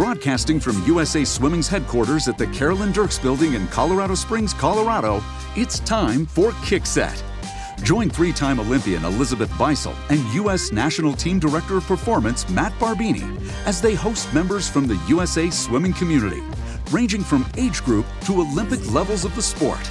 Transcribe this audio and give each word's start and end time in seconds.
Broadcasting 0.00 0.60
from 0.60 0.82
USA 0.86 1.24
Swimming's 1.24 1.68
headquarters 1.68 2.26
at 2.26 2.38
the 2.38 2.46
Carolyn 2.46 2.90
Dirks 2.90 3.18
Building 3.18 3.52
in 3.52 3.66
Colorado 3.66 4.14
Springs, 4.14 4.54
Colorado, 4.54 5.22
it's 5.56 5.80
time 5.80 6.24
for 6.24 6.52
Kickset. 6.62 7.22
Join 7.82 8.08
three 8.08 8.32
time 8.32 8.58
Olympian 8.60 9.04
Elizabeth 9.04 9.50
Beisel 9.50 9.94
and 10.08 10.20
U.S. 10.32 10.72
National 10.72 11.12
Team 11.12 11.38
Director 11.38 11.76
of 11.76 11.84
Performance 11.84 12.48
Matt 12.48 12.72
Barbini 12.78 13.38
as 13.66 13.82
they 13.82 13.92
host 13.92 14.32
members 14.32 14.70
from 14.70 14.86
the 14.86 14.98
USA 15.06 15.50
swimming 15.50 15.92
community, 15.92 16.42
ranging 16.90 17.22
from 17.22 17.44
age 17.58 17.84
group 17.84 18.06
to 18.24 18.40
Olympic 18.40 18.80
levels 18.90 19.26
of 19.26 19.36
the 19.36 19.42
sport. 19.42 19.86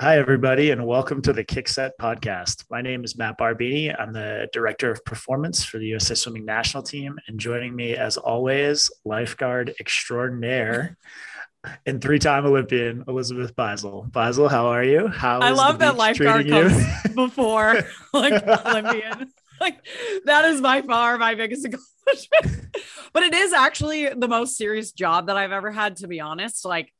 Hi, 0.00 0.16
everybody, 0.16 0.70
and 0.70 0.86
welcome 0.86 1.20
to 1.20 1.32
the 1.34 1.44
Kickset 1.44 1.90
podcast. 2.00 2.64
My 2.70 2.80
name 2.80 3.04
is 3.04 3.18
Matt 3.18 3.36
Barbini. 3.36 3.94
I'm 4.00 4.14
the 4.14 4.48
Director 4.50 4.90
of 4.90 5.04
Performance 5.04 5.62
for 5.62 5.76
the 5.76 5.88
USA 5.88 6.14
Swimming 6.14 6.46
National 6.46 6.82
Team. 6.82 7.18
And 7.28 7.38
joining 7.38 7.76
me, 7.76 7.96
as 7.96 8.16
always, 8.16 8.90
lifeguard 9.04 9.74
extraordinaire 9.78 10.96
and 11.84 12.00
three-time 12.00 12.46
Olympian 12.46 13.04
Elizabeth 13.08 13.54
Beisel. 13.54 14.10
Beisel, 14.10 14.50
how 14.50 14.68
are 14.68 14.82
you? 14.82 15.06
How 15.08 15.40
I 15.40 15.50
love 15.50 15.80
that 15.80 15.98
lifeguard 15.98 16.48
comes 16.48 16.82
before 17.14 17.82
like 18.14 18.42
Olympian. 18.42 19.30
Like 19.60 19.84
that 20.24 20.46
is 20.46 20.62
by 20.62 20.80
far 20.80 21.18
my 21.18 21.34
biggest 21.34 21.66
accomplishment. 21.66 22.74
but 23.12 23.22
it 23.22 23.34
is 23.34 23.52
actually 23.52 24.08
the 24.08 24.28
most 24.28 24.56
serious 24.56 24.92
job 24.92 25.26
that 25.26 25.36
I've 25.36 25.52
ever 25.52 25.70
had, 25.70 25.96
to 25.96 26.08
be 26.08 26.20
honest. 26.20 26.64
Like 26.64 26.90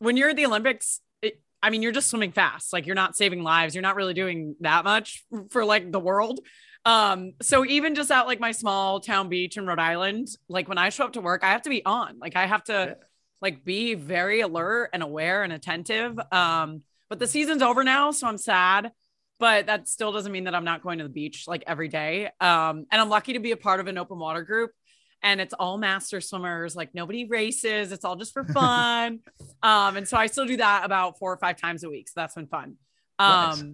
when 0.00 0.18
you're 0.18 0.28
at 0.28 0.36
the 0.36 0.44
Olympics, 0.44 1.00
I 1.62 1.70
mean, 1.70 1.82
you're 1.82 1.92
just 1.92 2.10
swimming 2.10 2.32
fast. 2.32 2.72
Like 2.72 2.86
you're 2.86 2.96
not 2.96 3.16
saving 3.16 3.42
lives. 3.42 3.74
You're 3.74 3.82
not 3.82 3.96
really 3.96 4.14
doing 4.14 4.56
that 4.60 4.84
much 4.84 5.24
for 5.50 5.64
like 5.64 5.92
the 5.92 6.00
world. 6.00 6.40
Um, 6.84 7.34
so 7.40 7.64
even 7.64 7.94
just 7.94 8.10
at 8.10 8.26
like 8.26 8.40
my 8.40 8.52
small 8.52 9.00
town 9.00 9.28
beach 9.28 9.56
in 9.56 9.66
Rhode 9.66 9.78
Island, 9.78 10.28
like 10.48 10.68
when 10.68 10.78
I 10.78 10.88
show 10.88 11.04
up 11.04 11.12
to 11.12 11.20
work, 11.20 11.44
I 11.44 11.50
have 11.50 11.62
to 11.62 11.70
be 11.70 11.84
on. 11.84 12.18
Like 12.18 12.34
I 12.34 12.46
have 12.46 12.64
to 12.64 12.96
like 13.40 13.64
be 13.64 13.94
very 13.94 14.40
alert 14.40 14.90
and 14.92 15.02
aware 15.02 15.44
and 15.44 15.52
attentive. 15.52 16.18
Um, 16.32 16.82
but 17.08 17.18
the 17.18 17.26
season's 17.26 17.62
over 17.62 17.84
now, 17.84 18.10
so 18.10 18.26
I'm 18.26 18.38
sad. 18.38 18.90
But 19.38 19.66
that 19.66 19.88
still 19.88 20.12
doesn't 20.12 20.30
mean 20.30 20.44
that 20.44 20.54
I'm 20.54 20.64
not 20.64 20.82
going 20.82 20.98
to 20.98 21.04
the 21.04 21.10
beach 21.10 21.44
like 21.48 21.64
every 21.66 21.88
day. 21.88 22.26
Um, 22.40 22.86
and 22.90 23.00
I'm 23.00 23.08
lucky 23.08 23.32
to 23.32 23.40
be 23.40 23.50
a 23.50 23.56
part 23.56 23.80
of 23.80 23.86
an 23.86 23.98
open 23.98 24.18
water 24.18 24.42
group 24.42 24.70
and 25.22 25.40
it's 25.40 25.54
all 25.54 25.78
master 25.78 26.20
swimmers 26.20 26.74
like 26.74 26.94
nobody 26.94 27.24
races 27.24 27.92
it's 27.92 28.04
all 28.04 28.16
just 28.16 28.32
for 28.32 28.44
fun. 28.52 29.20
Um 29.62 29.96
and 29.96 30.08
so 30.08 30.16
i 30.16 30.26
still 30.26 30.46
do 30.46 30.56
that 30.56 30.84
about 30.84 31.18
four 31.18 31.32
or 31.32 31.36
five 31.36 31.56
times 31.56 31.84
a 31.84 31.90
week 31.90 32.08
so 32.08 32.14
that's 32.16 32.34
been 32.34 32.46
fun. 32.46 32.76
Um 33.18 33.28
nice. 33.28 33.64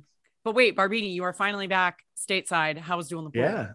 but 0.44 0.54
wait 0.54 0.76
barbini 0.76 1.12
you 1.14 1.24
are 1.24 1.32
finally 1.32 1.66
back 1.66 2.00
stateside. 2.16 2.78
How 2.78 2.96
was 2.96 3.08
doing 3.08 3.24
the 3.24 3.30
pool 3.30 3.42
yeah 3.42 3.68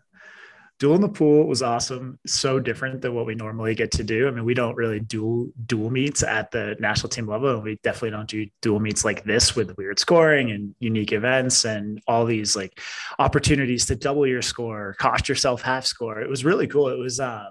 Duel 0.80 0.96
in 0.96 1.02
the 1.02 1.10
Pool 1.10 1.48
was 1.48 1.62
awesome. 1.62 2.20
So 2.26 2.60
different 2.60 3.02
than 3.02 3.14
what 3.14 3.26
we 3.26 3.36
normally 3.36 3.76
get 3.76 3.92
to 3.92 4.04
do. 4.04 4.28
I 4.28 4.32
mean 4.32 4.44
we 4.44 4.54
don't 4.54 4.76
really 4.76 5.00
dual 5.00 5.50
dual 5.66 5.90
meets 5.90 6.24
at 6.24 6.52
the 6.52 6.76
national 6.80 7.10
team 7.10 7.28
level 7.28 7.50
and 7.54 7.64
we 7.64 7.80
definitely 7.84 8.12
don't 8.12 8.30
do 8.30 8.48
dual 8.62 8.80
meets 8.80 9.06
like 9.06 9.24
this 9.24 9.56
with 9.56 9.78
weird 9.78 10.00
scoring 10.00 10.52
and 10.52 10.76
unique 10.80 11.14
events 11.14 11.66
and 11.66 12.02
all 12.08 12.26
these 12.26 12.56
like 12.56 12.80
opportunities 13.20 13.86
to 13.86 13.96
double 13.96 14.28
your 14.28 14.42
score 14.42 14.96
cost 15.00 15.30
yourself 15.30 15.62
half 15.62 15.86
score. 15.86 16.20
It 16.22 16.30
was 16.30 16.44
really 16.44 16.68
cool. 16.68 16.90
It 16.90 16.98
was 16.98 17.20
um 17.20 17.50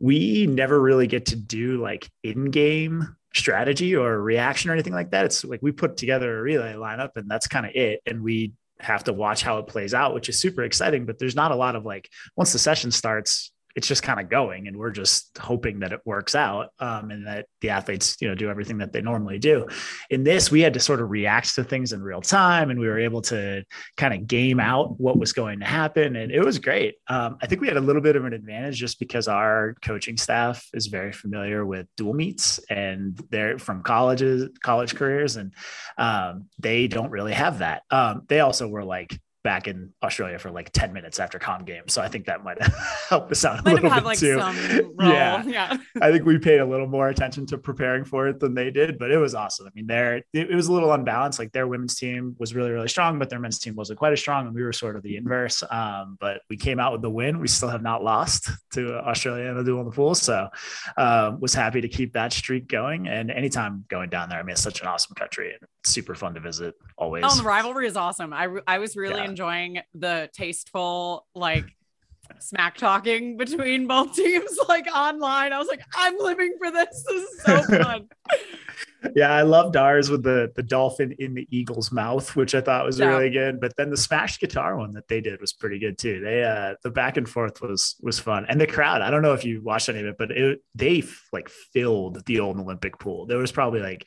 we 0.00 0.46
never 0.46 0.80
really 0.80 1.06
get 1.06 1.26
to 1.26 1.36
do 1.36 1.80
like 1.80 2.10
in-game 2.24 3.16
strategy 3.34 3.94
or 3.94 4.20
reaction 4.20 4.70
or 4.70 4.74
anything 4.74 4.92
like 4.92 5.10
that. 5.10 5.24
It's 5.24 5.44
like 5.44 5.62
we 5.62 5.72
put 5.72 5.96
together 5.96 6.38
a 6.38 6.42
relay 6.42 6.74
lineup 6.74 7.16
and 7.16 7.30
that's 7.30 7.46
kind 7.46 7.66
of 7.66 7.72
it. 7.74 8.00
And 8.06 8.22
we 8.22 8.52
have 8.82 9.04
to 9.04 9.12
watch 9.12 9.42
how 9.42 9.58
it 9.58 9.66
plays 9.66 9.94
out, 9.94 10.14
which 10.14 10.28
is 10.28 10.38
super 10.38 10.62
exciting. 10.62 11.06
But 11.06 11.18
there's 11.18 11.36
not 11.36 11.52
a 11.52 11.56
lot 11.56 11.76
of 11.76 11.84
like 11.84 12.10
once 12.36 12.52
the 12.52 12.58
session 12.58 12.90
starts, 12.90 13.52
it's 13.76 13.86
just 13.86 14.02
kind 14.02 14.20
of 14.20 14.28
going 14.28 14.68
and 14.68 14.76
we're 14.76 14.90
just 14.90 15.36
hoping 15.38 15.80
that 15.80 15.92
it 15.92 16.00
works 16.04 16.34
out 16.34 16.70
um, 16.78 17.10
and 17.10 17.26
that 17.26 17.46
the 17.60 17.70
athletes 17.70 18.16
you 18.20 18.28
know 18.28 18.34
do 18.34 18.50
everything 18.50 18.78
that 18.78 18.92
they 18.92 19.00
normally 19.00 19.38
do. 19.38 19.66
In 20.10 20.24
this 20.24 20.50
we 20.50 20.60
had 20.60 20.74
to 20.74 20.80
sort 20.80 21.00
of 21.00 21.10
react 21.10 21.54
to 21.54 21.64
things 21.64 21.92
in 21.92 22.02
real 22.02 22.20
time 22.20 22.70
and 22.70 22.78
we 22.78 22.86
were 22.86 22.98
able 22.98 23.22
to 23.22 23.64
kind 23.96 24.14
of 24.14 24.26
game 24.26 24.60
out 24.60 25.00
what 25.00 25.18
was 25.18 25.32
going 25.32 25.60
to 25.60 25.66
happen 25.66 26.16
and 26.16 26.32
it 26.32 26.44
was 26.44 26.58
great. 26.58 26.96
Um, 27.08 27.38
i 27.42 27.46
think 27.46 27.60
we 27.60 27.68
had 27.68 27.76
a 27.76 27.80
little 27.80 28.02
bit 28.02 28.16
of 28.16 28.24
an 28.24 28.32
advantage 28.32 28.76
just 28.76 28.98
because 28.98 29.28
our 29.28 29.74
coaching 29.82 30.16
staff 30.16 30.66
is 30.74 30.86
very 30.86 31.12
familiar 31.12 31.64
with 31.64 31.86
dual 31.96 32.14
meets 32.14 32.58
and 32.70 33.18
they're 33.30 33.58
from 33.58 33.82
colleges 33.82 34.48
college 34.62 34.94
careers 34.94 35.36
and 35.36 35.52
um, 35.98 36.46
they 36.58 36.88
don't 36.88 37.10
really 37.10 37.32
have 37.32 37.58
that. 37.58 37.82
Um, 37.90 38.22
they 38.28 38.40
also 38.40 38.68
were 38.68 38.84
like 38.84 39.18
back 39.42 39.66
in 39.66 39.92
Australia 40.02 40.38
for 40.38 40.50
like 40.50 40.70
10 40.72 40.92
minutes 40.92 41.18
after 41.18 41.38
com 41.38 41.64
game. 41.64 41.82
So 41.88 42.00
I 42.00 42.08
think 42.08 42.26
that 42.26 42.44
might 42.44 42.62
help 43.08 43.30
us 43.30 43.44
out 43.44 43.60
a 43.60 43.62
might 43.62 43.82
little 43.82 43.90
bit 43.90 44.04
like 44.04 44.18
too. 44.18 44.40
Yeah. 45.02 45.42
yeah. 45.44 45.76
I 46.00 46.12
think 46.12 46.24
we 46.24 46.38
paid 46.38 46.60
a 46.60 46.64
little 46.64 46.86
more 46.86 47.08
attention 47.08 47.46
to 47.46 47.58
preparing 47.58 48.04
for 48.04 48.28
it 48.28 48.38
than 48.38 48.54
they 48.54 48.70
did, 48.70 48.98
but 48.98 49.10
it 49.10 49.18
was 49.18 49.34
awesome. 49.34 49.66
I 49.66 49.70
mean, 49.74 49.86
there 49.86 50.16
it, 50.16 50.26
it, 50.32 50.54
was 50.54 50.68
a 50.68 50.72
little 50.72 50.92
unbalanced. 50.92 51.38
Like 51.38 51.52
their 51.52 51.66
women's 51.66 51.96
team 51.96 52.36
was 52.38 52.54
really, 52.54 52.70
really 52.70 52.88
strong, 52.88 53.18
but 53.18 53.30
their 53.30 53.40
men's 53.40 53.58
team 53.58 53.74
wasn't 53.74 53.98
quite 53.98 54.12
as 54.12 54.20
strong. 54.20 54.46
And 54.46 54.54
we 54.54 54.62
were 54.62 54.72
sort 54.72 54.96
of 54.96 55.02
the 55.02 55.16
inverse. 55.16 55.62
Um, 55.70 56.16
but 56.20 56.42
we 56.48 56.56
came 56.56 56.78
out 56.78 56.92
with 56.92 57.02
the 57.02 57.10
win. 57.10 57.40
We 57.40 57.48
still 57.48 57.68
have 57.68 57.82
not 57.82 58.04
lost 58.04 58.48
to 58.74 58.94
Australia 58.98 59.50
in 59.50 59.56
the 59.56 59.64
Duel 59.64 59.80
in 59.80 59.86
the 59.86 59.92
Pool. 59.92 60.14
So 60.14 60.48
um, 60.96 61.40
was 61.40 61.54
happy 61.54 61.80
to 61.80 61.88
keep 61.88 62.12
that 62.12 62.32
streak 62.32 62.68
going. 62.68 63.08
And 63.08 63.30
anytime 63.30 63.84
going 63.88 64.08
down 64.08 64.28
there, 64.28 64.38
I 64.38 64.42
mean, 64.42 64.52
it's 64.52 64.62
such 64.62 64.82
an 64.82 64.86
awesome 64.86 65.14
country 65.14 65.52
and 65.52 65.68
super 65.84 66.14
fun 66.14 66.34
to 66.34 66.40
visit 66.40 66.74
always. 66.96 67.24
Oh, 67.26 67.36
the 67.36 67.42
rivalry 67.42 67.88
is 67.88 67.96
awesome. 67.96 68.32
I, 68.32 68.48
I 68.66 68.78
was 68.78 68.96
really 68.96 69.20
yeah 69.20 69.31
enjoying 69.32 69.80
the 69.94 70.28
tasteful 70.34 71.26
like 71.34 71.64
smack 72.38 72.76
talking 72.76 73.36
between 73.36 73.86
both 73.86 74.14
teams 74.16 74.58
like 74.68 74.86
online. 74.94 75.52
I 75.52 75.58
was 75.58 75.68
like, 75.68 75.82
I'm 75.96 76.18
living 76.18 76.54
for 76.58 76.70
this. 76.70 77.04
This 77.08 77.22
is 77.22 77.42
so 77.42 77.62
fun. 77.62 78.08
yeah, 79.16 79.32
I 79.32 79.42
loved 79.42 79.76
ours 79.76 80.10
with 80.10 80.22
the 80.22 80.52
the 80.54 80.62
dolphin 80.62 81.14
in 81.18 81.34
the 81.34 81.48
eagle's 81.50 81.90
mouth, 81.90 82.36
which 82.36 82.54
I 82.54 82.60
thought 82.60 82.84
was 82.84 82.98
yeah. 82.98 83.06
really 83.06 83.30
good. 83.30 83.58
But 83.58 83.74
then 83.76 83.88
the 83.88 83.96
smashed 83.96 84.40
guitar 84.40 84.76
one 84.76 84.92
that 84.92 85.08
they 85.08 85.20
did 85.20 85.40
was 85.40 85.54
pretty 85.54 85.78
good 85.78 85.96
too. 85.96 86.20
They 86.20 86.44
uh 86.44 86.74
the 86.82 86.90
back 86.90 87.16
and 87.16 87.28
forth 87.28 87.62
was 87.62 87.96
was 88.00 88.18
fun. 88.18 88.44
And 88.48 88.60
the 88.60 88.66
crowd, 88.66 89.00
I 89.00 89.10
don't 89.10 89.22
know 89.22 89.32
if 89.32 89.44
you 89.44 89.62
watched 89.62 89.88
any 89.88 90.00
of 90.00 90.06
it, 90.06 90.16
but 90.18 90.30
it 90.30 90.60
they 90.74 91.04
like 91.32 91.48
filled 91.48 92.24
the 92.26 92.40
old 92.40 92.58
Olympic 92.58 92.98
pool. 92.98 93.26
There 93.26 93.38
was 93.38 93.52
probably 93.52 93.80
like 93.80 94.06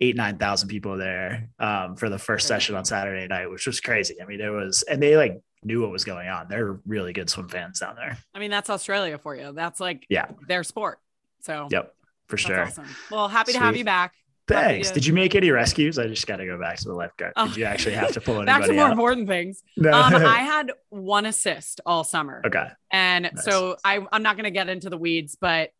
eight 0.00 0.16
nine 0.16 0.38
thousand 0.38 0.68
people 0.68 0.96
there 0.96 1.50
um, 1.58 1.96
for 1.96 2.08
the 2.08 2.18
first 2.18 2.46
session 2.46 2.74
on 2.74 2.84
Saturday 2.84 3.26
night, 3.26 3.50
which 3.50 3.66
was 3.66 3.80
crazy. 3.80 4.20
I 4.20 4.26
mean, 4.26 4.38
there 4.38 4.52
was, 4.52 4.82
and 4.82 5.02
they 5.02 5.16
like 5.16 5.40
knew 5.62 5.82
what 5.82 5.90
was 5.90 6.04
going 6.04 6.28
on. 6.28 6.46
They're 6.48 6.80
really 6.86 7.12
good 7.12 7.28
swim 7.28 7.48
fans 7.48 7.80
down 7.80 7.96
there. 7.96 8.18
I 8.34 8.38
mean, 8.38 8.50
that's 8.50 8.70
Australia 8.70 9.18
for 9.18 9.34
you. 9.34 9.52
That's 9.52 9.80
like 9.80 10.06
yeah, 10.08 10.26
their 10.48 10.64
sport. 10.64 10.98
So 11.40 11.68
yep, 11.70 11.94
for 12.28 12.36
sure. 12.36 12.62
Awesome. 12.62 12.86
Well, 13.10 13.28
happy 13.28 13.52
Sweet. 13.52 13.60
to 13.60 13.64
have 13.64 13.76
you 13.76 13.84
back. 13.84 14.14
Thanks. 14.48 14.88
To... 14.88 14.94
Did 14.94 15.06
you 15.06 15.12
make 15.12 15.34
any 15.34 15.50
rescues? 15.50 15.98
I 15.98 16.06
just 16.06 16.26
got 16.26 16.36
to 16.36 16.46
go 16.46 16.58
back 16.58 16.78
to 16.78 16.84
the 16.84 16.94
lifeguard. 16.94 17.34
Oh. 17.36 17.48
Did 17.48 17.56
you 17.56 17.64
actually 17.64 17.94
have 17.94 18.12
to 18.12 18.20
pull 18.20 18.36
anybody 18.36 18.58
back 18.60 18.68
to 18.68 18.72
more 18.72 18.86
out? 18.86 18.92
important 18.92 19.28
things? 19.28 19.62
No. 19.76 19.92
Um, 19.92 20.14
I 20.14 20.38
had 20.38 20.72
one 20.88 21.26
assist 21.26 21.80
all 21.86 22.04
summer. 22.04 22.42
Okay. 22.44 22.66
And 22.90 23.30
nice. 23.32 23.44
so 23.44 23.76
I, 23.84 24.04
I'm 24.10 24.22
not 24.22 24.36
going 24.36 24.44
to 24.44 24.50
get 24.50 24.68
into 24.68 24.90
the 24.90 24.98
weeds, 24.98 25.36
but 25.40 25.70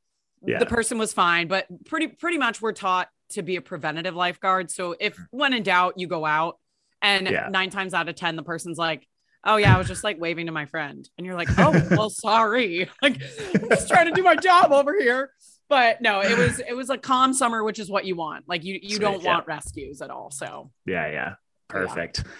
yeah. 0.44 0.58
the 0.58 0.66
person 0.66 0.98
was 0.98 1.12
fine. 1.12 1.48
But 1.48 1.66
pretty 1.86 2.08
pretty 2.08 2.38
much 2.38 2.62
we're 2.62 2.72
taught 2.72 3.08
to 3.30 3.42
be 3.42 3.56
a 3.56 3.60
preventative 3.60 4.14
lifeguard. 4.14 4.70
So 4.70 4.94
if 4.98 5.16
mm. 5.16 5.26
when 5.30 5.52
in 5.52 5.62
doubt, 5.62 5.94
you 5.96 6.06
go 6.06 6.24
out 6.24 6.58
and 7.02 7.28
yeah. 7.28 7.48
nine 7.50 7.70
times 7.70 7.94
out 7.94 8.08
of 8.08 8.14
10, 8.14 8.36
the 8.36 8.42
person's 8.42 8.78
like, 8.78 9.06
Oh 9.42 9.56
yeah, 9.56 9.74
I 9.74 9.78
was 9.78 9.88
just 9.88 10.04
like 10.04 10.20
waving 10.20 10.46
to 10.46 10.52
my 10.52 10.66
friend. 10.66 11.08
And 11.16 11.26
you're 11.26 11.36
like, 11.36 11.48
Oh, 11.58 11.72
well, 11.90 12.10
sorry. 12.10 12.90
Like 13.02 13.20
I'm 13.54 13.68
just 13.68 13.88
trying 13.88 14.06
to 14.06 14.12
do 14.12 14.22
my 14.22 14.36
job 14.36 14.72
over 14.72 14.98
here. 14.98 15.32
But 15.68 16.02
no, 16.02 16.20
it 16.20 16.36
was 16.36 16.58
it 16.58 16.74
was 16.74 16.90
a 16.90 16.98
calm 16.98 17.32
summer, 17.32 17.62
which 17.62 17.78
is 17.78 17.88
what 17.88 18.04
you 18.04 18.16
want. 18.16 18.48
Like 18.48 18.64
you 18.64 18.78
you 18.82 18.96
Sweet, 18.96 19.00
don't 19.00 19.22
yeah. 19.22 19.34
want 19.34 19.46
rescues 19.46 20.02
at 20.02 20.10
all. 20.10 20.32
So 20.32 20.72
yeah, 20.84 21.08
yeah. 21.10 21.34
Perfect. 21.68 22.24
Yeah. 22.24 22.32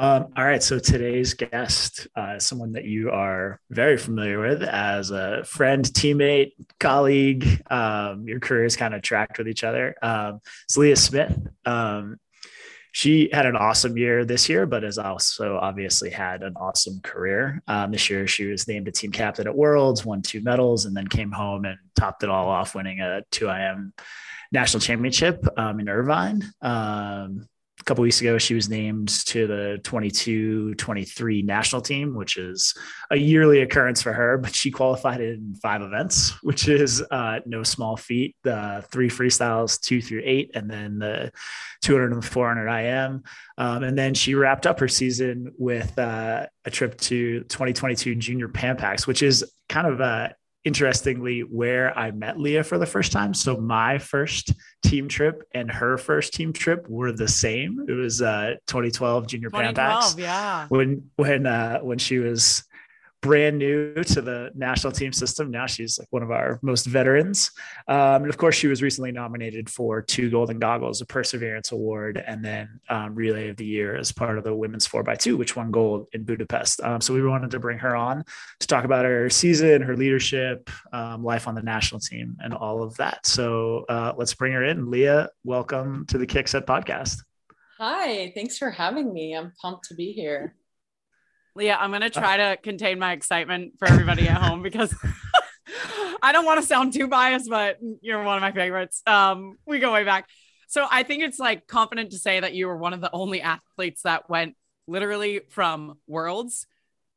Um, 0.00 0.32
all 0.34 0.46
right. 0.46 0.62
So 0.62 0.78
today's 0.78 1.34
guest, 1.34 2.08
uh, 2.16 2.38
someone 2.38 2.72
that 2.72 2.86
you 2.86 3.10
are 3.10 3.60
very 3.68 3.98
familiar 3.98 4.40
with 4.40 4.62
as 4.62 5.10
a 5.10 5.44
friend, 5.44 5.84
teammate, 5.84 6.52
colleague. 6.78 7.62
Um, 7.70 8.26
your 8.26 8.40
careers 8.40 8.76
kind 8.76 8.94
of 8.94 9.02
tracked 9.02 9.36
with 9.36 9.46
each 9.46 9.62
other. 9.62 9.94
Um, 10.00 10.40
it's 10.64 10.78
Leah 10.78 10.96
Smith. 10.96 11.38
Um, 11.66 12.18
she 12.92 13.28
had 13.30 13.44
an 13.44 13.56
awesome 13.56 13.98
year 13.98 14.24
this 14.24 14.48
year, 14.48 14.64
but 14.64 14.84
has 14.84 14.96
also 14.96 15.58
obviously 15.58 16.08
had 16.08 16.42
an 16.44 16.54
awesome 16.56 17.00
career. 17.02 17.62
Um, 17.68 17.92
this 17.92 18.08
year, 18.08 18.26
she 18.26 18.46
was 18.46 18.66
named 18.66 18.88
a 18.88 18.92
team 18.92 19.12
captain 19.12 19.46
at 19.46 19.54
Worlds, 19.54 20.06
won 20.06 20.22
two 20.22 20.40
medals, 20.40 20.86
and 20.86 20.96
then 20.96 21.08
came 21.08 21.30
home 21.30 21.66
and 21.66 21.76
topped 21.94 22.22
it 22.22 22.30
all 22.30 22.48
off, 22.48 22.74
winning 22.74 23.02
a 23.02 23.20
2IM 23.32 23.92
national 24.50 24.80
championship 24.80 25.44
um, 25.58 25.78
in 25.78 25.90
Irvine 25.90 26.42
couple 27.84 28.02
weeks 28.02 28.20
ago, 28.20 28.38
she 28.38 28.54
was 28.54 28.68
named 28.68 29.08
to 29.26 29.46
the 29.46 29.80
22 29.82 30.74
23 30.74 31.42
national 31.42 31.82
team, 31.82 32.14
which 32.14 32.36
is 32.36 32.74
a 33.10 33.16
yearly 33.16 33.60
occurrence 33.60 34.02
for 34.02 34.12
her, 34.12 34.38
but 34.38 34.54
she 34.54 34.70
qualified 34.70 35.20
in 35.20 35.54
five 35.62 35.82
events, 35.82 36.32
which 36.42 36.68
is 36.68 37.02
uh, 37.10 37.40
no 37.46 37.62
small 37.62 37.96
feat. 37.96 38.36
The 38.42 38.84
three 38.90 39.08
freestyles, 39.08 39.80
two 39.80 40.00
through 40.02 40.22
eight, 40.24 40.50
and 40.54 40.70
then 40.70 40.98
the 40.98 41.32
200 41.82 42.12
and 42.12 42.24
400 42.24 42.68
IM. 42.68 43.22
Um, 43.58 43.82
and 43.82 43.96
then 43.98 44.14
she 44.14 44.34
wrapped 44.34 44.66
up 44.66 44.80
her 44.80 44.88
season 44.88 45.52
with 45.58 45.98
uh, 45.98 46.46
a 46.64 46.70
trip 46.70 46.98
to 47.02 47.40
2022 47.44 48.14
Junior 48.16 48.48
Pan 48.48 48.76
Pacs, 48.76 49.06
which 49.06 49.22
is 49.22 49.44
kind 49.68 49.86
of 49.86 50.00
a 50.00 50.34
interestingly 50.64 51.40
where 51.40 51.96
I 51.98 52.10
met 52.10 52.38
Leah 52.38 52.64
for 52.64 52.78
the 52.78 52.86
first 52.86 53.12
time. 53.12 53.32
So 53.32 53.56
my 53.56 53.98
first 53.98 54.52
team 54.84 55.08
trip 55.08 55.42
and 55.54 55.70
her 55.70 55.96
first 55.96 56.34
team 56.34 56.52
trip 56.52 56.86
were 56.88 57.12
the 57.12 57.28
same. 57.28 57.86
It 57.88 57.92
was 57.92 58.20
uh 58.20 58.56
2012 58.66 59.26
Junior 59.26 59.48
2012, 59.48 59.74
Pan 59.74 60.00
Pacs. 60.02 60.18
Yeah. 60.18 60.66
When 60.68 61.10
when 61.16 61.46
uh 61.46 61.78
when 61.80 61.98
she 61.98 62.18
was 62.18 62.64
brand 63.22 63.58
new 63.58 63.94
to 63.94 64.22
the 64.22 64.50
national 64.54 64.92
team 64.92 65.12
system. 65.12 65.50
Now 65.50 65.66
she's 65.66 65.98
like 65.98 66.08
one 66.10 66.22
of 66.22 66.30
our 66.30 66.58
most 66.62 66.86
veterans. 66.86 67.50
Um, 67.86 68.22
and 68.22 68.28
of 68.28 68.38
course, 68.38 68.54
she 68.54 68.66
was 68.66 68.82
recently 68.82 69.12
nominated 69.12 69.68
for 69.68 70.00
two 70.00 70.30
Golden 70.30 70.58
Goggles, 70.58 71.00
a 71.00 71.06
Perseverance 71.06 71.72
Award, 71.72 72.22
and 72.26 72.44
then 72.44 72.80
um, 72.88 73.14
Relay 73.14 73.48
of 73.48 73.56
the 73.56 73.66
Year 73.66 73.96
as 73.96 74.12
part 74.12 74.38
of 74.38 74.44
the 74.44 74.54
women's 74.54 74.88
4x2, 74.88 75.36
which 75.36 75.56
won 75.56 75.70
gold 75.70 76.08
in 76.12 76.24
Budapest. 76.24 76.82
Um, 76.82 77.00
so 77.00 77.12
we 77.12 77.22
wanted 77.22 77.50
to 77.50 77.60
bring 77.60 77.78
her 77.78 77.94
on 77.94 78.24
to 78.60 78.66
talk 78.66 78.84
about 78.84 79.04
her 79.04 79.28
season, 79.28 79.82
her 79.82 79.96
leadership, 79.96 80.70
um, 80.92 81.22
life 81.22 81.46
on 81.46 81.54
the 81.54 81.62
national 81.62 82.00
team, 82.00 82.36
and 82.42 82.54
all 82.54 82.82
of 82.82 82.96
that. 82.96 83.26
So 83.26 83.84
uh, 83.88 84.14
let's 84.16 84.34
bring 84.34 84.52
her 84.52 84.64
in. 84.64 84.90
Leah, 84.90 85.28
welcome 85.44 86.06
to 86.06 86.18
the 86.18 86.26
Kickset 86.26 86.64
podcast. 86.64 87.22
Hi, 87.78 88.30
thanks 88.34 88.58
for 88.58 88.70
having 88.70 89.12
me. 89.12 89.34
I'm 89.34 89.52
pumped 89.60 89.86
to 89.86 89.94
be 89.94 90.12
here. 90.12 90.54
Leah, 91.54 91.76
I'm 91.80 91.90
going 91.90 92.02
to 92.02 92.10
try 92.10 92.36
to 92.36 92.56
contain 92.62 92.98
my 92.98 93.12
excitement 93.12 93.74
for 93.78 93.88
everybody 93.88 94.28
at 94.28 94.40
home 94.40 94.62
because 94.62 94.94
I 96.22 96.32
don't 96.32 96.44
want 96.44 96.60
to 96.60 96.66
sound 96.66 96.92
too 96.92 97.08
biased, 97.08 97.48
but 97.48 97.78
you're 98.00 98.22
one 98.22 98.36
of 98.36 98.42
my 98.42 98.52
favorites. 98.52 99.02
Um, 99.06 99.56
we 99.66 99.78
go 99.78 99.92
way 99.92 100.04
back. 100.04 100.28
So 100.68 100.86
I 100.88 101.02
think 101.02 101.22
it's 101.22 101.38
like 101.38 101.66
confident 101.66 102.12
to 102.12 102.18
say 102.18 102.40
that 102.40 102.54
you 102.54 102.68
were 102.68 102.76
one 102.76 102.92
of 102.92 103.00
the 103.00 103.10
only 103.12 103.42
athletes 103.42 104.02
that 104.02 104.30
went 104.30 104.54
literally 104.86 105.40
from 105.50 105.98
worlds 106.06 106.66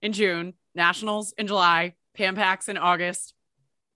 in 0.01 0.11
June, 0.13 0.53
nationals 0.75 1.33
in 1.37 1.47
July, 1.47 1.93
Pan 2.15 2.35
Pacs 2.35 2.69
in 2.69 2.77
August. 2.77 3.33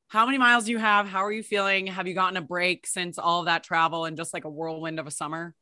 How 0.10 0.26
many 0.26 0.38
miles 0.38 0.66
do 0.66 0.72
you 0.72 0.78
have? 0.78 1.08
How 1.08 1.26
are 1.26 1.32
you 1.32 1.44
feeling? 1.44 1.88
Have 1.88 2.08
you 2.08 2.14
gotten 2.14 2.38
a 2.38 2.42
break 2.42 2.88
since 2.88 3.18
all 3.18 3.42
of 3.42 3.48
that 3.48 3.64
travel 3.64 4.06
and 4.06 4.16
just 4.16 4.34
like 4.34 4.46
a 4.46 4.50
whirlwind 4.50 5.00
of 5.00 5.08
a 5.08 5.12
summer? 5.12 5.54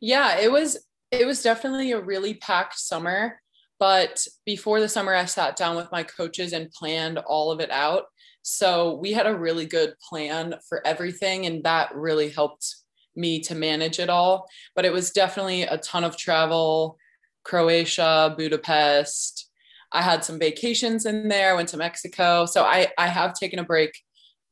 Yeah, 0.00 0.38
it 0.38 0.50
was 0.50 0.86
it 1.10 1.26
was 1.26 1.42
definitely 1.42 1.92
a 1.92 2.00
really 2.00 2.34
packed 2.34 2.78
summer. 2.78 3.40
But 3.78 4.24
before 4.46 4.80
the 4.80 4.88
summer, 4.88 5.14
I 5.14 5.24
sat 5.24 5.56
down 5.56 5.76
with 5.76 5.90
my 5.92 6.02
coaches 6.02 6.52
and 6.52 6.70
planned 6.70 7.18
all 7.18 7.50
of 7.50 7.60
it 7.60 7.70
out. 7.70 8.04
So 8.42 8.94
we 8.94 9.12
had 9.12 9.26
a 9.26 9.36
really 9.36 9.66
good 9.66 9.94
plan 10.08 10.54
for 10.68 10.86
everything, 10.86 11.46
and 11.46 11.64
that 11.64 11.94
really 11.94 12.28
helped 12.28 12.76
me 13.16 13.40
to 13.40 13.54
manage 13.54 13.98
it 13.98 14.10
all. 14.10 14.46
But 14.76 14.84
it 14.84 14.92
was 14.92 15.10
definitely 15.10 15.62
a 15.62 15.78
ton 15.78 16.04
of 16.04 16.16
travel 16.16 16.98
Croatia, 17.44 18.34
Budapest. 18.36 19.50
I 19.92 20.02
had 20.02 20.24
some 20.24 20.38
vacations 20.38 21.06
in 21.06 21.28
there, 21.28 21.52
I 21.52 21.54
went 21.54 21.68
to 21.70 21.76
Mexico. 21.76 22.46
So 22.46 22.64
I, 22.64 22.88
I 22.98 23.06
have 23.06 23.34
taken 23.34 23.60
a 23.60 23.64
break. 23.64 23.96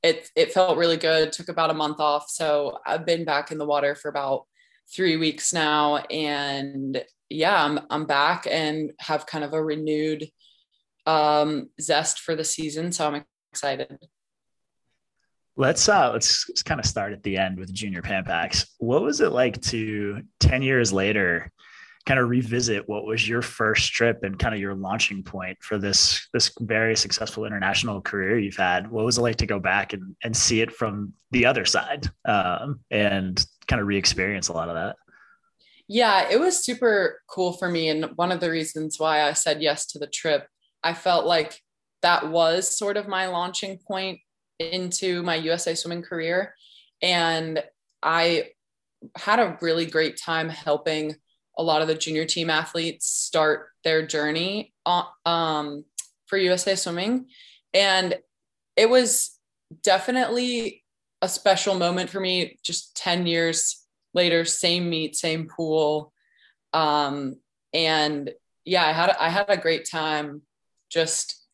It, 0.03 0.29
it 0.37 0.53
felt 0.53 0.79
really 0.79 0.97
good, 0.97 1.33
took 1.33 1.49
about 1.49 1.71
a 1.71 1.75
month 1.75 2.01
off. 2.01 2.29
So 2.29 2.79
I've 2.87 3.07
been 3.07 3.25
back 3.25 3.51
in 3.51 3.59
the 3.59 3.67
water 3.67 3.95
for 3.95 4.09
about 4.09 4.45
three 4.95 5.17
weeks 5.17 5.53
now. 5.53 5.97
And 5.97 7.03
yeah, 7.33 7.65
I'm 7.65 7.81
I'm 7.91 8.07
back 8.07 8.47
and 8.51 8.93
have 9.01 9.27
kind 9.27 9.45
of 9.45 9.53
a 9.53 9.63
renewed 9.63 10.29
um, 11.07 11.71
zest 11.81 12.21
for 12.21 12.35
the 12.37 12.45
season. 12.45 12.93
So 12.93 13.07
I'm 13.07 13.25
excited. 13.53 13.99
Let's 15.55 15.87
uh 15.89 16.11
let's, 16.13 16.63
kind 16.63 16.81
of 16.81 16.87
start 16.87 17.13
at 17.13 17.23
the 17.23 17.37
end 17.37 17.59
with 17.59 17.73
Junior 17.73 18.01
Pan 18.01 18.25
Pacs. 18.25 18.67
What 18.79 19.03
was 19.03 19.21
it 19.21 19.33
like 19.33 19.61
to 19.63 20.23
10 20.41 20.63
years 20.63 20.93
later 20.93 21.53
kind 22.05 22.19
of 22.19 22.29
revisit 22.29 22.89
what 22.89 23.05
was 23.05 23.29
your 23.29 23.43
first 23.43 23.93
trip 23.93 24.25
and 24.25 24.39
kind 24.39 24.55
of 24.55 24.61
your 24.61 24.75
launching 24.75 25.23
point 25.23 25.57
for 25.61 25.79
this 25.79 26.27
this 26.33 26.51
very 26.61 26.97
successful 26.97 27.45
international 27.45 28.01
career 28.01 28.39
you've 28.39 28.57
had? 28.57 28.91
What 28.91 29.05
was 29.05 29.19
it 29.19 29.23
like 29.23 29.37
to 29.37 29.47
go 29.47 29.61
back 29.61 29.93
and, 29.93 30.17
and 30.25 30.37
see 30.37 30.63
it 30.63 30.73
from 30.73 31.13
the 31.31 31.47
other 31.47 31.65
side 31.65 32.09
um, 32.25 32.81
and 32.91 33.45
kind 33.69 33.81
of 33.81 33.87
re-experience 33.87 34.49
a 34.49 34.53
lot 34.53 34.69
of 34.69 34.75
that? 34.75 34.97
Yeah, 35.89 36.29
it 36.31 36.41
was 36.41 36.65
super 36.65 37.21
cool 37.29 37.53
for 37.53 37.69
me. 37.69 37.89
And 37.89 38.17
one 38.17 38.33
of 38.33 38.41
the 38.41 38.51
reasons 38.51 38.99
why 38.99 39.23
I 39.23 39.33
said 39.33 39.63
yes 39.63 39.87
to 39.89 39.99
the 39.99 40.07
trip, 40.07 40.47
I 40.83 40.95
felt 40.95 41.27
like 41.27 41.59
that 42.03 42.31
was 42.31 42.77
sort 42.77 42.97
of 42.97 43.09
my 43.09 43.27
launching 43.29 43.79
point 43.79 44.21
into 44.59 45.23
my 45.23 45.37
USA 45.37 45.75
swimming 45.75 46.03
career. 46.03 46.55
And 47.01 47.63
I 48.03 48.51
had 49.17 49.41
a 49.41 49.59
really 49.61 49.87
great 49.87 50.17
time 50.17 50.49
helping 50.49 51.17
a 51.59 51.63
lot 51.63 51.83
of 51.83 51.89
the 51.89 51.95
junior 51.95 52.25
team 52.25 52.49
athletes 52.51 53.07
start 53.07 53.69
their 53.85 54.07
journey 54.07 54.73
um, 54.87 55.85
for 56.27 56.39
USA 56.39 56.75
swimming. 56.75 57.27
And 57.75 58.17
it 58.77 58.89
was 58.89 59.39
definitely 59.83 60.83
a 61.21 61.29
special 61.29 61.75
moment 61.75 62.11
for 62.11 62.21
me, 62.21 62.59
just 62.65 62.97
10 62.97 63.27
years 63.27 63.82
later, 64.15 64.45
same 64.45 64.89
meet, 64.91 65.17
same 65.17 65.49
pool. 65.49 66.13
Um, 66.73 67.37
and 67.73 68.31
yeah, 68.65 68.87
I 68.87 68.93
had 68.93 69.17
I 69.19 69.29
had 69.29 69.47
a 69.49 69.57
great 69.57 69.89
time 69.91 70.43
just 70.91 71.47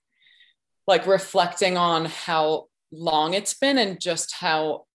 like 0.87 1.07
reflecting 1.07 1.77
on 1.77 2.07
how 2.07 2.67
long 2.91 3.35
it's 3.35 3.55
been 3.55 3.79
and 3.79 4.01
just 4.01 4.35
how 4.35 4.87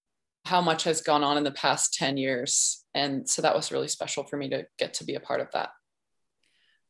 how 0.45 0.60
much 0.62 0.83
has 0.83 1.01
gone 1.01 1.24
on 1.24 1.38
in 1.38 1.44
the 1.44 1.51
past 1.51 1.94
10 1.94 2.18
years. 2.18 2.83
And 2.94 3.30
so 3.30 3.42
that 3.42 3.56
was 3.56 3.71
really 3.71 3.88
special 3.88 4.24
for 4.25 4.36
me 4.36 4.50
to 4.50 4.65
get 4.77 4.95
to 4.95 5.06
be 5.06 5.15
a 5.15 5.19
part 5.19 5.39
of 5.39 5.48
that. 5.54 5.69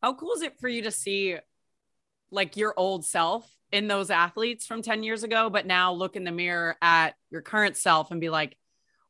How 0.01 0.15
cool 0.15 0.33
is 0.33 0.41
it 0.41 0.59
for 0.59 0.67
you 0.67 0.81
to 0.83 0.91
see 0.91 1.37
like 2.31 2.57
your 2.57 2.73
old 2.75 3.05
self 3.05 3.47
in 3.71 3.87
those 3.87 4.09
athletes 4.09 4.65
from 4.65 4.81
10 4.81 5.03
years 5.03 5.23
ago, 5.23 5.49
but 5.49 5.67
now 5.67 5.93
look 5.93 6.15
in 6.15 6.23
the 6.23 6.31
mirror 6.31 6.75
at 6.81 7.15
your 7.29 7.41
current 7.41 7.77
self 7.77 8.09
and 8.09 8.19
be 8.19 8.29
like, 8.29 8.57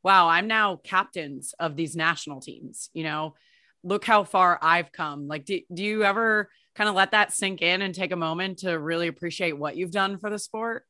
wow, 0.04 0.28
I'm 0.28 0.46
now 0.46 0.76
captains 0.76 1.54
of 1.58 1.76
these 1.76 1.96
national 1.96 2.40
teams, 2.40 2.90
you 2.92 3.02
know, 3.02 3.34
look 3.82 4.04
how 4.04 4.24
far 4.24 4.58
I've 4.60 4.92
come. 4.92 5.26
Like, 5.26 5.46
do, 5.46 5.60
do 5.72 5.82
you 5.82 6.04
ever 6.04 6.50
kind 6.74 6.88
of 6.88 6.94
let 6.94 7.12
that 7.12 7.32
sink 7.32 7.62
in 7.62 7.82
and 7.82 7.94
take 7.94 8.12
a 8.12 8.16
moment 8.16 8.58
to 8.58 8.78
really 8.78 9.08
appreciate 9.08 9.56
what 9.58 9.76
you've 9.76 9.90
done 9.90 10.18
for 10.18 10.28
the 10.28 10.38
sport? 10.38 10.84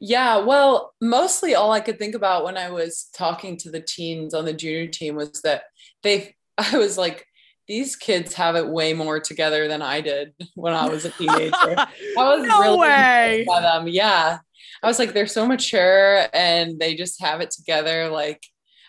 Yeah, 0.00 0.38
well, 0.38 0.94
mostly 1.00 1.54
all 1.54 1.72
I 1.72 1.80
could 1.80 1.98
think 1.98 2.14
about 2.14 2.44
when 2.44 2.56
I 2.56 2.70
was 2.70 3.08
talking 3.14 3.56
to 3.58 3.70
the 3.70 3.80
teens 3.80 4.34
on 4.34 4.44
the 4.44 4.52
junior 4.52 4.86
team 4.88 5.14
was 5.16 5.40
that 5.42 5.64
they, 6.02 6.34
I 6.58 6.76
was 6.76 6.98
like, 6.98 7.24
these 7.68 7.96
kids 7.96 8.32
have 8.34 8.56
it 8.56 8.66
way 8.66 8.94
more 8.94 9.20
together 9.20 9.68
than 9.68 9.82
I 9.82 10.00
did 10.00 10.32
when 10.54 10.72
I 10.72 10.88
was 10.88 11.04
a 11.04 11.10
teenager. 11.10 11.52
I 11.76 11.86
was 12.16 12.42
no 12.48 12.60
really 12.62 12.78
way. 12.78 13.44
by 13.46 13.60
them. 13.60 13.86
Yeah. 13.86 14.38
I 14.82 14.86
was 14.86 14.98
like, 14.98 15.12
they're 15.12 15.26
so 15.26 15.46
mature 15.46 16.26
and 16.32 16.78
they 16.78 16.94
just 16.94 17.20
have 17.20 17.40
it 17.40 17.50
together. 17.50 18.08
Like, 18.08 18.44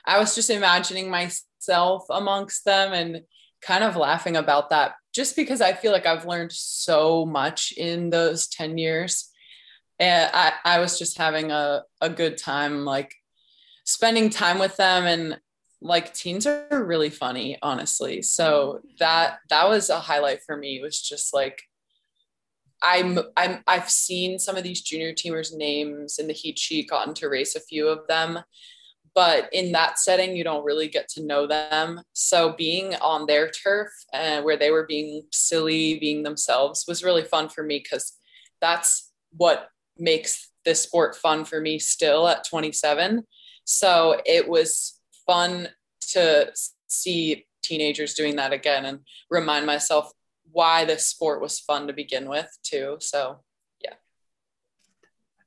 I 0.05 0.19
was 0.19 0.35
just 0.35 0.49
imagining 0.49 1.09
myself 1.09 2.05
amongst 2.09 2.65
them 2.65 2.93
and 2.93 3.21
kind 3.61 3.83
of 3.83 3.95
laughing 3.95 4.37
about 4.37 4.69
that 4.69 4.93
just 5.13 5.35
because 5.35 5.61
I 5.61 5.73
feel 5.73 5.91
like 5.91 6.05
I've 6.05 6.25
learned 6.25 6.51
so 6.51 7.25
much 7.25 7.73
in 7.75 8.09
those 8.09 8.47
10 8.47 8.77
years. 8.77 9.29
And 9.99 10.29
I, 10.33 10.53
I 10.63 10.79
was 10.79 10.97
just 10.97 11.17
having 11.17 11.51
a, 11.51 11.83
a 11.99 12.09
good 12.09 12.37
time, 12.37 12.85
like 12.85 13.13
spending 13.83 14.29
time 14.29 14.59
with 14.59 14.77
them. 14.77 15.05
And 15.05 15.39
like 15.81 16.13
teens 16.13 16.45
are 16.47 16.67
really 16.71 17.09
funny, 17.09 17.57
honestly. 17.61 18.21
So 18.21 18.77
mm-hmm. 18.77 18.87
that, 18.99 19.39
that 19.49 19.67
was 19.67 19.89
a 19.89 19.99
highlight 19.99 20.41
for 20.45 20.55
me. 20.55 20.77
It 20.77 20.83
was 20.83 21.01
just 21.01 21.33
like, 21.33 21.61
I'm 22.81 23.19
I'm 23.35 23.63
I've 23.67 23.89
seen 23.89 24.39
some 24.39 24.55
of 24.55 24.63
these 24.63 24.81
junior 24.81 25.13
teamers' 25.13 25.55
names 25.55 26.17
in 26.19 26.27
the 26.27 26.33
heat 26.33 26.57
sheet, 26.57 26.89
gotten 26.89 27.13
to 27.15 27.29
race 27.29 27.55
a 27.55 27.59
few 27.59 27.87
of 27.87 28.07
them, 28.07 28.39
but 29.15 29.49
in 29.51 29.71
that 29.73 29.99
setting, 29.99 30.35
you 30.35 30.43
don't 30.43 30.63
really 30.63 30.87
get 30.87 31.07
to 31.09 31.23
know 31.23 31.47
them. 31.47 32.01
So 32.13 32.53
being 32.53 32.95
on 32.95 33.25
their 33.25 33.49
turf 33.49 33.89
and 34.13 34.39
uh, 34.39 34.43
where 34.43 34.57
they 34.57 34.71
were 34.71 34.85
being 34.85 35.23
silly, 35.31 35.99
being 35.99 36.23
themselves, 36.23 36.85
was 36.87 37.03
really 37.03 37.23
fun 37.23 37.49
for 37.49 37.63
me 37.63 37.81
because 37.83 38.17
that's 38.61 39.11
what 39.35 39.69
makes 39.97 40.51
this 40.65 40.81
sport 40.81 41.15
fun 41.15 41.45
for 41.45 41.59
me 41.59 41.79
still 41.79 42.27
at 42.27 42.47
27. 42.47 43.23
So 43.65 44.21
it 44.25 44.47
was 44.47 44.99
fun 45.25 45.69
to 46.11 46.51
see 46.87 47.45
teenagers 47.61 48.13
doing 48.13 48.35
that 48.37 48.53
again 48.53 48.85
and 48.85 48.99
remind 49.29 49.65
myself 49.65 50.11
why 50.51 50.85
this 50.85 51.07
sport 51.07 51.41
was 51.41 51.59
fun 51.59 51.87
to 51.87 51.93
begin 51.93 52.29
with 52.29 52.49
too. 52.63 52.97
So 52.99 53.39
yeah. 53.83 53.93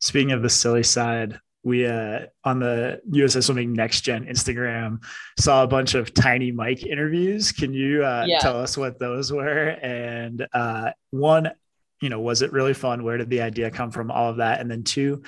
Speaking 0.00 0.32
of 0.32 0.42
the 0.42 0.50
silly 0.50 0.82
side, 0.82 1.38
we 1.64 1.86
uh, 1.86 2.26
on 2.44 2.58
the 2.58 3.00
USA 3.10 3.40
Swimming 3.40 3.72
Next 3.72 4.00
Gen 4.00 4.26
Instagram 4.26 5.02
saw 5.38 5.62
a 5.62 5.68
bunch 5.68 5.94
of 5.94 6.12
Tiny 6.12 6.50
Mic 6.50 6.84
interviews. 6.84 7.52
Can 7.52 7.72
you 7.72 8.04
uh, 8.04 8.24
yeah. 8.26 8.38
tell 8.40 8.60
us 8.60 8.76
what 8.76 8.98
those 8.98 9.32
were? 9.32 9.68
And 9.68 10.46
uh, 10.52 10.90
one, 11.10 11.52
you 12.00 12.08
know, 12.08 12.20
was 12.20 12.42
it 12.42 12.52
really 12.52 12.74
fun? 12.74 13.04
Where 13.04 13.16
did 13.16 13.30
the 13.30 13.42
idea 13.42 13.70
come 13.70 13.92
from? 13.92 14.10
All 14.10 14.28
of 14.28 14.38
that, 14.38 14.60
and 14.60 14.68
then 14.68 14.82
two, 14.82 15.22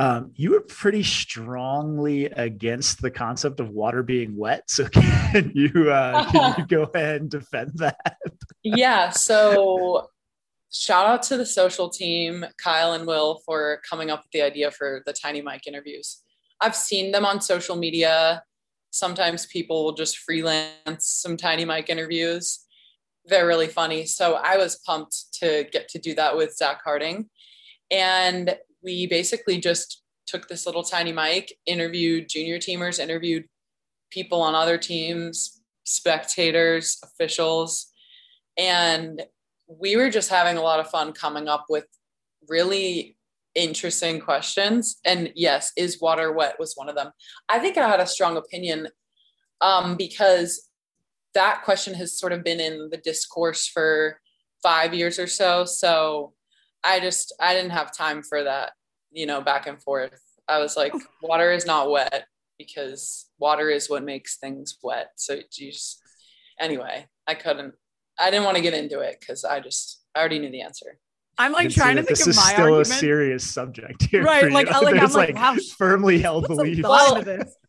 um, 0.00 0.32
you 0.34 0.52
were 0.52 0.62
pretty 0.62 1.02
strongly 1.02 2.24
against 2.24 3.02
the 3.02 3.10
concept 3.10 3.60
of 3.60 3.68
water 3.68 4.02
being 4.02 4.34
wet. 4.34 4.62
So 4.70 4.88
can 4.88 5.52
you 5.54 5.92
uh, 5.92 6.24
can 6.30 6.54
you 6.56 6.66
go 6.66 6.82
ahead 6.94 7.20
and 7.20 7.30
defend 7.30 7.72
that? 7.74 8.16
yeah. 8.62 9.10
So 9.10 10.08
shout 10.72 11.04
out 11.04 11.22
to 11.24 11.36
the 11.36 11.44
social 11.44 11.90
team, 11.90 12.46
Kyle 12.56 12.94
and 12.94 13.06
Will, 13.06 13.42
for 13.44 13.82
coming 13.88 14.08
up 14.08 14.20
with 14.20 14.30
the 14.32 14.40
idea 14.40 14.70
for 14.70 15.02
the 15.04 15.12
Tiny 15.12 15.42
Mic 15.42 15.66
interviews. 15.66 16.22
I've 16.62 16.76
seen 16.76 17.12
them 17.12 17.26
on 17.26 17.42
social 17.42 17.76
media. 17.76 18.42
Sometimes 18.92 19.44
people 19.46 19.84
will 19.84 19.92
just 19.92 20.16
freelance 20.16 21.04
some 21.04 21.36
Tiny 21.36 21.66
Mic 21.66 21.90
interviews. 21.90 22.60
They're 23.26 23.46
really 23.46 23.68
funny. 23.68 24.06
So 24.06 24.36
I 24.42 24.56
was 24.56 24.76
pumped 24.76 25.34
to 25.40 25.68
get 25.70 25.88
to 25.88 25.98
do 25.98 26.14
that 26.14 26.38
with 26.38 26.56
Zach 26.56 26.80
Harting. 26.82 27.28
And 27.90 28.56
we 28.82 29.06
basically 29.06 29.58
just 29.58 30.02
took 30.26 30.48
this 30.48 30.66
little 30.66 30.82
tiny 30.82 31.12
mic, 31.12 31.52
interviewed 31.66 32.28
junior 32.28 32.58
teamers, 32.58 32.98
interviewed 32.98 33.44
people 34.10 34.40
on 34.42 34.54
other 34.54 34.78
teams, 34.78 35.60
spectators, 35.84 36.98
officials, 37.02 37.86
and 38.56 39.22
we 39.66 39.96
were 39.96 40.10
just 40.10 40.30
having 40.30 40.56
a 40.56 40.62
lot 40.62 40.80
of 40.80 40.90
fun 40.90 41.12
coming 41.12 41.48
up 41.48 41.66
with 41.68 41.86
really 42.48 43.16
interesting 43.54 44.20
questions. 44.20 44.96
And 45.04 45.32
yes, 45.34 45.72
is 45.76 46.00
water 46.00 46.32
wet 46.32 46.56
was 46.58 46.74
one 46.74 46.88
of 46.88 46.96
them. 46.96 47.10
I 47.48 47.58
think 47.58 47.76
I 47.76 47.88
had 47.88 48.00
a 48.00 48.06
strong 48.06 48.36
opinion 48.36 48.88
um, 49.60 49.96
because 49.96 50.68
that 51.34 51.62
question 51.64 51.94
has 51.94 52.18
sort 52.18 52.32
of 52.32 52.42
been 52.42 52.60
in 52.60 52.88
the 52.90 52.96
discourse 52.96 53.66
for 53.66 54.20
five 54.62 54.92
years 54.94 55.18
or 55.18 55.26
so. 55.26 55.64
So 55.64 56.32
I 56.84 57.00
just 57.00 57.34
I 57.40 57.54
didn't 57.54 57.70
have 57.70 57.94
time 57.96 58.22
for 58.22 58.42
that, 58.44 58.72
you 59.10 59.26
know, 59.26 59.40
back 59.40 59.66
and 59.66 59.82
forth. 59.82 60.20
I 60.48 60.58
was 60.58 60.76
like, 60.76 60.92
water 61.22 61.52
is 61.52 61.66
not 61.66 61.90
wet 61.90 62.26
because 62.58 63.26
water 63.38 63.70
is 63.70 63.88
what 63.88 64.04
makes 64.04 64.38
things 64.38 64.78
wet. 64.82 65.10
So 65.16 65.34
you 65.34 65.72
just 65.72 66.02
anyway, 66.58 67.06
I 67.26 67.34
couldn't 67.34 67.74
I 68.18 68.30
didn't 68.30 68.44
want 68.44 68.56
to 68.56 68.62
get 68.62 68.74
into 68.74 69.00
it 69.00 69.16
because 69.20 69.44
I 69.44 69.60
just 69.60 70.02
I 70.14 70.20
already 70.20 70.38
knew 70.38 70.50
the 70.50 70.62
answer. 70.62 70.98
I'm 71.38 71.52
like 71.52 71.70
trying 71.70 71.96
to 71.96 72.02
think 72.02 72.18
this 72.18 72.26
of 72.26 72.28
is 72.28 72.36
my 72.36 72.52
still 72.52 72.64
argument. 72.64 72.88
a 72.88 72.92
serious 72.92 73.50
subject 73.50 74.02
here. 74.04 74.22
Right. 74.22 74.44
Like, 74.52 74.70
like 74.70 75.00
I'm 75.00 75.12
like, 75.12 75.34
wow, 75.34 75.56
firmly 75.78 76.18
held 76.18 76.46
beliefs. 76.46 76.82
Well, 76.82 77.24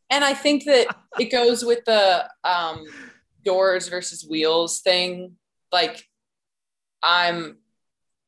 and 0.09 0.25
I 0.25 0.33
think 0.33 0.65
that 0.65 0.93
it 1.19 1.31
goes 1.31 1.63
with 1.63 1.85
the 1.85 2.27
um, 2.43 2.83
doors 3.45 3.87
versus 3.87 4.25
wheels 4.29 4.81
thing. 4.81 5.37
Like 5.71 6.03
I'm, 7.01 7.59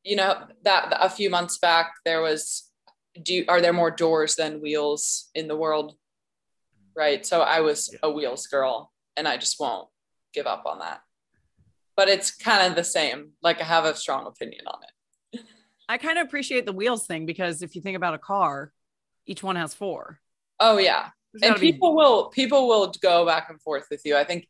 you 0.04 0.16
know, 0.16 0.46
that 0.62 0.96
a 1.00 1.08
few 1.08 1.30
months 1.30 1.58
back 1.58 1.94
there 2.04 2.20
was, 2.20 2.70
do 3.22 3.44
are 3.48 3.60
there 3.60 3.72
more 3.72 3.90
doors 3.90 4.36
than 4.36 4.60
wheels 4.60 5.30
in 5.34 5.48
the 5.48 5.56
world? 5.56 5.94
Right. 6.96 7.24
So 7.26 7.40
I 7.40 7.60
was 7.60 7.90
yeah. 7.92 7.98
a 8.02 8.10
wheels 8.10 8.46
girl, 8.46 8.92
and 9.16 9.26
I 9.26 9.36
just 9.36 9.58
won't 9.58 9.88
give 10.32 10.46
up 10.46 10.64
on 10.66 10.80
that 10.80 11.00
but 11.96 12.08
it's 12.08 12.30
kind 12.30 12.66
of 12.66 12.76
the 12.76 12.84
same. 12.84 13.30
Like 13.42 13.60
I 13.60 13.64
have 13.64 13.84
a 13.84 13.94
strong 13.94 14.26
opinion 14.26 14.64
on 14.66 14.80
it. 14.82 15.40
I 15.88 15.98
kind 15.98 16.18
of 16.18 16.26
appreciate 16.26 16.66
the 16.66 16.72
wheels 16.72 17.06
thing 17.06 17.26
because 17.26 17.62
if 17.62 17.76
you 17.76 17.82
think 17.82 17.96
about 17.96 18.14
a 18.14 18.18
car, 18.18 18.72
each 19.26 19.42
one 19.42 19.56
has 19.56 19.74
four. 19.74 20.20
Oh 20.60 20.78
yeah. 20.78 21.10
and 21.42 21.56
people 21.56 21.90
be- 21.90 21.96
will 21.96 22.28
people 22.28 22.68
will 22.68 22.92
go 23.00 23.26
back 23.26 23.50
and 23.50 23.60
forth 23.60 23.86
with 23.90 24.02
you. 24.04 24.16
I 24.16 24.24
think 24.24 24.46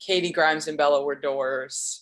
Katie 0.00 0.32
Grimes 0.32 0.68
and 0.68 0.78
Bella 0.78 1.04
were 1.04 1.14
doors. 1.14 2.01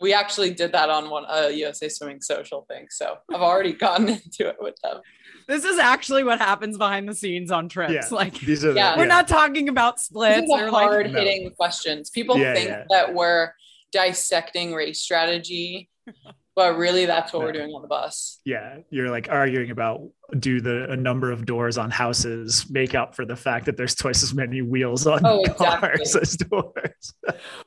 We 0.00 0.14
actually 0.14 0.54
did 0.54 0.72
that 0.72 0.88
on 0.88 1.10
one 1.10 1.24
uh, 1.28 1.48
USA 1.48 1.88
Swimming 1.88 2.20
social 2.20 2.62
thing. 2.62 2.86
So 2.90 3.18
I've 3.32 3.42
already 3.42 3.72
gotten 3.72 4.08
into 4.08 4.48
it 4.48 4.56
with 4.58 4.76
them. 4.82 5.00
This 5.46 5.64
is 5.64 5.78
actually 5.78 6.24
what 6.24 6.38
happens 6.38 6.78
behind 6.78 7.08
the 7.08 7.14
scenes 7.14 7.50
on 7.50 7.68
trips. 7.68 7.92
Yeah, 7.92 8.06
like 8.10 8.38
these 8.38 8.64
are 8.64 8.72
the, 8.72 8.78
yeah. 8.78 8.96
we're 8.96 9.06
not 9.06 9.26
talking 9.26 9.68
about 9.68 10.00
splits 10.00 10.48
or 10.48 10.68
hard 10.68 11.06
like, 11.06 11.16
hitting 11.16 11.44
no. 11.44 11.50
questions. 11.50 12.08
People 12.08 12.38
yeah, 12.38 12.54
think 12.54 12.68
yeah. 12.68 12.84
that 12.90 13.14
we're 13.14 13.52
dissecting 13.92 14.72
race 14.72 15.00
strategy 15.00 15.90
but 16.56 16.76
really 16.76 17.06
that's 17.06 17.32
what 17.32 17.42
we're 17.42 17.52
doing 17.52 17.70
on 17.70 17.82
the 17.82 17.88
bus. 17.88 18.40
Yeah 18.44 18.78
you're 18.90 19.10
like 19.10 19.28
arguing 19.30 19.70
about 19.70 20.02
do 20.38 20.60
the 20.60 20.90
a 20.90 20.96
number 20.96 21.30
of 21.30 21.44
doors 21.46 21.78
on 21.78 21.90
houses 21.90 22.66
make 22.70 22.94
up 22.94 23.14
for 23.14 23.24
the 23.24 23.36
fact 23.36 23.66
that 23.66 23.76
there's 23.76 23.94
twice 23.94 24.22
as 24.22 24.34
many 24.34 24.62
wheels 24.62 25.06
on 25.06 25.24
oh, 25.24 25.42
cars 25.44 26.00
exactly. 26.00 26.20
as 26.22 26.36
doors. 26.36 27.14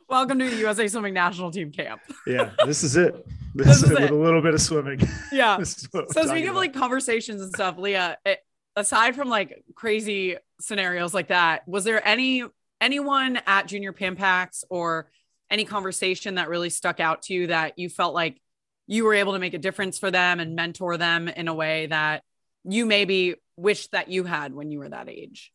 Welcome 0.10 0.40
to 0.40 0.50
the 0.50 0.58
usa 0.58 0.88
swimming 0.88 1.14
national 1.14 1.52
team 1.52 1.72
camp. 1.72 2.02
Yeah 2.28 2.52
this 2.66 2.84
is 2.84 2.96
it. 2.96 3.16
This, 3.56 3.68
this 3.68 3.84
is, 3.84 3.92
it, 3.92 4.02
with 4.02 4.10
a 4.10 4.16
little 4.16 4.42
bit 4.42 4.56
of 4.56 4.62
swimming. 4.62 5.00
Yeah. 5.32 5.62
So 5.62 6.26
speaking 6.26 6.48
of 6.48 6.56
like 6.56 6.74
conversations 6.74 7.40
and 7.40 7.54
stuff 7.54 7.78
leah 7.78 8.18
it, 8.26 8.40
aside 8.76 9.16
from 9.16 9.30
like 9.30 9.64
crazy 9.76 10.38
scenarios 10.60 11.14
like 11.14 11.28
that 11.28 11.68
was 11.68 11.84
there 11.84 12.06
any 12.08 12.44
anyone 12.82 13.40
at 13.46 13.68
junior 13.68 13.94
pan 13.94 14.16
pacs 14.16 14.64
or 14.70 15.10
any 15.50 15.66
conversation 15.66 16.36
that 16.36 16.50
really 16.50 16.70
stuck 16.70 17.00
out 17.00 17.22
to 17.24 17.34
you 17.34 17.48
that 17.48 17.78
you 17.78 17.90
felt 17.90 18.16
like 18.16 18.42
you 18.88 19.06
were 19.06 19.14
able 19.14 19.34
to 19.34 19.40
make 19.40 19.54
a 19.54 19.60
difference 19.60 19.98
for 19.98 20.12
them 20.12 20.40
and 20.40 20.56
mentor 20.56 20.98
them 20.98 21.28
in 21.28 21.48
a 21.48 21.54
way 21.54 21.88
that 21.88 22.24
you 22.64 22.86
maybe 22.86 23.36
wished 23.58 23.92
that 23.92 24.10
you 24.10 24.24
had 24.24 24.54
when 24.54 24.72
you 24.72 24.80
were 24.80 24.90
that 24.90 25.10
age. 25.10 25.52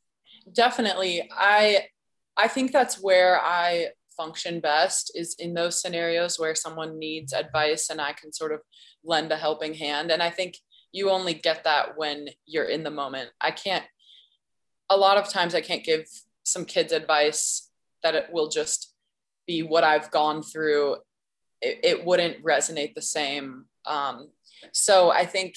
Definitely. 0.52 1.28
I 1.32 1.86
i 2.36 2.46
think 2.46 2.70
that's 2.70 3.02
where 3.02 3.40
i 3.40 3.88
function 4.16 4.60
best 4.60 5.10
is 5.16 5.34
in 5.40 5.54
those 5.54 5.80
scenarios 5.80 6.38
where 6.38 6.54
someone 6.54 6.96
needs 6.98 7.32
advice 7.32 7.90
and 7.90 8.00
i 8.00 8.12
can 8.12 8.32
sort 8.32 8.52
of 8.52 8.60
lend 9.04 9.32
a 9.32 9.36
helping 9.36 9.74
hand. 9.74 10.10
And 10.10 10.22
i 10.22 10.30
think 10.30 10.56
you 10.92 11.10
only 11.10 11.34
get 11.34 11.64
that 11.64 11.98
when 11.98 12.28
you're 12.46 12.64
in 12.64 12.82
the 12.82 12.90
moment. 12.90 13.30
I 13.40 13.50
can't 13.50 13.84
a 14.90 14.96
lot 14.96 15.18
of 15.18 15.28
times 15.28 15.54
i 15.54 15.60
can't 15.60 15.84
give 15.84 16.06
some 16.44 16.64
kids 16.64 16.92
advice 16.92 17.68
that 18.02 18.14
it 18.14 18.28
will 18.32 18.48
just 18.48 18.94
be 19.46 19.62
what 19.62 19.84
I've 19.84 20.10
gone 20.10 20.42
through, 20.42 20.96
it, 21.60 21.80
it 21.82 22.04
wouldn't 22.04 22.44
resonate 22.44 22.94
the 22.94 23.02
same. 23.02 23.66
Um, 23.86 24.30
so 24.72 25.10
I 25.10 25.26
think 25.26 25.56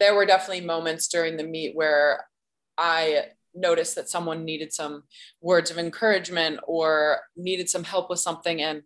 there 0.00 0.14
were 0.14 0.26
definitely 0.26 0.64
moments 0.64 1.08
during 1.08 1.36
the 1.36 1.44
meet 1.44 1.74
where 1.74 2.26
I 2.76 3.26
noticed 3.54 3.94
that 3.94 4.08
someone 4.08 4.44
needed 4.44 4.72
some 4.72 5.04
words 5.40 5.70
of 5.70 5.78
encouragement 5.78 6.60
or 6.66 7.20
needed 7.36 7.68
some 7.68 7.84
help 7.84 8.10
with 8.10 8.18
something. 8.18 8.60
And 8.60 8.82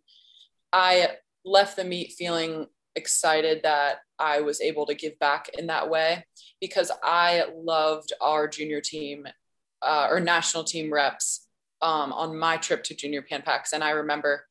I 0.73 1.16
left 1.45 1.76
the 1.76 1.85
meet 1.85 2.12
feeling 2.12 2.66
excited 2.95 3.62
that 3.62 4.00
I 4.18 4.40
was 4.40 4.61
able 4.61 4.85
to 4.87 4.95
give 4.95 5.18
back 5.18 5.49
in 5.57 5.68
that 5.68 5.88
way 5.88 6.26
because 6.61 6.90
I 7.02 7.47
loved 7.54 8.12
our 8.21 8.49
junior 8.49 8.80
team 8.80 9.26
uh, 9.80 10.09
or 10.11 10.21
national 10.21 10.64
team 10.64 10.92
reps 10.92 11.47
um, 11.80 12.12
on 12.12 12.37
my 12.37 12.57
trip 12.57 12.83
to 12.85 12.95
Junior 12.95 13.23
Pan 13.23 13.42
Pacs, 13.42 13.73
and 13.73 13.85
I 13.85 13.90
remember 13.90 14.48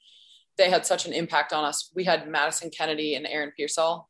they 0.57 0.69
had 0.69 0.85
such 0.85 1.05
an 1.05 1.13
impact 1.13 1.53
on 1.53 1.63
us. 1.63 1.91
We 1.95 2.03
had 2.03 2.27
Madison 2.27 2.69
Kennedy 2.69 3.15
and 3.15 3.27
Aaron 3.27 3.51
Pearsall, 3.55 4.09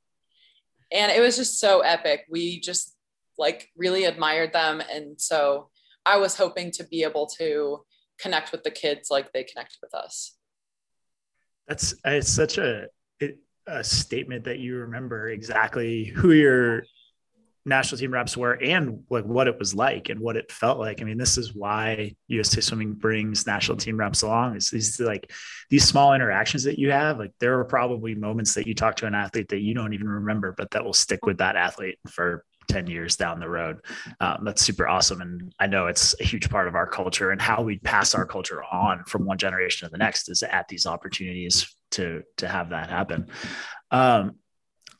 and 0.91 1.11
it 1.11 1.21
was 1.21 1.37
just 1.37 1.59
so 1.59 1.81
epic. 1.81 2.25
We 2.29 2.59
just 2.59 2.95
like 3.37 3.69
really 3.75 4.05
admired 4.05 4.53
them, 4.53 4.81
and 4.91 5.19
so 5.19 5.69
I 6.05 6.17
was 6.17 6.35
hoping 6.35 6.71
to 6.71 6.83
be 6.83 7.03
able 7.03 7.27
to 7.37 7.83
connect 8.19 8.51
with 8.51 8.63
the 8.63 8.71
kids 8.71 9.09
like 9.11 9.31
they 9.31 9.43
connected 9.43 9.77
with 9.81 9.93
us. 9.93 10.35
That's 11.67 11.93
it's 12.05 12.29
such 12.29 12.57
a 12.57 12.87
a 13.67 13.83
statement 13.83 14.45
that 14.45 14.59
you 14.59 14.77
remember 14.77 15.29
exactly 15.29 16.05
who 16.05 16.31
your 16.31 16.83
national 17.67 17.99
team 17.99 18.11
reps 18.11 18.37
were 18.37 18.53
and 18.53 19.03
like 19.09 19.25
what 19.25 19.47
it 19.47 19.59
was 19.59 19.75
like 19.75 20.09
and 20.09 20.19
what 20.19 20.37
it 20.37 20.51
felt 20.51 20.79
like. 20.79 21.01
I 21.01 21.03
mean, 21.03 21.17
this 21.17 21.37
is 21.37 21.53
why 21.53 22.15
USA 22.27 22.61
Swimming 22.61 22.93
brings 22.93 23.45
national 23.45 23.77
team 23.77 23.97
reps 23.97 24.21
along. 24.21 24.55
It's 24.55 24.71
these 24.71 24.99
like 24.99 25.31
these 25.69 25.85
small 25.85 26.13
interactions 26.13 26.63
that 26.63 26.79
you 26.79 26.91
have. 26.91 27.19
Like 27.19 27.33
there 27.39 27.59
are 27.59 27.65
probably 27.65 28.15
moments 28.15 28.53
that 28.53 28.67
you 28.67 28.73
talk 28.73 28.95
to 28.97 29.05
an 29.05 29.15
athlete 29.15 29.49
that 29.49 29.59
you 29.59 29.73
don't 29.73 29.93
even 29.93 30.07
remember, 30.07 30.53
but 30.57 30.71
that 30.71 30.83
will 30.83 30.93
stick 30.93 31.25
with 31.25 31.39
that 31.39 31.55
athlete 31.55 31.99
for 32.09 32.45
10 32.69 32.87
years 32.87 33.15
down 33.15 33.39
the 33.39 33.49
road. 33.49 33.77
Um, 34.19 34.43
that's 34.43 34.61
super 34.61 34.87
awesome. 34.87 35.21
And 35.21 35.53
I 35.59 35.67
know 35.67 35.87
it's 35.87 36.15
a 36.19 36.23
huge 36.23 36.49
part 36.49 36.67
of 36.67 36.75
our 36.75 36.87
culture 36.87 37.31
and 37.31 37.41
how 37.41 37.61
we 37.61 37.79
pass 37.79 38.15
our 38.15 38.25
culture 38.25 38.63
on 38.63 39.03
from 39.05 39.25
one 39.25 39.37
generation 39.37 39.87
to 39.87 39.91
the 39.91 39.97
next 39.97 40.29
is 40.29 40.43
at 40.43 40.67
these 40.67 40.85
opportunities 40.85 41.75
to, 41.91 42.23
to 42.37 42.47
have 42.47 42.69
that 42.69 42.89
happen. 42.89 43.27
Um, 43.91 44.35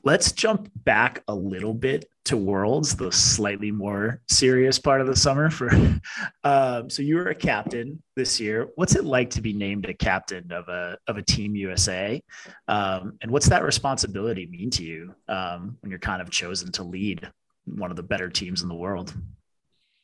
let's 0.03 0.31
jump 0.31 0.69
back 0.83 1.23
a 1.27 1.35
little 1.35 1.73
bit 1.73 2.09
to 2.25 2.37
worlds 2.37 2.95
the 2.95 3.11
slightly 3.11 3.71
more 3.71 4.21
serious 4.27 4.77
part 4.79 5.01
of 5.01 5.07
the 5.07 5.15
summer 5.15 5.49
for 5.49 5.69
um, 6.43 6.89
so 6.89 7.01
you 7.01 7.15
were 7.15 7.29
a 7.29 7.35
captain 7.35 8.01
this 8.15 8.39
year 8.39 8.67
what's 8.75 8.95
it 8.95 9.05
like 9.05 9.29
to 9.29 9.41
be 9.41 9.53
named 9.53 9.85
a 9.85 9.93
captain 9.93 10.51
of 10.51 10.67
a 10.67 10.97
of 11.07 11.17
a 11.17 11.21
team 11.21 11.55
usa 11.55 12.21
um, 12.67 13.17
and 13.21 13.31
what's 13.31 13.49
that 13.49 13.63
responsibility 13.63 14.45
mean 14.47 14.69
to 14.69 14.83
you 14.83 15.13
um, 15.27 15.77
when 15.81 15.89
you're 15.89 15.99
kind 15.99 16.21
of 16.21 16.29
chosen 16.29 16.71
to 16.71 16.83
lead 16.83 17.29
one 17.67 17.91
of 17.91 17.97
the 17.97 18.03
better 18.03 18.29
teams 18.29 18.61
in 18.61 18.69
the 18.69 18.75
world. 18.75 19.13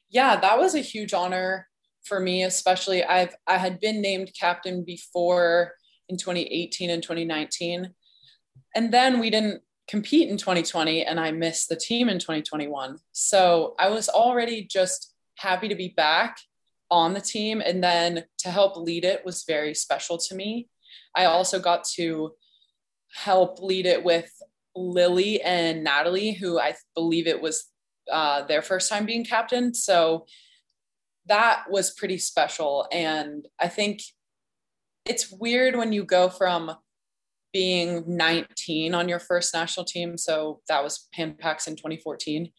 Yeah, 0.09 0.35
that 0.39 0.57
was 0.57 0.75
a 0.75 0.79
huge 0.79 1.13
honor 1.13 1.67
for 2.03 2.19
me, 2.19 2.43
especially 2.43 3.03
I've 3.03 3.35
I 3.47 3.57
had 3.57 3.79
been 3.79 4.01
named 4.01 4.31
captain 4.39 4.83
before 4.83 5.73
in 6.09 6.17
2018 6.17 6.89
and 6.89 7.01
2019. 7.01 7.93
And 8.75 8.91
then 8.91 9.19
we 9.19 9.29
didn't 9.29 9.61
compete 9.87 10.29
in 10.29 10.37
2020 10.37 11.03
and 11.05 11.19
I 11.19 11.31
missed 11.31 11.69
the 11.69 11.75
team 11.75 12.09
in 12.09 12.19
2021. 12.19 12.97
So 13.11 13.75
I 13.79 13.89
was 13.89 14.09
already 14.09 14.63
just 14.63 15.13
happy 15.37 15.67
to 15.67 15.75
be 15.75 15.89
back 15.89 16.37
on 16.89 17.13
the 17.13 17.21
team 17.21 17.61
and 17.61 17.83
then 17.83 18.23
to 18.39 18.49
help 18.49 18.77
lead 18.77 19.03
it 19.03 19.25
was 19.25 19.43
very 19.47 19.73
special 19.73 20.17
to 20.17 20.35
me. 20.35 20.69
I 21.15 21.25
also 21.25 21.59
got 21.59 21.83
to 21.95 22.33
help 23.13 23.61
lead 23.61 23.85
it 23.85 24.03
with 24.03 24.31
Lily 24.75 25.41
and 25.41 25.83
Natalie, 25.83 26.33
who 26.33 26.59
I 26.59 26.75
believe 26.95 27.27
it 27.27 27.41
was 27.41 27.65
uh, 28.11 28.43
their 28.43 28.61
first 28.61 28.89
time 28.89 29.05
being 29.05 29.25
captain. 29.25 29.73
So 29.73 30.25
that 31.27 31.65
was 31.69 31.93
pretty 31.93 32.17
special. 32.17 32.87
And 32.91 33.47
I 33.59 33.67
think 33.67 34.01
it's 35.05 35.31
weird 35.31 35.75
when 35.75 35.93
you 35.93 36.03
go 36.03 36.29
from 36.29 36.75
being 37.53 38.03
19 38.07 38.93
on 38.93 39.07
your 39.07 39.19
first 39.19 39.53
national 39.53 39.85
team. 39.85 40.17
So 40.17 40.61
that 40.67 40.83
was 40.83 41.07
Pan 41.13 41.29
in 41.29 41.75
2014 41.75 42.51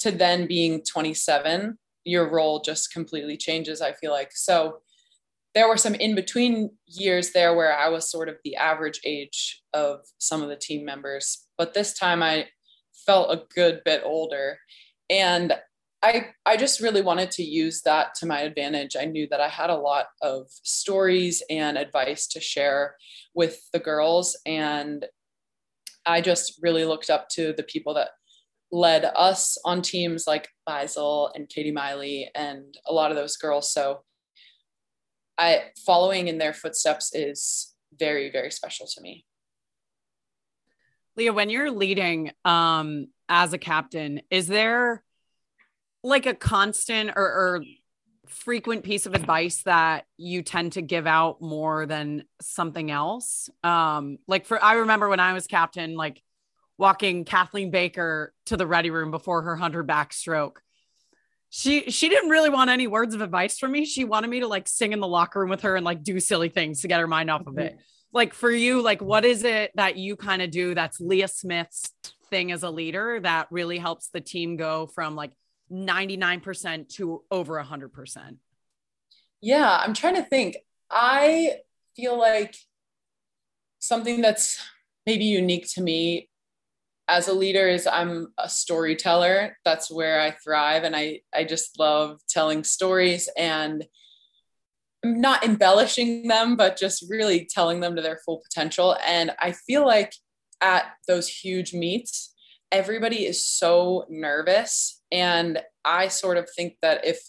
to 0.00 0.10
then 0.10 0.46
being 0.46 0.82
27. 0.84 1.78
Your 2.04 2.30
role 2.30 2.60
just 2.60 2.92
completely 2.92 3.36
changes, 3.36 3.80
I 3.80 3.92
feel 3.92 4.12
like. 4.12 4.30
So 4.32 4.78
there 5.54 5.68
were 5.68 5.78
some 5.78 5.94
in 5.94 6.14
between 6.14 6.70
years 6.86 7.32
there 7.32 7.56
where 7.56 7.76
I 7.76 7.88
was 7.88 8.10
sort 8.10 8.28
of 8.28 8.36
the 8.44 8.56
average 8.56 9.00
age 9.04 9.62
of 9.72 10.00
some 10.18 10.42
of 10.42 10.50
the 10.50 10.56
team 10.56 10.84
members. 10.84 11.46
But 11.56 11.72
this 11.72 11.98
time 11.98 12.22
I 12.22 12.46
felt 13.06 13.32
a 13.32 13.42
good 13.54 13.80
bit 13.84 14.02
older. 14.04 14.58
And 15.08 15.54
I, 16.06 16.28
I 16.44 16.56
just 16.56 16.80
really 16.80 17.02
wanted 17.02 17.32
to 17.32 17.42
use 17.42 17.82
that 17.82 18.14
to 18.16 18.26
my 18.26 18.42
advantage. 18.42 18.94
I 18.94 19.06
knew 19.06 19.26
that 19.28 19.40
I 19.40 19.48
had 19.48 19.70
a 19.70 19.76
lot 19.76 20.06
of 20.22 20.46
stories 20.62 21.42
and 21.50 21.76
advice 21.76 22.28
to 22.28 22.40
share 22.40 22.94
with 23.34 23.58
the 23.72 23.80
girls. 23.80 24.38
And 24.46 25.04
I 26.06 26.20
just 26.20 26.60
really 26.62 26.84
looked 26.84 27.10
up 27.10 27.28
to 27.30 27.52
the 27.54 27.64
people 27.64 27.94
that 27.94 28.10
led 28.70 29.04
us 29.16 29.58
on 29.64 29.82
teams 29.82 30.28
like 30.28 30.48
Beisel 30.68 31.32
and 31.34 31.48
Katie 31.48 31.72
Meili 31.72 32.26
and 32.36 32.78
a 32.86 32.92
lot 32.92 33.10
of 33.10 33.16
those 33.16 33.36
girls. 33.36 33.72
So 33.72 34.02
I 35.36 35.70
following 35.84 36.28
in 36.28 36.38
their 36.38 36.54
footsteps 36.54 37.12
is 37.16 37.74
very, 37.98 38.30
very 38.30 38.52
special 38.52 38.86
to 38.94 39.00
me. 39.00 39.24
Leah, 41.16 41.32
when 41.32 41.50
you're 41.50 41.72
leading 41.72 42.30
um, 42.44 43.08
as 43.28 43.52
a 43.52 43.58
captain, 43.58 44.20
is 44.30 44.46
there 44.46 45.02
like 46.06 46.26
a 46.26 46.34
constant 46.34 47.10
or, 47.16 47.24
or 47.24 47.64
frequent 48.28 48.84
piece 48.84 49.06
of 49.06 49.14
advice 49.14 49.62
that 49.64 50.04
you 50.16 50.42
tend 50.42 50.72
to 50.72 50.82
give 50.82 51.06
out 51.06 51.42
more 51.42 51.86
than 51.86 52.24
something 52.40 52.90
else? 52.90 53.50
Um, 53.64 54.18
like 54.28 54.46
for 54.46 54.62
I 54.62 54.74
remember 54.74 55.08
when 55.08 55.20
I 55.20 55.32
was 55.32 55.46
captain, 55.46 55.96
like 55.96 56.22
walking 56.78 57.24
Kathleen 57.24 57.70
Baker 57.70 58.32
to 58.46 58.56
the 58.56 58.66
ready 58.66 58.90
room 58.90 59.10
before 59.10 59.42
her 59.42 59.56
hundred 59.56 59.88
backstroke. 59.88 60.58
She 61.50 61.90
she 61.90 62.08
didn't 62.08 62.30
really 62.30 62.50
want 62.50 62.70
any 62.70 62.86
words 62.86 63.14
of 63.14 63.20
advice 63.20 63.58
from 63.58 63.72
me. 63.72 63.84
She 63.84 64.04
wanted 64.04 64.28
me 64.28 64.40
to 64.40 64.48
like 64.48 64.68
sing 64.68 64.92
in 64.92 65.00
the 65.00 65.08
locker 65.08 65.40
room 65.40 65.50
with 65.50 65.62
her 65.62 65.74
and 65.74 65.84
like 65.84 66.04
do 66.04 66.20
silly 66.20 66.48
things 66.48 66.82
to 66.82 66.88
get 66.88 67.00
her 67.00 67.06
mind 67.08 67.30
off 67.30 67.46
of 67.46 67.58
it. 67.58 67.78
Like 68.12 68.32
for 68.32 68.50
you, 68.50 68.80
like 68.80 69.02
what 69.02 69.24
is 69.24 69.42
it 69.42 69.72
that 69.74 69.96
you 69.96 70.16
kind 70.16 70.40
of 70.40 70.50
do 70.50 70.74
that's 70.74 71.00
Leah 71.00 71.28
Smith's 71.28 71.92
thing 72.30 72.52
as 72.52 72.62
a 72.62 72.70
leader 72.70 73.20
that 73.20 73.48
really 73.50 73.78
helps 73.78 74.08
the 74.08 74.20
team 74.20 74.56
go 74.56 74.86
from 74.86 75.14
like 75.16 75.32
99% 75.72 76.88
to 76.96 77.22
over 77.30 77.62
100%? 77.62 78.36
Yeah, 79.40 79.78
I'm 79.82 79.94
trying 79.94 80.16
to 80.16 80.22
think. 80.22 80.56
I 80.90 81.58
feel 81.94 82.18
like 82.18 82.56
something 83.78 84.20
that's 84.20 84.60
maybe 85.06 85.24
unique 85.24 85.68
to 85.74 85.82
me 85.82 86.28
as 87.08 87.28
a 87.28 87.32
leader 87.32 87.68
is 87.68 87.86
I'm 87.86 88.32
a 88.38 88.48
storyteller. 88.48 89.56
That's 89.64 89.90
where 89.90 90.20
I 90.20 90.32
thrive 90.32 90.84
and 90.84 90.96
I 90.96 91.20
I 91.32 91.44
just 91.44 91.78
love 91.78 92.20
telling 92.28 92.64
stories 92.64 93.28
and 93.36 93.84
I'm 95.04 95.20
not 95.20 95.44
embellishing 95.44 96.26
them 96.26 96.56
but 96.56 96.76
just 96.76 97.04
really 97.08 97.48
telling 97.48 97.80
them 97.80 97.94
to 97.96 98.02
their 98.02 98.18
full 98.24 98.42
potential 98.42 98.96
and 99.06 99.30
I 99.38 99.52
feel 99.52 99.86
like 99.86 100.12
at 100.60 100.86
those 101.06 101.28
huge 101.28 101.72
meets 101.74 102.34
everybody 102.72 103.26
is 103.26 103.46
so 103.46 104.06
nervous 104.08 104.95
and 105.12 105.60
I 105.84 106.08
sort 106.08 106.36
of 106.36 106.48
think 106.56 106.74
that 106.82 107.04
if 107.04 107.20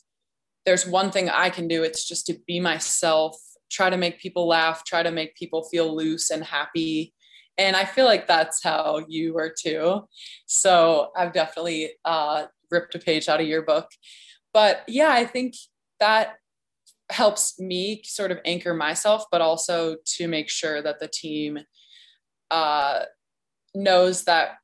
there's 0.65 0.85
one 0.85 1.11
thing 1.11 1.29
I 1.29 1.49
can 1.49 1.67
do, 1.67 1.83
it's 1.83 2.07
just 2.07 2.25
to 2.27 2.37
be 2.47 2.59
myself, 2.59 3.37
try 3.71 3.89
to 3.89 3.97
make 3.97 4.19
people 4.19 4.47
laugh, 4.47 4.83
try 4.85 5.03
to 5.03 5.11
make 5.11 5.35
people 5.35 5.63
feel 5.63 5.95
loose 5.95 6.29
and 6.29 6.43
happy. 6.43 7.13
And 7.57 7.75
I 7.75 7.85
feel 7.85 8.05
like 8.05 8.27
that's 8.27 8.63
how 8.63 9.05
you 9.07 9.33
were 9.33 9.53
too. 9.57 10.01
So 10.45 11.11
I've 11.15 11.33
definitely 11.33 11.91
uh, 12.05 12.45
ripped 12.69 12.95
a 12.95 12.99
page 12.99 13.29
out 13.29 13.41
of 13.41 13.47
your 13.47 13.61
book. 13.61 13.87
But 14.53 14.83
yeah, 14.87 15.09
I 15.09 15.25
think 15.25 15.53
that 15.99 16.35
helps 17.09 17.59
me 17.59 18.01
sort 18.03 18.31
of 18.31 18.39
anchor 18.43 18.73
myself, 18.73 19.25
but 19.31 19.41
also 19.41 19.97
to 20.05 20.27
make 20.27 20.49
sure 20.49 20.81
that 20.81 20.99
the 20.99 21.07
team 21.07 21.59
uh, 22.51 23.01
knows 23.73 24.23
that 24.25 24.55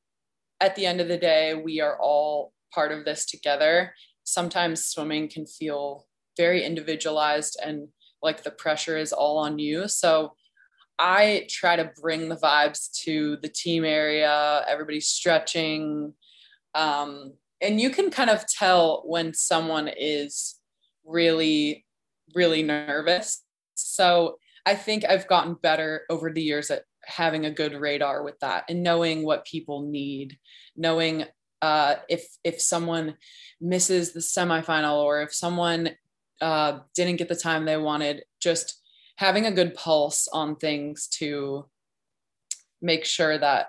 at 0.60 0.76
the 0.76 0.86
end 0.86 1.00
of 1.00 1.08
the 1.08 1.16
day, 1.18 1.54
we 1.54 1.80
are 1.80 1.98
all 2.00 2.53
part 2.74 2.92
of 2.92 3.04
this 3.04 3.26
together. 3.26 3.94
Sometimes 4.24 4.84
swimming 4.84 5.28
can 5.28 5.46
feel 5.46 6.06
very 6.36 6.64
individualized 6.64 7.58
and 7.64 7.88
like 8.22 8.42
the 8.42 8.50
pressure 8.50 8.96
is 8.96 9.12
all 9.12 9.38
on 9.38 9.58
you. 9.58 9.86
So 9.86 10.34
I 10.98 11.46
try 11.50 11.76
to 11.76 11.92
bring 12.00 12.28
the 12.28 12.36
vibes 12.36 12.90
to 13.04 13.36
the 13.42 13.48
team 13.48 13.84
area, 13.84 14.64
everybody's 14.68 15.08
stretching. 15.08 16.14
Um, 16.74 17.34
and 17.60 17.80
you 17.80 17.90
can 17.90 18.10
kind 18.10 18.30
of 18.30 18.46
tell 18.46 19.02
when 19.04 19.34
someone 19.34 19.88
is 19.88 20.56
really, 21.04 21.84
really 22.34 22.62
nervous. 22.62 23.42
So 23.74 24.38
I 24.66 24.74
think 24.74 25.04
I've 25.04 25.28
gotten 25.28 25.54
better 25.54 26.02
over 26.08 26.32
the 26.32 26.42
years 26.42 26.70
at 26.70 26.84
having 27.04 27.44
a 27.44 27.50
good 27.50 27.74
radar 27.74 28.22
with 28.22 28.38
that 28.40 28.64
and 28.68 28.82
knowing 28.82 29.24
what 29.24 29.44
people 29.44 29.82
need, 29.82 30.38
knowing 30.76 31.24
uh, 31.64 31.96
if 32.10 32.26
if 32.44 32.60
someone 32.60 33.16
misses 33.58 34.12
the 34.12 34.20
semifinal 34.20 35.02
or 35.02 35.22
if 35.22 35.32
someone 35.32 35.90
uh, 36.42 36.80
didn't 36.94 37.16
get 37.16 37.28
the 37.30 37.34
time 37.34 37.64
they 37.64 37.78
wanted, 37.78 38.24
just 38.38 38.82
having 39.16 39.46
a 39.46 39.50
good 39.50 39.74
pulse 39.74 40.28
on 40.28 40.56
things 40.56 41.08
to 41.08 41.64
make 42.82 43.06
sure 43.06 43.38
that 43.38 43.68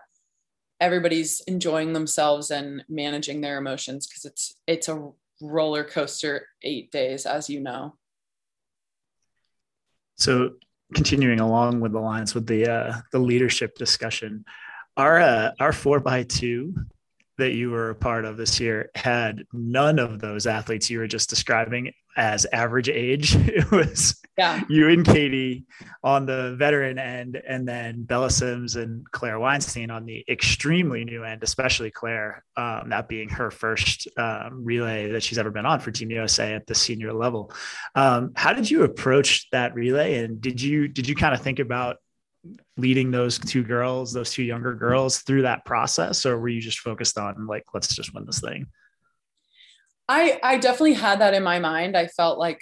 everybody's 0.82 1.40
enjoying 1.48 1.94
themselves 1.94 2.52
and 2.52 2.84
managing 2.90 3.40
their 3.40 3.58
emotions 3.58 4.08
because 4.08 4.26
it's 4.26 4.58
it's 4.68 4.90
a 4.90 5.10
roller 5.42 5.86
coaster 5.86 6.48
eight 6.64 6.92
days 6.92 7.26
as 7.26 7.50
you 7.50 7.62
know. 7.62 7.96
So 10.18 10.56
continuing 10.94 11.40
along 11.40 11.80
with 11.80 11.94
the 11.94 12.02
lines 12.02 12.36
with 12.36 12.46
the 12.46 12.70
uh, 12.70 12.94
the 13.14 13.20
leadership 13.20 13.78
discussion 13.78 14.44
our 14.98 15.20
uh, 15.20 15.52
our 15.62 15.72
four 15.72 16.02
by 16.02 16.24
two 16.24 16.74
that 17.38 17.54
you 17.54 17.72
were 17.72 17.90
a 17.90 17.96
part 17.96 18.26
of 18.26 18.38
this 18.38 18.60
year 18.60 18.90
had 18.96 19.44
none 19.52 20.00
of 20.00 20.20
those 20.20 20.48
athletes 20.48 20.90
you 20.90 21.00
were 21.00 21.08
just 21.08 21.30
describing 21.30 21.92
as 22.18 22.46
average 22.52 22.90
age. 22.90 23.36
It 23.56 23.72
was 23.72 24.22
yeah. 24.38 24.62
you 24.68 24.90
and 24.90 25.06
Katie 25.06 25.66
on 26.04 26.26
the 26.26 26.56
veteran 26.58 27.00
end, 27.00 27.42
and 27.48 27.66
then 27.66 28.04
Bella 28.04 28.30
Sims 28.30 28.76
and 28.76 29.10
Claire 29.12 29.40
Weinstein 29.40 29.90
on 29.90 30.06
the 30.06 30.26
extremely 30.28 31.06
new 31.06 31.24
end, 31.24 31.42
especially 31.42 31.90
Claire, 31.90 32.44
um, 32.58 32.90
that 32.90 33.08
being 33.08 33.30
her 33.30 33.50
first 33.50 34.10
um, 34.18 34.66
relay 34.66 35.10
that 35.12 35.24
she's 35.24 35.38
ever 35.38 35.52
been 35.52 35.66
on 35.66 35.80
for 35.80 35.92
Team 35.92 36.12
USA 36.12 36.54
at 36.54 36.68
the 36.68 36.76
senior 36.76 37.14
level. 37.14 37.54
Um, 37.96 38.34
how 38.36 38.52
did 38.52 38.70
you 38.70 38.84
approach 38.84 39.50
that 39.52 39.74
relay, 39.74 40.24
and 40.24 40.42
did 40.42 40.62
you 40.62 40.90
did 40.90 41.08
you 41.08 41.16
kind 41.16 41.34
of 41.34 41.42
think 41.42 41.60
about 41.60 41.98
leading 42.78 43.12
those 43.12 43.40
two 43.40 43.64
girls, 43.64 44.14
those 44.14 44.32
two 44.32 44.44
younger 44.44 44.74
girls 44.74 45.20
through 45.20 45.44
that 45.44 45.66
process, 45.66 46.26
or 46.26 46.40
were 46.40 46.50
you 46.50 46.62
just 46.62 46.80
focused 46.80 47.18
on 47.18 47.48
like, 47.48 47.64
let's 47.74 47.96
just 47.96 48.14
win 48.14 48.26
this 48.26 48.42
thing? 48.42 48.68
I 50.08 50.40
I 50.44 50.58
definitely 50.58 50.94
had 50.94 51.20
that 51.22 51.34
in 51.34 51.44
my 51.44 51.60
mind. 51.60 51.98
I 51.98 52.08
felt 52.08 52.38
like, 52.38 52.62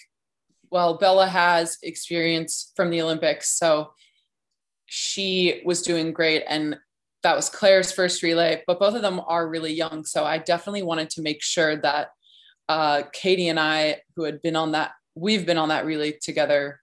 well, 0.70 0.98
Bella 0.98 1.28
has 1.28 1.78
experience 1.84 2.72
from 2.76 2.90
the 2.90 3.02
Olympics, 3.02 3.58
so 3.58 3.94
she 4.86 5.62
was 5.66 5.82
doing 5.82 6.14
great, 6.14 6.44
and 6.48 6.78
that 7.24 7.36
was 7.36 7.50
Claire's 7.50 7.92
first 7.92 8.24
relay. 8.24 8.64
But 8.68 8.80
both 8.80 8.96
of 8.96 9.02
them 9.02 9.22
are 9.28 9.48
really 9.48 9.74
young, 9.74 10.06
so 10.06 10.24
I 10.24 10.38
definitely 10.38 10.84
wanted 10.84 11.10
to 11.12 11.22
make 11.22 11.42
sure 11.42 11.76
that 11.78 12.10
uh, 12.70 13.04
Katie 13.12 13.50
and 13.50 13.60
I, 13.60 14.02
who 14.16 14.24
had 14.24 14.42
been 14.42 14.56
on 14.56 14.72
that, 14.72 14.92
we've 15.16 15.46
been 15.46 15.58
on 15.58 15.70
that 15.70 15.86
relay 15.86 16.18
together 16.22 16.80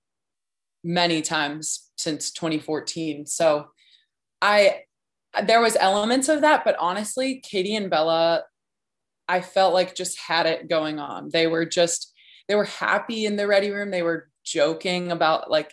many 0.82 1.22
times 1.22 1.90
since 1.96 2.30
2014. 2.30 3.26
So 3.26 3.68
I 4.40 4.82
there 5.42 5.60
was 5.60 5.76
elements 5.78 6.28
of 6.28 6.40
that, 6.40 6.64
but 6.64 6.76
honestly, 6.78 7.40
Katie 7.40 7.76
and 7.76 7.90
Bella, 7.90 8.44
I 9.28 9.40
felt 9.40 9.74
like 9.74 9.94
just 9.94 10.18
had 10.18 10.46
it 10.46 10.68
going 10.68 10.98
on. 10.98 11.30
They 11.32 11.46
were 11.46 11.64
just, 11.64 12.12
they 12.48 12.56
were 12.56 12.64
happy 12.64 13.26
in 13.26 13.36
the 13.36 13.46
ready 13.46 13.70
room. 13.70 13.90
They 13.90 14.02
were 14.02 14.28
joking 14.44 15.12
about 15.12 15.50
like 15.50 15.72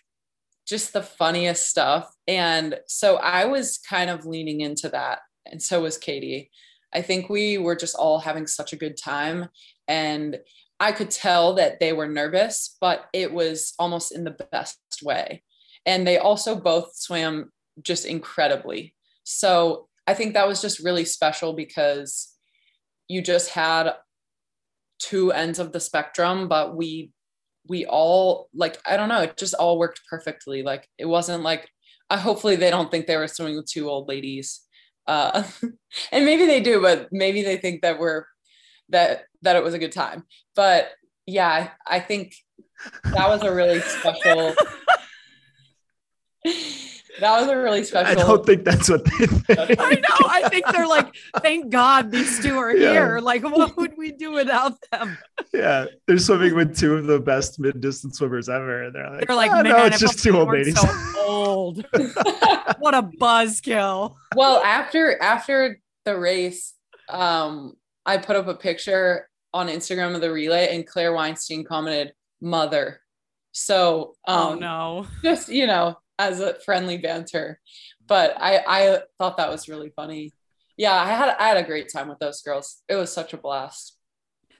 just 0.68 0.94
the 0.94 1.02
funniest 1.02 1.68
stuff. 1.68 2.14
And 2.28 2.80
so 2.88 3.16
I 3.16 3.46
was 3.46 3.80
kind 3.80 4.10
of 4.10 4.26
leaning 4.26 4.62
into 4.62 4.90
that. 4.90 5.20
And 5.46 5.62
so 5.62 5.82
was 5.82 5.98
Katie. 5.98 6.52
I 6.94 7.02
think 7.02 7.30
we 7.30 7.58
were 7.58 7.76
just 7.76 7.96
all 7.96 8.20
having 8.20 8.48
such 8.48 8.74
a 8.74 8.78
good 8.78 8.98
time. 8.98 9.50
And 9.88 10.38
I 10.80 10.92
could 10.92 11.10
tell 11.10 11.56
that 11.56 11.80
they 11.80 11.94
were 11.94 12.08
nervous, 12.08 12.78
but 12.80 13.06
it 13.14 13.34
was 13.34 13.74
almost 13.80 14.12
in 14.12 14.24
the 14.24 14.38
best 14.52 14.80
way. 15.04 15.44
And 15.86 16.06
they 16.06 16.18
also 16.18 16.56
both 16.56 16.96
swam 16.96 17.52
just 17.82 18.06
incredibly. 18.06 18.94
So 19.24 19.88
I 20.06 20.14
think 20.14 20.34
that 20.34 20.48
was 20.48 20.62
just 20.62 20.80
really 20.80 21.06
special 21.06 21.54
because 21.54 22.34
you 23.08 23.22
just 23.22 23.50
had 23.50 23.94
two 25.00 25.32
ends 25.32 25.60
of 25.60 25.72
the 25.72 25.80
spectrum, 25.80 26.48
but 26.48 26.76
we 26.76 27.12
we 27.68 27.86
all 27.86 28.50
like 28.54 28.80
I 28.86 28.98
don't 28.98 29.10
know, 29.10 29.22
it 29.22 29.38
just 29.38 29.54
all 29.56 29.78
worked 29.78 30.02
perfectly. 30.10 30.64
Like 30.64 30.88
it 30.98 31.06
wasn't 31.06 31.44
like 31.44 31.70
uh, 32.10 32.18
hopefully 32.18 32.56
they 32.56 32.70
don't 32.70 32.90
think 32.90 33.08
they 33.08 33.18
were 33.18 33.28
swimming 33.28 33.58
with 33.58 33.68
two 33.68 33.90
old 33.90 34.08
ladies. 34.08 34.62
Uh, 35.06 35.44
and 36.12 36.26
maybe 36.26 36.46
they 36.46 36.60
do, 36.60 36.82
but 36.82 37.08
maybe 37.12 37.44
they 37.44 37.58
think 37.58 37.82
that 37.82 38.00
we're 38.00 38.26
that 38.90 39.24
that 39.42 39.56
it 39.56 39.64
was 39.64 39.74
a 39.74 39.80
good 39.80 39.92
time. 39.92 40.24
But 40.56 40.90
yeah, 41.26 41.72
I 41.86 42.00
think 42.00 42.36
that 43.04 43.28
was 43.28 43.44
a 43.44 43.54
really 43.54 43.80
special 43.82 44.56
that 47.20 47.40
was 47.40 47.50
a 47.50 47.58
really 47.58 47.84
special. 47.84 48.12
I 48.12 48.16
don't 48.16 48.46
think 48.46 48.64
that's 48.64 48.90
what 48.90 49.04
they 49.06 49.26
think. 49.26 49.80
I 49.80 49.96
know. 49.96 50.28
I 50.28 50.50
think 50.50 50.66
they're 50.68 50.88
like, 50.88 51.16
thank 51.38 51.70
God 51.70 52.12
these 52.12 52.42
two 52.42 52.58
are 52.58 52.76
yeah. 52.76 52.92
here. 52.92 53.20
Like, 53.20 53.44
what 53.44 53.76
would 53.78 53.98
we 53.98 54.12
do 54.12 54.32
without 54.32 54.74
them? 54.92 55.18
Yeah, 55.54 55.86
they're 56.06 56.20
swimming 56.20 56.56
with 56.56 56.78
two 56.78 56.96
of 56.96 57.08
the 57.08 57.20
best 57.20 57.60
mid-distance 57.60 58.18
swimmers 58.18 58.50
ever, 58.50 58.84
and 58.84 58.96
they're 58.96 59.10
like, 59.10 59.28
they're 59.28 59.36
like, 59.36 59.52
oh, 59.52 59.64
man, 59.64 59.72
no, 59.72 59.86
it's 59.86 60.00
just 60.00 60.22
two 60.22 60.38
old 60.38 60.50
ladies. 60.50 60.80
So 60.80 61.24
old. 61.26 61.78
what 62.80 62.94
a 62.94 63.04
buzzkill. 63.04 64.16
Well, 64.36 64.62
after 64.64 65.20
after 65.22 65.80
the 66.06 66.18
race, 66.18 66.74
um, 67.10 67.76
I 68.08 68.18
put 68.18 68.36
up 68.36 68.48
a 68.48 68.56
picture 68.56 69.30
on 69.54 69.68
Instagram 69.68 70.16
of 70.16 70.22
the 70.22 70.32
relay, 70.32 70.76
and 70.76 70.88
Claire 70.88 71.14
Weinstein 71.14 71.64
commented, 71.64 72.14
"Mother." 72.42 73.02
So, 73.52 74.16
oh, 74.28 74.52
um, 74.52 74.54
oh 74.54 74.60
no, 74.60 75.08
just 75.24 75.50
you 75.50 75.68
know, 75.68 75.98
as 76.18 76.40
a 76.40 76.56
friendly 76.62 76.98
banter. 76.98 77.60
But 78.08 78.36
I 78.38 78.64
I 78.66 79.00
thought 79.20 79.38
that 79.38 79.50
was 79.50 79.68
really 79.68 79.92
funny. 79.96 80.34
Yeah, 80.78 80.94
I 80.94 81.08
had 81.08 81.36
I 81.38 81.48
had 81.50 81.58
a 81.58 81.64
great 81.64 81.92
time 81.92 82.08
with 82.08 82.20
those 82.20 82.42
girls. 82.42 82.82
It 82.88 82.96
was 82.96 83.12
such 83.12 83.34
a 83.34 83.38
blast. 83.38 83.98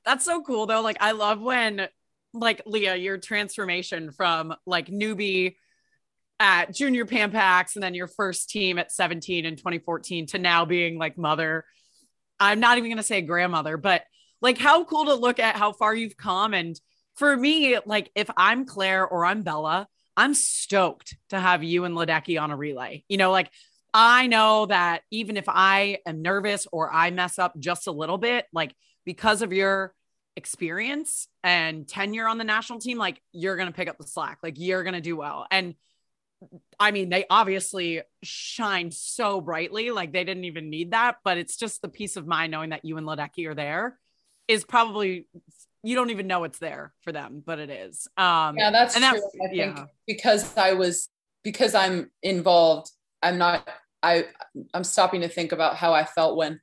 That's 0.06 0.26
so 0.26 0.42
cool 0.42 0.66
though. 0.66 0.82
Like 0.82 0.98
I 1.00 1.12
love 1.12 1.42
when 1.42 1.88
like 2.34 2.62
Leah, 2.66 2.96
your 2.96 3.18
transformation 3.18 4.12
from 4.12 4.54
like 4.66 4.88
newbie 4.88 5.56
at 6.40 6.74
junior 6.74 7.06
Pan 7.06 7.32
Pacs 7.32 7.76
and 7.76 7.84
then 7.84 7.94
your 7.94 8.08
first 8.08 8.50
team 8.50 8.78
at 8.78 8.92
17 8.92 9.46
in 9.46 9.56
2014 9.56 10.28
to 10.28 10.38
now 10.38 10.66
being 10.66 10.98
like 10.98 11.18
mother. 11.18 11.66
I'm 12.40 12.60
not 12.60 12.78
even 12.78 12.90
going 12.90 12.98
to 12.98 13.04
say 13.04 13.22
grandmother, 13.22 13.78
but 13.78 14.04
like 14.42 14.58
how 14.58 14.84
cool 14.84 15.06
to 15.06 15.16
look 15.16 15.40
at 15.40 15.56
how 15.56 15.72
far 15.72 15.96
you've 15.96 16.18
come. 16.18 16.54
And 16.54 16.80
for 17.16 17.36
me, 17.36 17.78
like 17.86 18.12
if 18.16 18.30
I'm 18.38 18.66
Claire 18.66 19.08
or 19.08 19.26
I'm 19.26 19.42
Bella, 19.44 19.88
I'm 20.16 20.34
stoked 20.34 21.16
to 21.30 21.40
have 21.40 21.64
you 21.64 21.86
and 21.86 21.96
Ledecky 21.96 22.42
on 22.42 22.52
a 22.52 22.58
relay. 22.58 23.04
You 23.08 23.18
know, 23.18 23.32
like 23.32 23.52
I 23.94 24.28
know 24.28 24.68
that 24.68 25.02
even 25.12 25.38
if 25.38 25.46
I 25.48 26.00
am 26.06 26.22
nervous 26.22 26.68
or 26.72 26.92
I 26.92 27.12
mess 27.12 27.40
up 27.40 27.58
just 27.58 27.88
a 27.88 27.92
little 27.92 28.18
bit, 28.18 28.46
like 28.54 28.76
because 29.06 29.42
of 29.42 29.54
your 29.54 29.94
experience 30.36 31.28
and 31.44 31.88
tenure 31.88 32.28
on 32.28 32.38
the 32.38 32.44
national 32.44 32.80
team, 32.80 32.98
like 32.98 33.22
you're 33.32 33.56
going 33.56 33.68
to 33.68 33.74
pick 33.74 33.90
up 33.90 33.98
the 33.98 34.08
slack, 34.08 34.40
like 34.44 34.56
you're 34.58 34.84
going 34.84 34.94
to 34.94 35.02
do 35.02 35.16
well. 35.16 35.48
And 35.50 35.76
I 36.80 36.92
mean, 36.92 37.10
they 37.10 37.26
obviously 37.30 38.02
shine 38.24 38.92
so 38.92 39.42
brightly, 39.42 39.92
like 39.92 40.14
they 40.14 40.24
didn't 40.24 40.46
even 40.46 40.70
need 40.70 40.92
that, 40.92 41.18
but 41.24 41.38
it's 41.38 41.58
just 41.58 41.82
the 41.82 41.90
peace 41.90 42.16
of 42.16 42.28
mind 42.28 42.52
knowing 42.52 42.70
that 42.70 42.86
you 42.86 42.98
and 42.98 43.08
Ledecky 43.08 43.48
are 43.48 43.56
there 43.56 43.98
is 44.48 44.64
probably 44.64 45.28
you 45.84 45.96
don't 45.96 46.10
even 46.10 46.28
know 46.28 46.44
it's 46.44 46.60
there 46.60 46.94
for 47.02 47.12
them, 47.12 47.42
but 47.46 47.60
it 47.60 47.70
is. 47.70 48.08
Um, 48.18 48.58
yeah, 48.58 48.72
that's 48.72 48.96
and 48.96 49.04
true. 49.06 49.20
That's, 49.20 49.36
I 49.44 49.48
think 49.48 49.78
yeah. 49.78 49.86
because 50.06 50.58
I 50.58 50.74
was 50.74 51.10
because 51.44 51.74
I'm 51.74 52.12
involved, 52.22 52.92
I'm 53.22 53.38
not. 53.38 53.68
I 54.04 54.26
I'm 54.74 54.84
stopping 54.84 55.22
to 55.22 55.30
think 55.30 55.52
about 55.52 55.76
how 55.76 55.94
I 55.94 56.06
felt 56.06 56.38
when 56.38 56.60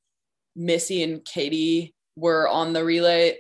Missy 0.55 1.03
and 1.03 1.25
Katie 1.25 1.95
were 2.17 2.49
on 2.49 2.73
the 2.73 2.85
relay. 2.85 3.39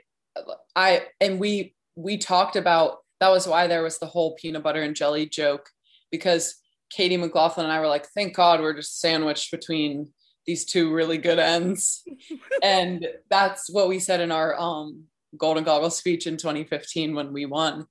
I 0.75 1.07
and 1.20 1.38
we 1.38 1.75
we 1.97 2.18
talked 2.18 2.57
about 2.57 2.99
that 3.20 3.31
was 3.31 3.47
why 3.47 3.66
there 3.66 3.83
was 3.83 3.99
the 3.99 4.07
whole 4.07 4.35
peanut 4.35 4.62
butter 4.62 4.83
and 4.83 4.97
jelly 4.97 5.27
joke 5.27 5.68
because 6.14 6.55
Katie 6.90 7.16
McLaughlin 7.16 7.66
and 7.66 7.72
I 7.72 7.81
were 7.81 7.88
like, 7.88 8.07
thank 8.14 8.37
God 8.37 8.61
we're 8.61 8.72
just 8.72 9.00
sandwiched 9.00 9.50
between 9.50 10.12
these 10.46 10.64
two 10.64 10.92
really 10.92 11.18
good 11.18 11.40
ends. 11.40 12.05
and 12.62 13.05
that's 13.29 13.68
what 13.68 13.88
we 13.88 13.98
said 13.98 14.20
in 14.20 14.31
our 14.31 14.59
um 14.59 15.05
Golden 15.37 15.64
Goggles 15.64 15.98
speech 15.98 16.29
in 16.29 16.37
2015 16.37 17.16
when 17.16 17.33
we 17.33 17.46
won. 17.46 17.87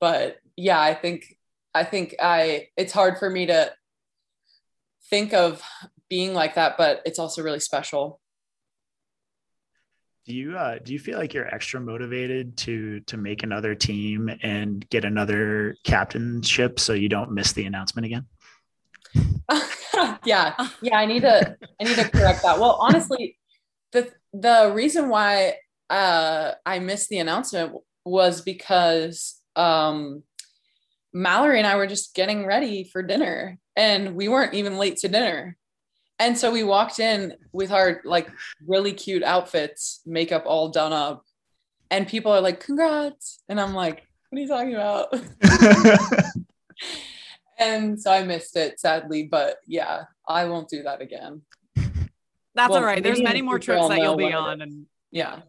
But 0.00 0.36
yeah, 0.56 0.80
I 0.80 0.94
think 0.94 1.36
I 1.74 1.82
think 1.82 2.14
I 2.20 2.68
it's 2.76 2.92
hard 2.92 3.18
for 3.18 3.28
me 3.28 3.46
to 3.46 3.72
think 5.10 5.34
of 5.34 5.60
being 6.08 6.32
like 6.32 6.54
that, 6.54 6.76
but 6.78 7.02
it's 7.04 7.18
also 7.18 7.42
really 7.42 7.58
special. 7.58 8.20
Do 10.26 10.34
you 10.34 10.56
uh, 10.56 10.78
do 10.82 10.94
you 10.94 10.98
feel 10.98 11.18
like 11.18 11.34
you're 11.34 11.54
extra 11.54 11.80
motivated 11.80 12.56
to 12.58 13.00
to 13.00 13.18
make 13.18 13.42
another 13.42 13.74
team 13.74 14.30
and 14.42 14.88
get 14.88 15.04
another 15.04 15.76
captainship 15.84 16.80
so 16.80 16.94
you 16.94 17.10
don't 17.10 17.32
miss 17.32 17.52
the 17.52 17.66
announcement 17.66 18.06
again? 18.06 18.26
yeah, 20.24 20.54
yeah. 20.80 20.96
I 20.96 21.04
need 21.04 21.20
to 21.20 21.56
I 21.78 21.84
need 21.84 21.96
to 21.96 22.08
correct 22.08 22.42
that. 22.42 22.58
Well, 22.58 22.78
honestly, 22.80 23.36
the 23.92 24.10
the 24.32 24.72
reason 24.74 25.10
why 25.10 25.56
uh, 25.90 26.52
I 26.64 26.78
missed 26.78 27.10
the 27.10 27.18
announcement 27.18 27.74
was 28.04 28.40
because 28.40 29.38
um, 29.56 30.22
Mallory 31.12 31.58
and 31.58 31.66
I 31.66 31.76
were 31.76 31.86
just 31.86 32.14
getting 32.14 32.46
ready 32.46 32.84
for 32.84 33.02
dinner 33.02 33.58
and 33.76 34.14
we 34.14 34.28
weren't 34.28 34.54
even 34.54 34.78
late 34.78 34.96
to 34.98 35.08
dinner. 35.08 35.56
And 36.24 36.38
so 36.38 36.50
we 36.50 36.62
walked 36.62 37.00
in 37.00 37.36
with 37.52 37.70
our 37.70 38.00
like 38.02 38.30
really 38.66 38.94
cute 38.94 39.22
outfits, 39.22 40.00
makeup 40.06 40.44
all 40.46 40.70
done 40.70 40.94
up. 40.94 41.26
And 41.90 42.08
people 42.08 42.32
are 42.32 42.40
like, 42.40 42.60
congrats. 42.60 43.42
And 43.50 43.60
I'm 43.60 43.74
like, 43.74 44.06
what 44.30 44.38
are 44.38 44.40
you 44.40 44.48
talking 44.48 44.74
about? 44.74 45.12
and 47.58 48.00
so 48.00 48.10
I 48.10 48.24
missed 48.24 48.56
it 48.56 48.80
sadly, 48.80 49.24
but 49.24 49.58
yeah, 49.66 50.04
I 50.26 50.46
won't 50.46 50.70
do 50.70 50.82
that 50.84 51.02
again. 51.02 51.42
That's 52.54 52.70
well, 52.70 52.78
all 52.78 52.84
right. 52.84 53.02
There's 53.02 53.20
many 53.20 53.42
more 53.42 53.58
trips 53.58 53.88
that 53.88 53.98
you'll 53.98 54.16
be 54.16 54.32
on. 54.32 54.62
And 54.62 54.86
yeah. 55.10 55.40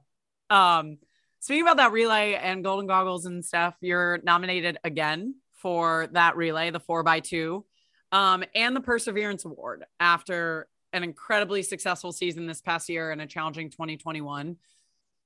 Um, 0.49 0.97
speaking 1.39 1.63
about 1.63 1.77
that 1.77 1.93
relay 1.93 2.33
and 2.33 2.65
golden 2.65 2.85
goggles 2.85 3.25
and 3.25 3.45
stuff, 3.45 3.75
you're 3.79 4.19
nominated 4.25 4.77
again 4.83 5.35
for 5.53 6.09
that 6.11 6.35
relay, 6.35 6.69
the 6.71 6.81
four 6.81 7.01
by 7.01 7.21
two, 7.21 7.63
um, 8.11 8.43
and 8.53 8.75
the 8.75 8.81
Perseverance 8.81 9.45
Award 9.45 9.85
after 9.99 10.67
an 10.93 11.03
incredibly 11.03 11.61
successful 11.61 12.11
season 12.11 12.47
this 12.47 12.61
past 12.61 12.87
year 12.87 13.11
and 13.11 13.21
a 13.21 13.27
challenging 13.27 13.69
2021. 13.69 14.55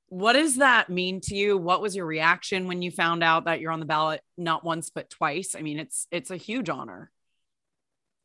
What 0.07 0.33
does 0.33 0.55
that 0.55 0.89
mean 0.89 1.21
to 1.21 1.35
you? 1.35 1.57
What 1.57 1.81
was 1.81 1.95
your 1.95 2.07
reaction 2.07 2.67
when 2.67 2.81
you 2.81 2.89
found 2.89 3.23
out 3.23 3.45
that 3.45 3.59
you're 3.59 3.71
on 3.71 3.79
the 3.79 3.85
ballot 3.85 4.21
not 4.37 4.63
once 4.63 4.89
but 4.89 5.11
twice? 5.11 5.55
I 5.55 5.61
mean, 5.61 5.77
it's 5.77 6.07
it's 6.09 6.31
a 6.31 6.37
huge 6.37 6.69
honor. 6.69 7.11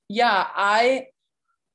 Yeah, 0.08 0.46
I 0.54 1.08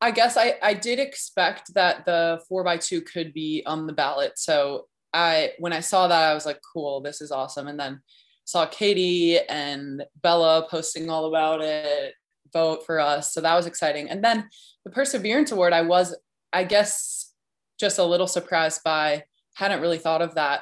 I 0.01 0.09
guess 0.09 0.35
I 0.35 0.55
I 0.63 0.73
did 0.73 0.97
expect 0.97 1.75
that 1.75 2.05
the 2.05 2.41
four 2.49 2.63
by 2.63 2.77
two 2.77 3.01
could 3.01 3.33
be 3.33 3.61
on 3.67 3.85
the 3.85 3.93
ballot. 3.93 4.39
So 4.39 4.87
I 5.13 5.51
when 5.59 5.73
I 5.73 5.81
saw 5.81 6.07
that 6.07 6.31
I 6.31 6.33
was 6.33 6.47
like, 6.47 6.59
cool, 6.73 7.01
this 7.01 7.21
is 7.21 7.31
awesome. 7.31 7.67
And 7.67 7.79
then 7.79 8.01
saw 8.45 8.65
Katie 8.65 9.37
and 9.37 10.03
Bella 10.23 10.67
posting 10.71 11.07
all 11.07 11.27
about 11.27 11.61
it, 11.61 12.15
vote 12.51 12.85
for 12.85 12.99
us. 12.99 13.33
So 13.33 13.41
that 13.41 13.55
was 13.55 13.65
exciting. 13.65 14.09
And 14.09 14.23
then 14.23 14.49
the 14.83 14.91
Perseverance 14.91 15.51
Award, 15.51 15.73
I 15.73 15.81
was, 15.81 16.15
I 16.53 16.63
guess, 16.63 17.33
just 17.79 17.99
a 17.99 18.03
little 18.03 18.27
surprised 18.27 18.81
by, 18.83 19.23
hadn't 19.55 19.81
really 19.81 19.97
thought 19.97 20.21
of 20.21 20.35
that. 20.35 20.61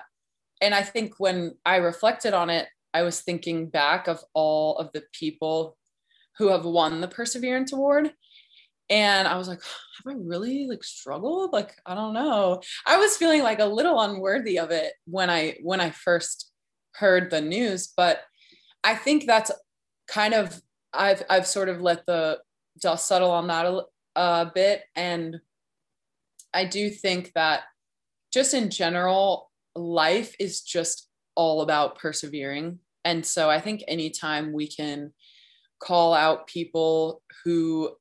And 0.61 0.73
I 0.73 0.81
think 0.81 1.15
when 1.19 1.55
I 1.65 1.77
reflected 1.77 2.33
on 2.33 2.49
it, 2.49 2.67
I 2.93 3.03
was 3.03 3.21
thinking 3.21 3.69
back 3.69 4.07
of 4.07 4.23
all 4.33 4.77
of 4.77 4.91
the 4.93 5.03
people 5.13 5.77
who 6.37 6.49
have 6.49 6.65
won 6.65 7.01
the 7.01 7.07
Perseverance 7.07 7.73
Award 7.73 8.11
and 8.89 9.27
i 9.27 9.35
was 9.35 9.47
like 9.47 9.61
have 9.61 10.15
i 10.15 10.17
really 10.17 10.67
like 10.67 10.83
struggled 10.83 11.51
like 11.51 11.75
i 11.85 11.93
don't 11.93 12.13
know 12.13 12.61
i 12.85 12.97
was 12.97 13.17
feeling 13.17 13.43
like 13.43 13.59
a 13.59 13.65
little 13.65 13.99
unworthy 13.99 14.57
of 14.57 14.71
it 14.71 14.93
when 15.05 15.29
i 15.29 15.55
when 15.61 15.81
i 15.81 15.89
first 15.89 16.51
heard 16.95 17.29
the 17.29 17.41
news 17.41 17.93
but 17.97 18.21
i 18.83 18.95
think 18.95 19.25
that's 19.25 19.51
kind 20.07 20.33
of 20.33 20.61
i've 20.97 21.23
i've 21.29 21.47
sort 21.47 21.69
of 21.69 21.81
let 21.81 22.05
the 22.05 22.39
dust 22.81 23.07
settle 23.07 23.31
on 23.31 23.47
that 23.47 23.65
a, 23.65 23.83
a 24.15 24.19
uh, 24.19 24.45
bit 24.53 24.83
and 24.95 25.39
i 26.53 26.65
do 26.65 26.89
think 26.89 27.31
that 27.33 27.63
just 28.37 28.53
in 28.53 28.69
general, 28.69 29.49
life 29.75 30.35
is 30.39 30.61
just 30.61 31.09
all 31.35 31.61
about 31.61 31.97
persevering. 31.97 32.79
And 33.05 33.25
so 33.25 33.49
I 33.49 33.59
think 33.59 33.83
anytime 33.87 34.53
we 34.53 34.67
can 34.67 35.13
call 35.79 36.13
out 36.13 36.47
people 36.47 37.21
who 37.43 37.95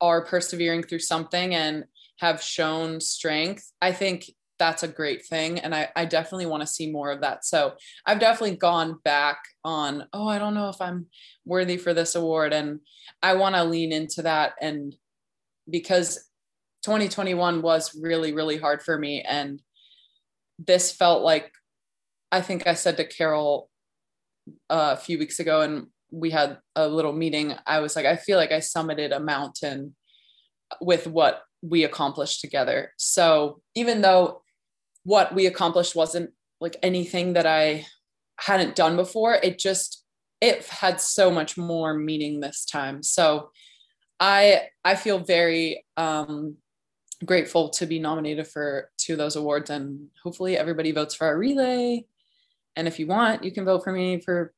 are 0.00 0.24
persevering 0.24 0.82
through 0.82 1.00
something 1.00 1.54
and 1.54 1.84
have 2.18 2.42
shown 2.42 3.00
strength, 3.00 3.70
I 3.82 3.92
think 3.92 4.30
that's 4.64 4.82
a 4.82 4.88
great 4.88 5.26
thing. 5.26 5.58
And 5.58 5.74
I, 5.74 5.90
I 5.94 6.06
definitely 6.06 6.46
want 6.46 6.62
to 6.62 6.66
see 6.66 6.90
more 6.90 7.10
of 7.10 7.20
that. 7.20 7.44
So 7.44 7.74
I've 8.06 8.18
definitely 8.18 8.56
gone 8.56 8.98
back 9.04 9.36
on, 9.62 10.06
oh, 10.14 10.26
I 10.26 10.38
don't 10.38 10.54
know 10.54 10.70
if 10.70 10.80
I'm 10.80 11.04
worthy 11.44 11.76
for 11.76 11.92
this 11.92 12.14
award. 12.14 12.54
And 12.54 12.80
I 13.22 13.34
want 13.34 13.56
to 13.56 13.64
lean 13.64 13.92
into 13.92 14.22
that. 14.22 14.54
And 14.62 14.96
because 15.68 16.14
2021 16.82 17.60
was 17.60 17.94
really, 17.94 18.32
really 18.32 18.56
hard 18.56 18.82
for 18.82 18.98
me. 18.98 19.20
And 19.20 19.60
this 20.58 20.90
felt 20.90 21.22
like, 21.22 21.52
I 22.32 22.40
think 22.40 22.66
I 22.66 22.72
said 22.72 22.96
to 22.96 23.04
Carol 23.04 23.68
uh, 24.70 24.96
a 24.96 25.00
few 25.00 25.18
weeks 25.18 25.40
ago, 25.40 25.60
and 25.60 25.88
we 26.10 26.30
had 26.30 26.56
a 26.74 26.88
little 26.88 27.12
meeting. 27.12 27.54
I 27.66 27.80
was 27.80 27.96
like, 27.96 28.06
I 28.06 28.16
feel 28.16 28.38
like 28.38 28.50
I 28.50 28.60
summited 28.60 29.14
a 29.14 29.20
mountain 29.20 29.94
with 30.80 31.06
what 31.06 31.42
we 31.62 31.84
accomplished 31.84 32.40
together. 32.40 32.92
So 32.96 33.60
even 33.74 34.00
though 34.00 34.40
what 35.04 35.34
we 35.34 35.46
accomplished 35.46 35.94
wasn't 35.94 36.30
like 36.60 36.76
anything 36.82 37.34
that 37.34 37.46
I 37.46 37.86
hadn't 38.38 38.74
done 38.74 38.96
before, 38.96 39.34
it 39.34 39.58
just 39.58 40.02
it 40.40 40.66
had 40.66 41.00
so 41.00 41.30
much 41.30 41.56
more 41.56 41.94
meaning 41.94 42.40
this 42.40 42.64
time. 42.64 43.02
So 43.02 43.50
I 44.18 44.68
I 44.84 44.94
feel 44.96 45.18
very 45.18 45.84
um 45.96 46.56
grateful 47.24 47.70
to 47.70 47.86
be 47.86 47.98
nominated 47.98 48.46
for 48.48 48.90
two 48.98 49.12
of 49.12 49.18
those 49.18 49.36
awards 49.36 49.70
and 49.70 50.08
hopefully 50.22 50.58
everybody 50.58 50.92
votes 50.92 51.14
for 51.14 51.26
our 51.26 51.38
relay. 51.38 52.04
And 52.76 52.88
if 52.88 52.98
you 52.98 53.06
want, 53.06 53.44
you 53.44 53.52
can 53.52 53.64
vote 53.64 53.84
for 53.84 53.92
me 53.92 54.20
for 54.20 54.52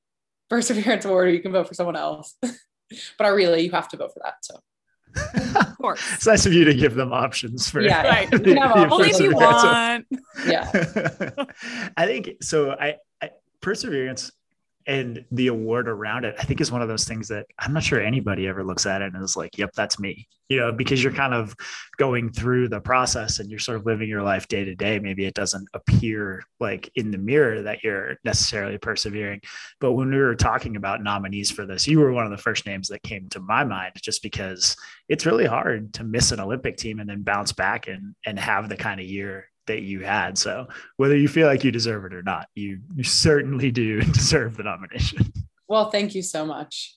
perseverance 0.48 1.04
award 1.04 1.28
or 1.28 1.30
you 1.30 1.42
can 1.42 1.52
vote 1.52 1.68
for 1.68 1.74
someone 1.74 1.96
else. 1.96 2.34
but 2.40 3.26
our 3.26 3.34
relay, 3.34 3.62
you 3.62 3.70
have 3.72 3.88
to 3.88 3.96
vote 3.96 4.12
for 4.12 4.20
that. 4.24 4.36
So 4.42 4.58
of 5.16 5.76
course. 5.80 6.00
it's 6.14 6.26
nice 6.26 6.46
of 6.46 6.52
you 6.52 6.64
to 6.64 6.74
give 6.74 6.94
them 6.94 7.12
options 7.12 7.68
for 7.68 7.80
yeah, 7.80 8.02
right. 8.08 8.30
the- 8.30 8.38
the 8.38 8.88
Only 8.90 9.10
if 9.10 9.20
you 9.20 9.34
want. 9.34 10.06
yeah. 10.46 10.70
I 11.96 12.06
think 12.06 12.42
so. 12.42 12.72
I, 12.72 12.96
I 13.22 13.30
perseverance 13.60 14.30
and 14.86 15.24
the 15.32 15.48
award 15.48 15.88
around 15.88 16.24
it, 16.24 16.36
I 16.38 16.44
think 16.44 16.60
is 16.60 16.70
one 16.70 16.82
of 16.82 16.88
those 16.88 17.04
things 17.04 17.26
that 17.28 17.46
I'm 17.58 17.72
not 17.72 17.82
sure 17.82 18.00
anybody 18.00 18.46
ever 18.46 18.62
looks 18.62 18.86
at 18.86 19.02
it 19.02 19.12
and 19.12 19.22
is 19.22 19.36
like, 19.36 19.58
yep, 19.58 19.70
that's 19.74 19.98
me. 19.98 20.28
You 20.48 20.60
know, 20.60 20.72
because 20.72 21.02
you're 21.02 21.12
kind 21.12 21.34
of 21.34 21.56
going 21.96 22.30
through 22.30 22.68
the 22.68 22.80
process 22.80 23.40
and 23.40 23.50
you're 23.50 23.58
sort 23.58 23.78
of 23.78 23.84
living 23.86 24.08
your 24.08 24.22
life 24.22 24.46
day 24.46 24.64
to 24.64 24.76
day. 24.76 25.00
Maybe 25.00 25.24
it 25.24 25.34
doesn't 25.34 25.68
appear 25.74 26.44
like 26.60 26.88
in 26.94 27.10
the 27.10 27.18
mirror 27.18 27.62
that 27.62 27.82
you're 27.82 28.16
necessarily 28.24 28.78
persevering. 28.78 29.40
But 29.80 29.94
when 29.94 30.10
we 30.10 30.18
were 30.18 30.36
talking 30.36 30.76
about 30.76 31.02
nominees 31.02 31.50
for 31.50 31.66
this, 31.66 31.88
you 31.88 31.98
were 31.98 32.12
one 32.12 32.24
of 32.24 32.30
the 32.30 32.36
first 32.36 32.64
names 32.64 32.86
that 32.88 33.02
came 33.02 33.28
to 33.30 33.40
my 33.40 33.64
mind 33.64 33.94
just 34.00 34.22
because 34.22 34.76
it's 35.08 35.26
really 35.26 35.46
hard 35.46 35.92
to 35.94 36.04
miss 36.04 36.30
an 36.30 36.38
Olympic 36.38 36.76
team 36.76 37.00
and 37.00 37.10
then 37.10 37.22
bounce 37.22 37.52
back 37.52 37.88
and 37.88 38.14
and 38.24 38.38
have 38.38 38.68
the 38.68 38.76
kind 38.76 39.00
of 39.00 39.06
year 39.06 39.48
that 39.66 39.82
you 39.82 40.00
had. 40.04 40.38
So 40.38 40.68
whether 40.96 41.16
you 41.16 41.28
feel 41.28 41.46
like 41.46 41.64
you 41.64 41.70
deserve 41.70 42.04
it 42.04 42.14
or 42.14 42.22
not, 42.22 42.48
you 42.54 42.80
you 42.94 43.04
certainly 43.04 43.70
do 43.70 44.00
deserve 44.12 44.56
the 44.56 44.62
nomination. 44.62 45.32
Well, 45.68 45.90
thank 45.90 46.14
you 46.14 46.22
so 46.22 46.46
much. 46.46 46.94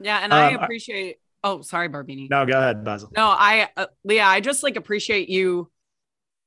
Yeah, 0.00 0.18
and 0.18 0.32
I 0.32 0.52
Um, 0.54 0.60
I- 0.60 0.64
appreciate. 0.64 1.16
Oh, 1.44 1.60
sorry, 1.62 1.88
Barbini. 1.88 2.30
No, 2.30 2.46
go 2.46 2.56
ahead, 2.56 2.84
Beisel. 2.84 3.10
No, 3.16 3.26
I, 3.26 3.68
uh, 3.76 3.86
Leah, 4.04 4.24
I 4.24 4.38
just 4.40 4.62
like 4.62 4.76
appreciate 4.76 5.28
you, 5.28 5.70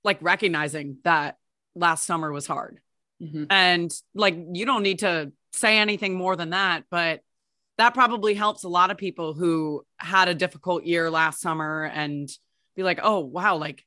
like 0.06 0.18
recognizing 0.22 0.98
that 1.04 1.38
last 1.76 2.06
summer 2.06 2.32
was 2.32 2.48
hard, 2.48 2.80
Mhm. 3.22 3.48
and 3.50 3.92
like 4.14 4.36
you 4.54 4.66
don't 4.66 4.84
need 4.84 5.00
to 5.00 5.34
say 5.52 5.78
anything 5.80 6.16
more 6.16 6.36
than 6.38 6.52
that, 6.52 6.86
but 6.90 7.22
that 7.78 7.94
probably 7.94 8.34
helps 8.36 8.64
a 8.64 8.70
lot 8.70 8.90
of 8.90 8.98
people 8.98 9.34
who 9.34 9.86
had 10.00 10.30
a 10.30 10.34
difficult 10.34 10.86
year 10.86 11.12
last 11.12 11.42
summer 11.42 11.84
and 11.84 12.30
be 12.78 12.84
like, 12.84 13.00
oh 13.04 13.20
wow, 13.20 13.58
like 13.58 13.85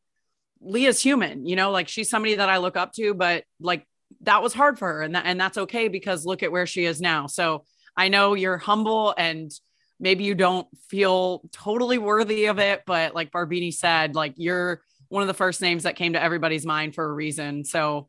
Leah's 0.61 1.01
human, 1.01 1.47
you 1.47 1.57
know, 1.57 1.71
like 1.71 1.89
she's 1.89 2.11
somebody 2.11 2.37
that 2.37 2.49
I 2.49 2.59
look 2.59 2.77
up 2.77 2.93
to, 2.95 3.15
but 3.15 3.45
like 3.61 3.87
that 4.23 4.43
was 4.43 4.55
hard 4.55 4.79
for 4.79 4.89
her, 4.89 5.03
and 5.03 5.15
that 5.15 5.27
and 5.27 5.41
that's 5.41 5.59
okay 5.59 5.89
because 5.89 6.27
look 6.27 6.43
at 6.43 6.53
where 6.53 6.67
she 6.67 6.85
is 6.85 7.01
now. 7.01 7.27
So 7.27 7.65
I 7.97 8.09
know 8.09 8.35
you're 8.35 8.59
humble 8.59 9.15
and 9.17 9.51
maybe 10.01 10.25
you 10.25 10.35
don't 10.35 10.67
feel 10.89 11.43
totally 11.53 11.99
worthy 11.99 12.47
of 12.47 12.59
it, 12.59 12.83
but 12.87 13.15
like 13.15 13.33
Barbini 13.33 13.75
said, 13.75 14.15
like 14.15 14.35
you're 14.37 14.83
one 15.09 15.23
of 15.23 15.27
the 15.27 15.35
first 15.35 15.61
names 15.61 15.83
that 15.83 15.97
came 15.97 16.13
to 16.13 16.23
everybody's 16.23 16.67
mind 16.67 16.95
for 16.95 17.05
a 17.05 17.13
reason. 17.13 17.65
So 17.65 18.09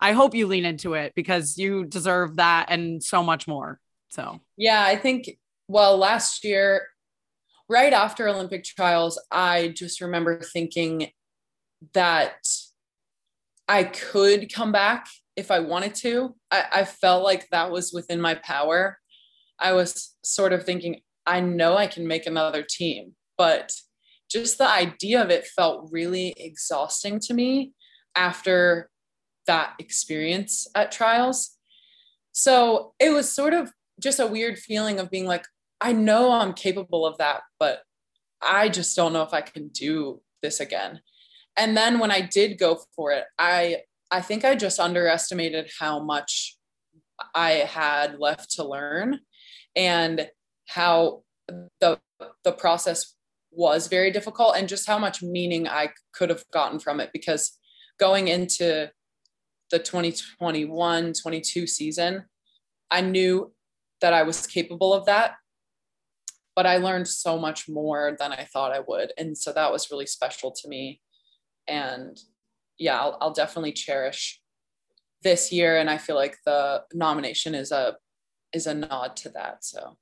I 0.00 0.12
hope 0.12 0.34
you 0.34 0.46
lean 0.46 0.64
into 0.66 0.94
it 0.94 1.12
because 1.14 1.56
you 1.56 1.84
deserve 1.84 2.36
that 2.36 2.66
and 2.68 3.02
so 3.02 3.22
much 3.22 3.46
more. 3.46 3.80
So 4.10 4.40
Yeah, 4.56 4.82
I 4.84 4.96
think, 4.96 5.38
well, 5.68 5.96
last 5.96 6.44
year, 6.44 6.88
right 7.68 7.92
after 7.92 8.28
Olympic 8.28 8.64
trials, 8.64 9.20
I 9.30 9.68
just 9.68 10.00
remember 10.00 10.40
thinking 10.40 11.10
that 11.94 12.46
I 13.68 13.84
could 13.84 14.52
come 14.52 14.72
back 14.72 15.06
if 15.36 15.50
I 15.50 15.60
wanted 15.60 15.94
to. 15.96 16.34
I, 16.50 16.64
I 16.72 16.84
felt 16.84 17.24
like 17.24 17.48
that 17.50 17.70
was 17.70 17.92
within 17.92 18.20
my 18.20 18.34
power. 18.34 18.98
I 19.58 19.72
was 19.72 20.14
sort 20.22 20.52
of 20.52 20.64
thinking, 20.64 21.00
I 21.26 21.40
know 21.40 21.76
I 21.76 21.86
can 21.86 22.06
make 22.06 22.26
another 22.26 22.64
team, 22.68 23.14
but 23.38 23.72
just 24.30 24.58
the 24.58 24.68
idea 24.68 25.22
of 25.22 25.30
it 25.30 25.46
felt 25.46 25.88
really 25.92 26.34
exhausting 26.36 27.20
to 27.20 27.34
me 27.34 27.72
after 28.14 28.90
that 29.46 29.74
experience 29.78 30.66
at 30.74 30.92
trials. 30.92 31.56
So 32.32 32.94
it 32.98 33.10
was 33.10 33.32
sort 33.32 33.54
of 33.54 33.72
just 34.00 34.20
a 34.20 34.26
weird 34.26 34.58
feeling 34.58 34.98
of 34.98 35.10
being 35.10 35.26
like, 35.26 35.44
I 35.80 35.92
know 35.92 36.32
I'm 36.32 36.54
capable 36.54 37.04
of 37.04 37.18
that, 37.18 37.42
but 37.58 37.82
I 38.40 38.68
just 38.68 38.96
don't 38.96 39.12
know 39.12 39.22
if 39.22 39.34
I 39.34 39.42
can 39.42 39.68
do 39.68 40.22
this 40.42 40.60
again. 40.60 41.00
And 41.56 41.76
then 41.76 41.98
when 41.98 42.10
I 42.10 42.20
did 42.20 42.58
go 42.58 42.80
for 42.94 43.12
it, 43.12 43.24
I 43.38 43.82
I 44.10 44.20
think 44.20 44.44
I 44.44 44.54
just 44.54 44.78
underestimated 44.78 45.70
how 45.78 46.02
much 46.02 46.56
I 47.34 47.50
had 47.50 48.18
left 48.18 48.52
to 48.52 48.64
learn 48.64 49.20
and 49.76 50.28
how 50.66 51.22
the 51.80 51.98
the 52.44 52.52
process 52.52 53.14
was 53.50 53.88
very 53.88 54.10
difficult 54.10 54.56
and 54.56 54.68
just 54.68 54.86
how 54.86 54.98
much 54.98 55.22
meaning 55.22 55.68
I 55.68 55.90
could 56.12 56.30
have 56.30 56.44
gotten 56.52 56.78
from 56.78 57.00
it 57.00 57.10
because 57.12 57.58
going 57.98 58.28
into 58.28 58.90
the 59.70 59.78
2021 59.78 61.12
22 61.20 61.66
season 61.66 62.24
I 62.90 63.02
knew 63.02 63.52
that 64.00 64.14
I 64.14 64.22
was 64.22 64.46
capable 64.46 64.94
of 64.94 65.04
that 65.06 65.34
but 66.54 66.66
I 66.66 66.76
learned 66.76 67.08
so 67.08 67.38
much 67.38 67.68
more 67.68 68.16
than 68.18 68.32
I 68.32 68.44
thought 68.44 68.72
I 68.72 68.80
would. 68.86 69.12
And 69.16 69.36
so 69.36 69.52
that 69.52 69.72
was 69.72 69.90
really 69.90 70.06
special 70.06 70.50
to 70.50 70.68
me 70.68 71.00
and 71.68 72.18
yeah 72.78 73.00
I'll, 73.00 73.16
I'll 73.20 73.32
definitely 73.32 73.72
cherish 73.72 74.40
this 75.22 75.52
year 75.52 75.78
and 75.78 75.88
I 75.88 75.98
feel 75.98 76.16
like 76.16 76.36
the 76.44 76.82
nomination 76.92 77.54
is 77.54 77.72
a 77.72 77.96
is 78.52 78.66
a 78.66 78.74
nod 78.74 79.16
to 79.16 79.30
that 79.30 79.64
so 79.64 79.96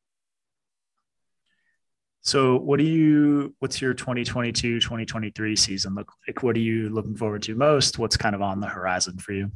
So 2.23 2.57
what 2.57 2.79
do 2.79 2.85
you 2.85 3.55
what's 3.61 3.81
your 3.81 3.95
2022 3.95 4.81
2023 4.81 5.57
season 5.57 5.95
look 5.95 6.13
like? 6.27 6.43
What 6.43 6.57
are 6.57 6.61
you 6.61 6.91
looking 6.91 7.17
forward 7.17 7.43
to 7.43 7.55
most? 7.55 7.99
What's 7.99 8.17
kind 8.17 8.35
of 8.35 8.43
on 8.43 8.61
the 8.61 8.67
horizon 8.67 9.19
for 9.19 9.33
you? 9.33 9.51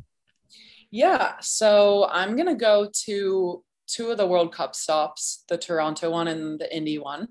Yeah, 0.91 1.35
so 1.41 2.09
I'm 2.11 2.37
gonna 2.37 2.55
go 2.55 2.89
to 3.07 3.65
two 3.87 4.11
of 4.11 4.17
the 4.17 4.27
World 4.27 4.55
Cup 4.55 4.75
stops, 4.75 5.45
the 5.49 5.59
Toronto 5.59 6.11
one 6.11 6.29
and 6.29 6.59
the 6.59 6.75
Indy 6.75 6.99
one. 6.99 7.29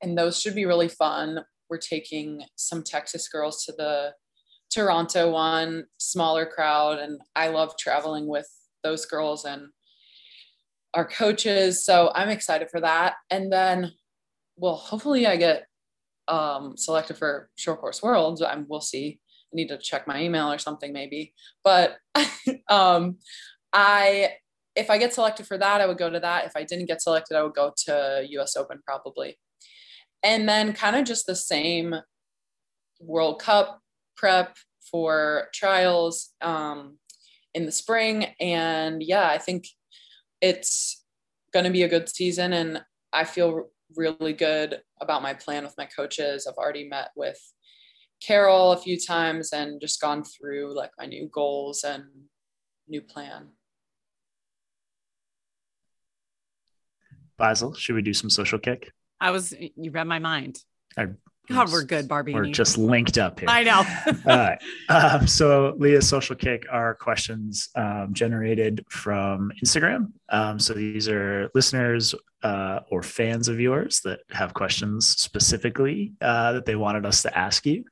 And 0.00 0.16
those 0.16 0.40
should 0.40 0.54
be 0.54 0.64
really 0.64 0.88
fun. 0.88 1.40
We're 1.70 1.78
taking 1.78 2.42
some 2.56 2.82
Texas 2.82 3.28
girls 3.28 3.64
to 3.64 3.72
the 3.72 4.14
Toronto 4.70 5.30
one, 5.30 5.84
smaller 5.98 6.46
crowd, 6.46 6.98
and 6.98 7.20
I 7.34 7.48
love 7.48 7.76
traveling 7.78 8.26
with 8.26 8.48
those 8.82 9.06
girls 9.06 9.44
and 9.44 9.68
our 10.94 11.06
coaches. 11.06 11.84
So 11.84 12.10
I'm 12.14 12.28
excited 12.28 12.68
for 12.70 12.80
that. 12.80 13.14
And 13.30 13.52
then, 13.52 13.92
well, 14.56 14.76
hopefully 14.76 15.26
I 15.26 15.36
get 15.36 15.66
um, 16.28 16.76
selected 16.76 17.16
for 17.16 17.50
Short 17.56 17.80
Course 17.80 18.02
Worlds. 18.02 18.42
I'm, 18.42 18.66
we'll 18.68 18.80
see. 18.80 19.20
I 19.52 19.56
need 19.56 19.68
to 19.68 19.78
check 19.78 20.06
my 20.06 20.22
email 20.22 20.52
or 20.52 20.58
something 20.58 20.92
maybe. 20.92 21.32
But 21.64 21.96
um, 22.68 23.18
I, 23.72 24.34
if 24.76 24.90
I 24.90 24.98
get 24.98 25.14
selected 25.14 25.46
for 25.46 25.58
that, 25.58 25.80
I 25.80 25.86
would 25.86 25.98
go 25.98 26.10
to 26.10 26.20
that. 26.20 26.46
If 26.46 26.52
I 26.54 26.64
didn't 26.64 26.86
get 26.86 27.02
selected, 27.02 27.36
I 27.36 27.42
would 27.42 27.54
go 27.54 27.72
to 27.86 28.26
US 28.28 28.56
Open 28.56 28.80
probably. 28.84 29.38
And 30.22 30.48
then 30.48 30.72
kind 30.72 30.96
of 30.96 31.04
just 31.04 31.26
the 31.26 31.36
same 31.36 31.94
World 33.00 33.40
Cup 33.40 33.80
prep 34.16 34.56
for 34.90 35.48
trials 35.54 36.30
um, 36.40 36.98
in 37.54 37.66
the 37.66 37.72
spring. 37.72 38.26
And 38.40 39.02
yeah, 39.02 39.28
I 39.28 39.38
think 39.38 39.66
it's 40.40 41.04
going 41.52 41.64
to 41.64 41.70
be 41.70 41.82
a 41.82 41.88
good 41.88 42.08
season. 42.08 42.52
And 42.52 42.82
I 43.12 43.24
feel 43.24 43.70
really 43.96 44.32
good 44.32 44.80
about 45.00 45.22
my 45.22 45.34
plan 45.34 45.64
with 45.64 45.74
my 45.78 45.86
coaches. 45.86 46.46
I've 46.46 46.56
already 46.56 46.88
met 46.88 47.10
with 47.16 47.38
Carol 48.20 48.72
a 48.72 48.76
few 48.76 48.98
times 48.98 49.52
and 49.52 49.80
just 49.80 50.00
gone 50.00 50.24
through 50.24 50.74
like 50.76 50.90
my 50.98 51.06
new 51.06 51.28
goals 51.32 51.84
and 51.84 52.04
new 52.88 53.00
plan. 53.00 53.48
Beisel, 57.38 57.76
should 57.76 57.94
we 57.94 58.02
do 58.02 58.12
some 58.12 58.30
social 58.30 58.58
kick? 58.58 58.90
I 59.20 59.30
was 59.30 59.54
you 59.58 59.90
read 59.90 60.06
my 60.06 60.18
mind. 60.18 60.62
I, 60.96 61.08
God, 61.48 61.72
we're 61.72 61.84
good, 61.84 62.08
Barbie. 62.08 62.34
We're 62.34 62.46
just 62.46 62.76
linked 62.76 63.16
up 63.16 63.40
here. 63.40 63.48
I 63.48 63.62
know. 63.62 63.82
All 64.26 64.38
right. 64.38 64.58
Um, 64.88 65.26
so 65.26 65.74
Leah's 65.78 66.06
social 66.06 66.36
kick 66.36 66.66
are 66.70 66.94
questions 66.94 67.70
um, 67.74 68.10
generated 68.12 68.84
from 68.90 69.50
Instagram. 69.64 70.12
Um, 70.28 70.58
so 70.58 70.74
these 70.74 71.08
are 71.08 71.50
listeners 71.54 72.14
uh, 72.42 72.80
or 72.90 73.02
fans 73.02 73.48
of 73.48 73.60
yours 73.60 74.00
that 74.00 74.20
have 74.30 74.52
questions 74.52 75.08
specifically 75.08 76.12
uh, 76.20 76.52
that 76.52 76.66
they 76.66 76.76
wanted 76.76 77.06
us 77.06 77.22
to 77.22 77.36
ask 77.36 77.64
you. 77.64 77.84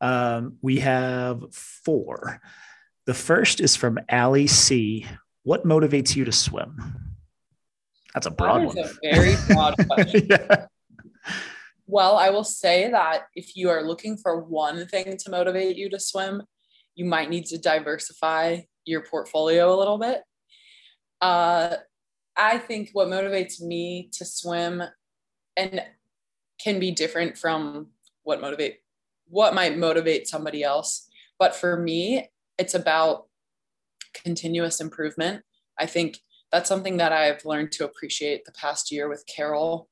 Um, 0.00 0.56
we 0.60 0.80
have 0.80 1.54
four. 1.54 2.40
The 3.06 3.14
first 3.14 3.60
is 3.60 3.76
from 3.76 4.00
Allie 4.08 4.48
C. 4.48 5.06
What 5.44 5.64
motivates 5.64 6.16
you 6.16 6.24
to 6.24 6.32
swim? 6.32 7.15
That's 8.16 8.26
a 8.28 8.30
broad 8.30 8.62
that 8.62 8.66
one. 8.68 8.78
a 8.78 9.14
very 9.14 9.36
broad 9.46 9.74
question. 9.90 10.26
yeah. 10.30 10.66
Well, 11.86 12.16
I 12.16 12.30
will 12.30 12.44
say 12.44 12.90
that 12.90 13.24
if 13.34 13.54
you 13.58 13.68
are 13.68 13.82
looking 13.82 14.16
for 14.16 14.40
one 14.40 14.86
thing 14.88 15.18
to 15.18 15.30
motivate 15.30 15.76
you 15.76 15.90
to 15.90 16.00
swim, 16.00 16.42
you 16.94 17.04
might 17.04 17.28
need 17.28 17.44
to 17.46 17.58
diversify 17.58 18.60
your 18.86 19.02
portfolio 19.02 19.70
a 19.70 19.76
little 19.76 19.98
bit. 19.98 20.22
Uh, 21.20 21.76
I 22.34 22.56
think 22.56 22.88
what 22.94 23.08
motivates 23.08 23.60
me 23.60 24.08
to 24.14 24.24
swim 24.24 24.82
and 25.54 25.82
can 26.58 26.80
be 26.80 26.92
different 26.92 27.36
from 27.36 27.88
what 28.22 28.40
motivate 28.40 28.78
what 29.28 29.54
might 29.54 29.76
motivate 29.76 30.26
somebody 30.26 30.62
else. 30.62 31.06
But 31.38 31.54
for 31.54 31.76
me, 31.76 32.30
it's 32.56 32.74
about 32.74 33.26
continuous 34.24 34.80
improvement. 34.80 35.42
I 35.78 35.84
think 35.84 36.18
that's 36.56 36.70
something 36.70 36.96
that 36.96 37.12
I've 37.12 37.44
learned 37.44 37.70
to 37.72 37.84
appreciate 37.84 38.46
the 38.46 38.52
past 38.52 38.90
year 38.90 39.10
with 39.10 39.22
Carol. 39.26 39.90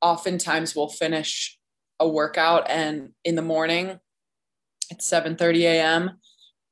Oftentimes 0.00 0.76
we'll 0.76 0.88
finish 0.88 1.58
a 1.98 2.08
workout 2.08 2.70
and 2.70 3.10
in 3.24 3.34
the 3.34 3.42
morning 3.42 3.98
it's 4.88 5.10
7:30 5.10 5.62
a.m. 5.62 6.20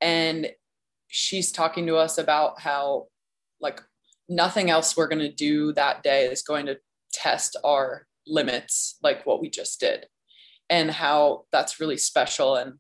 and 0.00 0.48
she's 1.08 1.50
talking 1.50 1.84
to 1.88 1.96
us 1.96 2.16
about 2.16 2.60
how 2.60 3.08
like 3.60 3.82
nothing 4.28 4.70
else 4.70 4.96
we're 4.96 5.08
going 5.08 5.18
to 5.18 5.32
do 5.32 5.72
that 5.72 6.04
day 6.04 6.26
is 6.26 6.42
going 6.42 6.66
to 6.66 6.78
test 7.12 7.56
our 7.64 8.06
limits 8.24 8.98
like 9.02 9.26
what 9.26 9.40
we 9.40 9.50
just 9.50 9.80
did 9.80 10.06
and 10.70 10.92
how 10.92 11.44
that's 11.50 11.80
really 11.80 11.98
special 11.98 12.54
and 12.54 12.74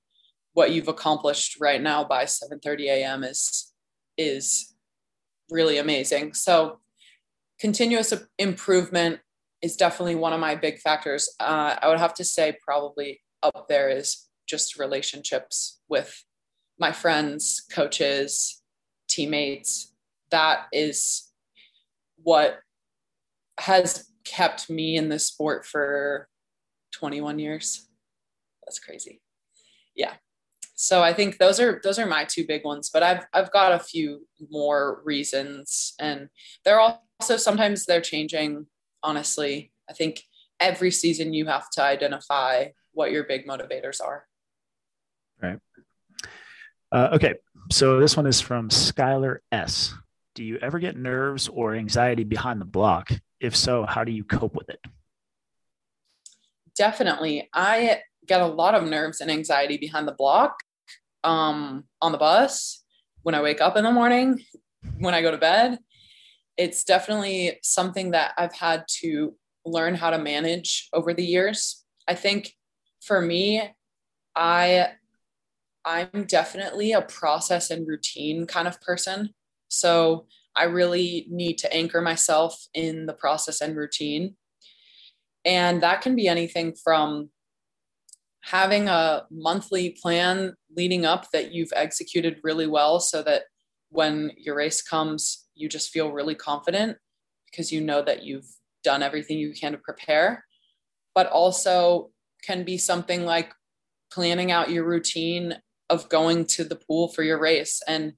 what 0.52 0.70
you've 0.70 0.88
accomplished 0.88 1.58
right 1.60 1.82
now 1.82 2.04
by 2.04 2.24
7:30 2.24 2.84
a.m. 2.84 3.24
is 3.24 3.72
is 4.16 4.67
really 5.50 5.78
amazing. 5.78 6.34
So 6.34 6.80
continuous 7.58 8.12
improvement 8.38 9.20
is 9.62 9.76
definitely 9.76 10.14
one 10.14 10.32
of 10.32 10.40
my 10.40 10.54
big 10.54 10.78
factors. 10.78 11.28
Uh, 11.40 11.76
I 11.80 11.88
would 11.88 11.98
have 11.98 12.14
to 12.14 12.24
say 12.24 12.56
probably 12.64 13.20
up 13.42 13.66
there 13.68 13.88
is 13.88 14.28
just 14.46 14.78
relationships 14.78 15.80
with 15.88 16.24
my 16.78 16.92
friends, 16.92 17.64
coaches, 17.72 18.62
teammates. 19.08 19.92
That 20.30 20.66
is 20.72 21.32
what 22.22 22.60
has 23.58 24.06
kept 24.24 24.70
me 24.70 24.96
in 24.96 25.08
the 25.08 25.18
sport 25.18 25.66
for 25.66 26.28
21 26.92 27.38
years. 27.38 27.88
That's 28.64 28.78
crazy. 28.78 29.20
Yeah 29.96 30.14
so 30.80 31.02
I 31.02 31.12
think 31.12 31.38
those 31.38 31.58
are 31.58 31.80
those 31.82 31.98
are 31.98 32.06
my 32.06 32.24
two 32.24 32.46
big 32.46 32.64
ones, 32.64 32.88
but 32.88 33.02
I've 33.02 33.26
I've 33.34 33.50
got 33.50 33.72
a 33.72 33.80
few 33.80 34.28
more 34.48 35.02
reasons, 35.04 35.94
and 35.98 36.28
they're 36.64 36.78
also 36.78 37.36
sometimes 37.36 37.84
they're 37.84 38.00
changing. 38.00 38.66
Honestly, 39.02 39.72
I 39.90 39.92
think 39.92 40.22
every 40.60 40.92
season 40.92 41.32
you 41.32 41.46
have 41.46 41.68
to 41.70 41.82
identify 41.82 42.66
what 42.92 43.10
your 43.10 43.24
big 43.24 43.44
motivators 43.44 44.00
are. 44.00 44.26
Right. 45.42 45.58
Uh, 46.92 47.08
okay, 47.14 47.34
so 47.72 47.98
this 47.98 48.16
one 48.16 48.26
is 48.26 48.40
from 48.40 48.68
Skylar 48.68 49.38
S. 49.50 49.92
Do 50.36 50.44
you 50.44 50.58
ever 50.62 50.78
get 50.78 50.96
nerves 50.96 51.48
or 51.48 51.74
anxiety 51.74 52.22
behind 52.22 52.60
the 52.60 52.66
block? 52.66 53.10
If 53.40 53.56
so, 53.56 53.84
how 53.84 54.04
do 54.04 54.12
you 54.12 54.22
cope 54.22 54.54
with 54.54 54.68
it? 54.68 54.80
Definitely. 56.76 57.48
I 57.52 58.02
get 58.28 58.40
a 58.40 58.46
lot 58.46 58.76
of 58.76 58.84
nerves 58.84 59.20
and 59.20 59.28
anxiety 59.28 59.76
behind 59.76 60.06
the 60.06 60.12
block 60.12 60.60
um, 61.28 61.84
on 62.00 62.12
the 62.12 62.18
bus, 62.18 62.82
when 63.22 63.34
I 63.34 63.42
wake 63.42 63.60
up 63.60 63.76
in 63.76 63.84
the 63.84 63.90
morning, 63.90 64.40
when 64.98 65.12
I 65.12 65.20
go 65.20 65.30
to 65.30 65.36
bed. 65.36 65.78
It's 66.56 66.84
definitely 66.84 67.60
something 67.62 68.12
that 68.12 68.32
I've 68.38 68.54
had 68.54 68.84
to 69.00 69.34
learn 69.66 69.94
how 69.94 70.10
to 70.10 70.18
manage 70.18 70.88
over 70.94 71.12
the 71.12 71.24
years. 71.24 71.84
I 72.08 72.14
think 72.14 72.54
for 73.02 73.20
me, 73.20 73.62
I 74.34 74.88
I'm 75.84 76.24
definitely 76.24 76.92
a 76.92 77.02
process 77.02 77.70
and 77.70 77.86
routine 77.86 78.46
kind 78.46 78.66
of 78.66 78.80
person. 78.80 79.34
So 79.68 80.26
I 80.56 80.64
really 80.64 81.26
need 81.30 81.58
to 81.58 81.72
anchor 81.72 82.00
myself 82.00 82.58
in 82.74 83.06
the 83.06 83.12
process 83.12 83.60
and 83.60 83.76
routine. 83.76 84.36
And 85.44 85.82
that 85.82 86.00
can 86.00 86.16
be 86.16 86.26
anything 86.26 86.74
from 86.74 87.30
having 88.50 88.88
a 88.88 89.24
monthly 89.30 89.90
plan 89.90 90.54
leading 90.74 91.04
up 91.04 91.30
that 91.32 91.52
you've 91.52 91.72
executed 91.76 92.40
really 92.42 92.66
well 92.66 92.98
so 92.98 93.22
that 93.22 93.42
when 93.90 94.30
your 94.38 94.56
race 94.56 94.80
comes, 94.80 95.46
you 95.54 95.68
just 95.68 95.90
feel 95.90 96.12
really 96.12 96.34
confident 96.34 96.96
because 97.50 97.70
you 97.70 97.80
know 97.80 98.00
that 98.00 98.22
you've 98.22 98.46
done 98.82 99.02
everything 99.02 99.38
you 99.38 99.52
can 99.52 99.72
to 99.72 99.78
prepare. 99.78 100.44
But 101.14 101.26
also 101.26 102.10
can 102.42 102.64
be 102.64 102.78
something 102.78 103.26
like 103.26 103.52
planning 104.10 104.50
out 104.50 104.70
your 104.70 104.86
routine 104.86 105.56
of 105.90 106.08
going 106.08 106.46
to 106.46 106.64
the 106.64 106.76
pool 106.76 107.08
for 107.08 107.22
your 107.22 107.38
race. 107.38 107.82
And 107.86 108.14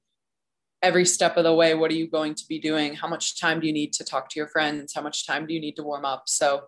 every 0.81 1.07
step 1.07 1.37
of 1.39 1.45
the 1.45 1.55
way 1.55 1.75
what 1.75 1.91
are 1.91 1.95
you 1.95 2.09
going 2.09 2.35
to 2.37 2.45
be 2.49 2.61
doing? 2.61 2.95
How 2.95 3.09
much 3.09 3.41
time 3.41 3.59
do 3.59 3.67
you 3.67 3.73
need 3.73 3.93
to 3.95 4.05
talk 4.05 4.29
to 4.31 4.39
your 4.39 4.49
friends? 4.49 4.93
How 4.95 5.03
much 5.03 5.27
time 5.27 5.47
do 5.47 5.55
you 5.55 5.61
need 5.61 5.75
to 5.77 5.83
warm 5.83 6.05
up? 6.05 6.25
So 6.27 6.63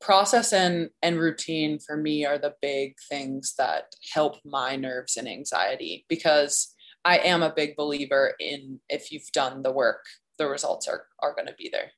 process 0.00 0.52
and 0.52 0.90
and 1.02 1.18
routine 1.18 1.78
for 1.78 1.96
me 1.96 2.24
are 2.24 2.38
the 2.38 2.54
big 2.62 2.96
things 3.08 3.54
that 3.58 3.94
help 4.12 4.36
my 4.44 4.76
nerves 4.76 5.16
and 5.16 5.28
anxiety 5.28 6.04
because 6.08 6.74
I 7.04 7.18
am 7.18 7.42
a 7.42 7.52
big 7.54 7.76
believer 7.76 8.34
in 8.38 8.80
if 8.88 9.10
you've 9.10 9.30
done 9.32 9.62
the 9.62 9.72
work, 9.72 10.04
the 10.38 10.48
results 10.48 10.88
are 10.88 11.06
are 11.20 11.34
going 11.34 11.48
to 11.48 11.54
be 11.54 11.68
there. 11.72 11.90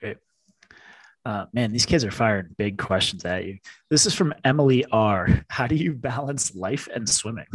Great. 0.00 0.18
Uh, 1.24 1.46
man, 1.54 1.72
these 1.72 1.86
kids 1.86 2.04
are 2.04 2.10
firing 2.10 2.48
big 2.58 2.76
questions 2.76 3.24
at 3.24 3.46
you. 3.46 3.58
This 3.90 4.04
is 4.04 4.14
from 4.14 4.34
Emily 4.44 4.84
R. 4.92 5.44
How 5.48 5.66
do 5.66 5.74
you 5.74 5.94
balance 5.94 6.54
life 6.54 6.88
and 6.94 7.08
swimming? 7.08 7.46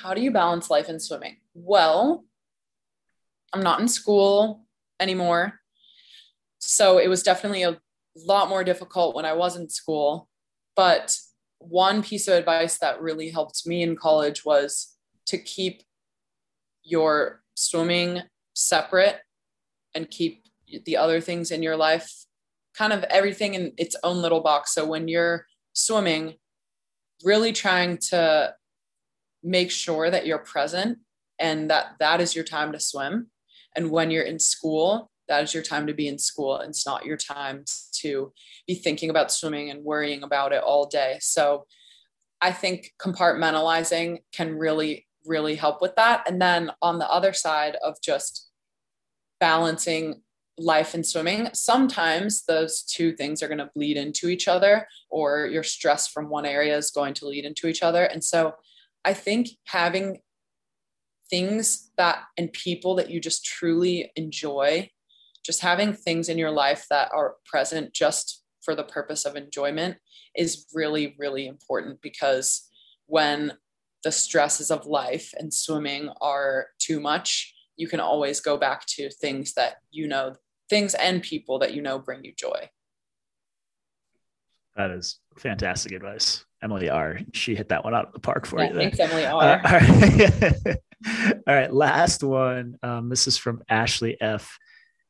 How 0.00 0.14
do 0.14 0.20
you 0.20 0.30
balance 0.30 0.70
life 0.70 0.88
and 0.88 1.02
swimming? 1.02 1.38
Well, 1.54 2.24
I'm 3.52 3.62
not 3.62 3.80
in 3.80 3.88
school 3.88 4.66
anymore. 5.00 5.60
So 6.58 6.98
it 6.98 7.08
was 7.08 7.22
definitely 7.22 7.62
a 7.62 7.78
lot 8.14 8.48
more 8.48 8.64
difficult 8.64 9.14
when 9.14 9.24
I 9.24 9.32
was 9.32 9.56
in 9.56 9.68
school. 9.68 10.28
But 10.74 11.16
one 11.58 12.02
piece 12.02 12.28
of 12.28 12.34
advice 12.34 12.78
that 12.78 13.00
really 13.00 13.30
helped 13.30 13.66
me 13.66 13.82
in 13.82 13.96
college 13.96 14.44
was 14.44 14.96
to 15.26 15.38
keep 15.38 15.82
your 16.82 17.42
swimming 17.54 18.22
separate 18.54 19.20
and 19.94 20.10
keep 20.10 20.44
the 20.84 20.96
other 20.96 21.20
things 21.20 21.50
in 21.50 21.62
your 21.62 21.76
life 21.76 22.26
kind 22.76 22.92
of 22.92 23.02
everything 23.04 23.54
in 23.54 23.72
its 23.78 23.96
own 24.04 24.20
little 24.20 24.40
box. 24.40 24.74
So 24.74 24.86
when 24.86 25.08
you're 25.08 25.46
swimming, 25.72 26.34
really 27.24 27.52
trying 27.52 27.98
to 28.10 28.54
make 29.42 29.70
sure 29.70 30.10
that 30.10 30.26
you're 30.26 30.38
present 30.38 30.98
and 31.38 31.70
that 31.70 31.96
that 32.00 32.20
is 32.20 32.34
your 32.34 32.44
time 32.44 32.72
to 32.72 32.80
swim. 32.80 33.28
And 33.74 33.90
when 33.90 34.10
you're 34.10 34.24
in 34.24 34.38
school, 34.38 35.10
that 35.28 35.42
is 35.42 35.54
your 35.54 35.62
time 35.62 35.86
to 35.86 35.94
be 35.94 36.08
in 36.08 36.18
school. 36.18 36.58
It's 36.58 36.86
not 36.86 37.04
your 37.04 37.16
time 37.16 37.64
to 38.00 38.32
be 38.66 38.74
thinking 38.74 39.10
about 39.10 39.32
swimming 39.32 39.70
and 39.70 39.84
worrying 39.84 40.22
about 40.22 40.52
it 40.52 40.62
all 40.62 40.86
day. 40.86 41.18
So 41.20 41.66
I 42.40 42.52
think 42.52 42.92
compartmentalizing 43.00 44.18
can 44.32 44.56
really, 44.56 45.06
really 45.24 45.54
help 45.54 45.80
with 45.80 45.96
that. 45.96 46.28
And 46.28 46.40
then 46.40 46.70
on 46.82 46.98
the 46.98 47.10
other 47.10 47.32
side 47.32 47.76
of 47.82 47.96
just 48.02 48.48
balancing 49.40 50.22
life 50.58 50.94
and 50.94 51.04
swimming, 51.04 51.48
sometimes 51.52 52.44
those 52.44 52.82
two 52.82 53.14
things 53.14 53.42
are 53.42 53.48
going 53.48 53.58
to 53.58 53.70
bleed 53.74 53.96
into 53.96 54.28
each 54.28 54.48
other, 54.48 54.86
or 55.10 55.46
your 55.46 55.62
stress 55.62 56.08
from 56.08 56.28
one 56.28 56.46
area 56.46 56.76
is 56.76 56.90
going 56.90 57.14
to 57.14 57.26
lead 57.26 57.44
into 57.44 57.66
each 57.66 57.82
other. 57.82 58.04
And 58.04 58.22
so 58.22 58.54
I 59.04 59.12
think 59.12 59.48
having 59.66 60.20
things 61.28 61.90
that 61.96 62.20
and 62.38 62.52
people 62.52 62.94
that 62.94 63.10
you 63.10 63.20
just 63.20 63.44
truly 63.44 64.10
enjoy 64.16 64.90
just 65.46 65.62
having 65.62 65.92
things 65.92 66.28
in 66.28 66.36
your 66.36 66.50
life 66.50 66.86
that 66.90 67.08
are 67.14 67.36
present 67.46 67.94
just 67.94 68.42
for 68.62 68.74
the 68.74 68.82
purpose 68.82 69.24
of 69.24 69.36
enjoyment 69.36 69.96
is 70.36 70.66
really, 70.74 71.14
really 71.18 71.46
important 71.46 72.02
because 72.02 72.68
when 73.06 73.52
the 74.02 74.10
stresses 74.10 74.70
of 74.70 74.86
life 74.86 75.32
and 75.38 75.54
swimming 75.54 76.10
are 76.20 76.66
too 76.78 76.98
much, 76.98 77.54
you 77.76 77.86
can 77.86 78.00
always 78.00 78.40
go 78.40 78.56
back 78.56 78.84
to 78.86 79.08
things 79.08 79.54
that 79.54 79.76
you 79.92 80.08
know, 80.08 80.34
things 80.68 80.94
and 80.94 81.22
people 81.22 81.60
that 81.60 81.74
you 81.74 81.80
know 81.80 81.98
bring 81.98 82.24
you 82.24 82.32
joy. 82.36 82.68
That 84.76 84.90
is 84.90 85.20
fantastic 85.38 85.92
advice. 85.92 86.44
Emily 86.62 86.90
R. 86.90 87.20
She 87.32 87.54
hit 87.54 87.68
that 87.68 87.84
one 87.84 87.94
out 87.94 88.08
of 88.08 88.12
the 88.12 88.18
park 88.18 88.46
for 88.46 88.60
yeah, 88.60 88.72
you. 88.72 88.76
Thanks, 88.76 88.98
Emily 88.98 89.24
R. 89.24 89.42
Uh, 89.42 89.60
all, 89.64 89.72
right. 89.72 90.76
all 91.46 91.54
right. 91.54 91.72
Last 91.72 92.22
one. 92.22 92.76
Um, 92.82 93.08
this 93.08 93.26
is 93.26 93.36
from 93.36 93.62
Ashley 93.68 94.16
F. 94.20 94.58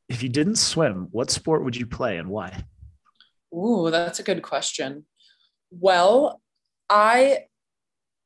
If 0.09 0.23
you 0.23 0.29
didn't 0.29 0.55
swim, 0.55 1.07
what 1.11 1.29
sport 1.29 1.63
would 1.63 1.75
you 1.75 1.85
play 1.85 2.17
and 2.17 2.29
why? 2.29 2.63
Ooh, 3.53 3.89
that's 3.91 4.19
a 4.19 4.23
good 4.23 4.41
question. 4.41 5.05
Well, 5.71 6.41
I 6.89 7.45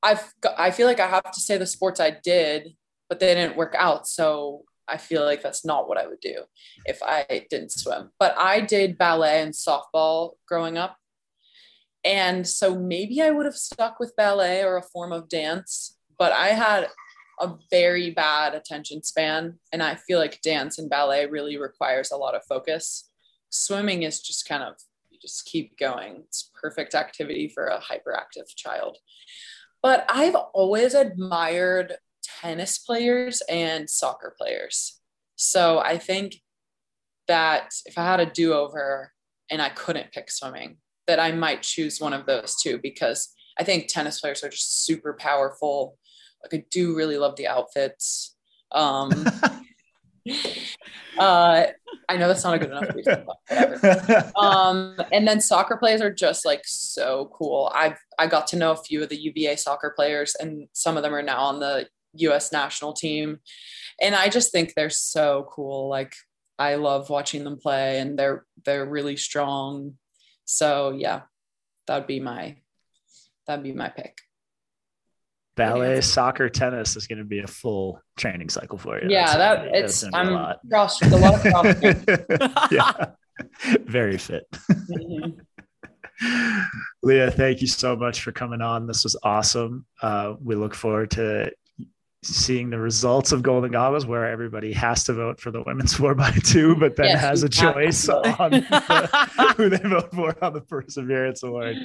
I've 0.03 0.34
I 0.57 0.71
feel 0.71 0.88
like 0.88 0.99
I 0.99 1.07
have 1.07 1.32
to 1.32 1.39
say 1.39 1.57
the 1.57 1.65
sports 1.65 1.99
I 1.99 2.11
did, 2.23 2.75
but 3.09 3.19
they 3.19 3.34
didn't 3.34 3.57
work 3.57 3.75
out. 3.77 4.07
So 4.07 4.63
I 4.88 4.97
feel 4.97 5.23
like 5.23 5.41
that's 5.41 5.65
not 5.65 5.88
what 5.88 5.97
I 5.97 6.07
would 6.07 6.19
do 6.19 6.43
if 6.86 7.01
I 7.01 7.45
didn't 7.49 7.71
swim. 7.71 8.11
But 8.19 8.36
I 8.38 8.61
did 8.61 8.97
ballet 8.97 9.41
and 9.41 9.53
softball 9.53 10.34
growing 10.47 10.77
up. 10.77 10.97
And 12.03 12.47
so 12.47 12.77
maybe 12.77 13.21
I 13.21 13.29
would 13.29 13.45
have 13.45 13.55
stuck 13.55 13.99
with 13.99 14.15
ballet 14.15 14.63
or 14.63 14.77
a 14.77 14.82
form 14.84 15.11
of 15.11 15.29
dance, 15.29 15.97
but 16.17 16.32
I 16.32 16.49
had 16.49 16.88
a 17.41 17.57
very 17.69 18.11
bad 18.11 18.53
attention 18.53 19.03
span. 19.03 19.59
And 19.73 19.81
I 19.81 19.95
feel 19.95 20.19
like 20.19 20.41
dance 20.41 20.77
and 20.77 20.89
ballet 20.89 21.25
really 21.25 21.57
requires 21.57 22.11
a 22.11 22.17
lot 22.17 22.35
of 22.35 22.45
focus. 22.47 23.09
Swimming 23.49 24.03
is 24.03 24.21
just 24.21 24.47
kind 24.47 24.63
of, 24.63 24.75
you 25.09 25.17
just 25.19 25.45
keep 25.45 25.77
going. 25.77 26.23
It's 26.27 26.51
perfect 26.61 26.95
activity 26.95 27.51
for 27.53 27.65
a 27.65 27.81
hyperactive 27.81 28.55
child. 28.55 28.97
But 29.81 30.05
I've 30.07 30.35
always 30.35 30.93
admired 30.93 31.95
tennis 32.41 32.77
players 32.77 33.41
and 33.49 33.89
soccer 33.89 34.35
players. 34.37 34.99
So 35.35 35.79
I 35.79 35.97
think 35.97 36.35
that 37.27 37.71
if 37.85 37.97
I 37.97 38.05
had 38.05 38.19
a 38.19 38.25
do 38.27 38.53
over 38.53 39.11
and 39.49 39.61
I 39.61 39.69
couldn't 39.69 40.11
pick 40.11 40.29
swimming, 40.29 40.77
that 41.07 41.19
I 41.19 41.31
might 41.31 41.63
choose 41.63 41.99
one 41.99 42.13
of 42.13 42.25
those 42.25 42.55
two 42.61 42.79
because 42.81 43.33
I 43.57 43.63
think 43.63 43.87
tennis 43.87 44.19
players 44.19 44.43
are 44.43 44.49
just 44.49 44.85
super 44.85 45.13
powerful. 45.13 45.97
Like 46.43 46.61
I 46.61 46.65
do 46.69 46.95
really 46.95 47.17
love 47.17 47.35
the 47.35 47.47
outfits. 47.47 48.35
Um, 48.71 49.11
uh, 51.17 51.65
I 52.09 52.17
know 52.17 52.27
that's 52.27 52.43
not 52.43 52.55
a 52.55 52.59
good 52.59 52.69
enough 52.69 52.93
reason, 52.95 53.25
but. 53.25 54.35
Um, 54.35 54.97
and 55.11 55.27
then 55.27 55.41
soccer 55.41 55.77
players 55.77 56.01
are 56.01 56.13
just 56.13 56.45
like 56.45 56.61
so 56.65 57.31
cool. 57.33 57.71
I've 57.73 57.97
I 58.17 58.27
got 58.27 58.47
to 58.47 58.57
know 58.57 58.71
a 58.71 58.77
few 58.77 59.03
of 59.03 59.09
the 59.09 59.21
UVA 59.21 59.55
soccer 59.55 59.93
players, 59.95 60.35
and 60.39 60.67
some 60.73 60.97
of 60.97 61.03
them 61.03 61.13
are 61.13 61.23
now 61.23 61.41
on 61.41 61.59
the 61.59 61.87
U.S. 62.15 62.51
national 62.51 62.93
team, 62.93 63.39
and 64.01 64.15
I 64.15 64.29
just 64.29 64.51
think 64.51 64.73
they're 64.73 64.89
so 64.89 65.47
cool. 65.51 65.89
Like 65.89 66.13
I 66.59 66.75
love 66.75 67.09
watching 67.09 67.43
them 67.43 67.57
play, 67.57 67.99
and 67.99 68.17
they're 68.17 68.45
they're 68.65 68.85
really 68.85 69.17
strong. 69.17 69.95
So 70.45 70.91
yeah, 70.91 71.21
that'd 71.87 72.07
be 72.07 72.19
my 72.19 72.57
that'd 73.47 73.63
be 73.63 73.73
my 73.73 73.89
pick 73.89 74.17
ballet, 75.56 76.02
soccer, 76.02 76.49
tennis 76.49 76.95
is 76.95 77.08
going 77.08 77.20
to 77.20 77.26
be 77.26 77.39
a 77.39 77.47
full 77.47 78.02
training 78.18 78.49
cycle 78.49 78.78
for 78.78 79.02
you. 79.02 79.10
Yeah, 79.10 79.38
That's 79.38 79.64
that 79.64 79.76
it's 79.76 80.04
I'm 80.14 80.30
a 80.30 80.32
lot. 80.32 80.60
Cross, 80.70 81.02
a 81.02 81.18
lot 81.18 81.34
of 81.34 81.41
cross. 81.41 82.68
yeah, 82.72 83.06
very 83.86 84.18
fit. 84.18 84.45
Mm-hmm. 84.52 85.39
Leah, 87.04 87.32
thank 87.32 87.62
you 87.62 87.68
so 87.68 87.95
much 87.95 88.22
for 88.22 88.32
coming 88.32 88.62
on. 88.62 88.86
This 88.86 89.04
was 89.04 89.18
awesome. 89.24 89.86
Uh, 90.02 90.36
we 90.39 90.56
look 90.56 90.76
forward 90.76 91.12
to 91.12 91.52
seeing 92.24 92.70
the 92.70 92.78
results 92.78 93.32
of 93.32 93.41
Golden 93.41 93.72
Goggles, 93.72 94.06
where 94.06 94.28
everybody 94.28 94.72
has 94.74 95.04
to 95.06 95.14
vote 95.14 95.39
for 95.39 95.49
the 95.49 95.64
women's 95.64 95.93
four 95.97 96.14
by 96.14 96.32
two, 96.43 96.76
but 96.76 96.95
then 96.95 97.08
yes, 97.08 97.22
has 97.22 97.43
a 97.43 97.49
choice 97.49 98.08
on 98.10 98.52
the, 98.52 99.54
who 99.58 99.70
they 99.70 99.78
vote 99.78 100.14
for 100.14 100.43
on 100.43 100.54
the 100.54 100.62
Perseverance 100.62 101.43
Award. 101.43 101.78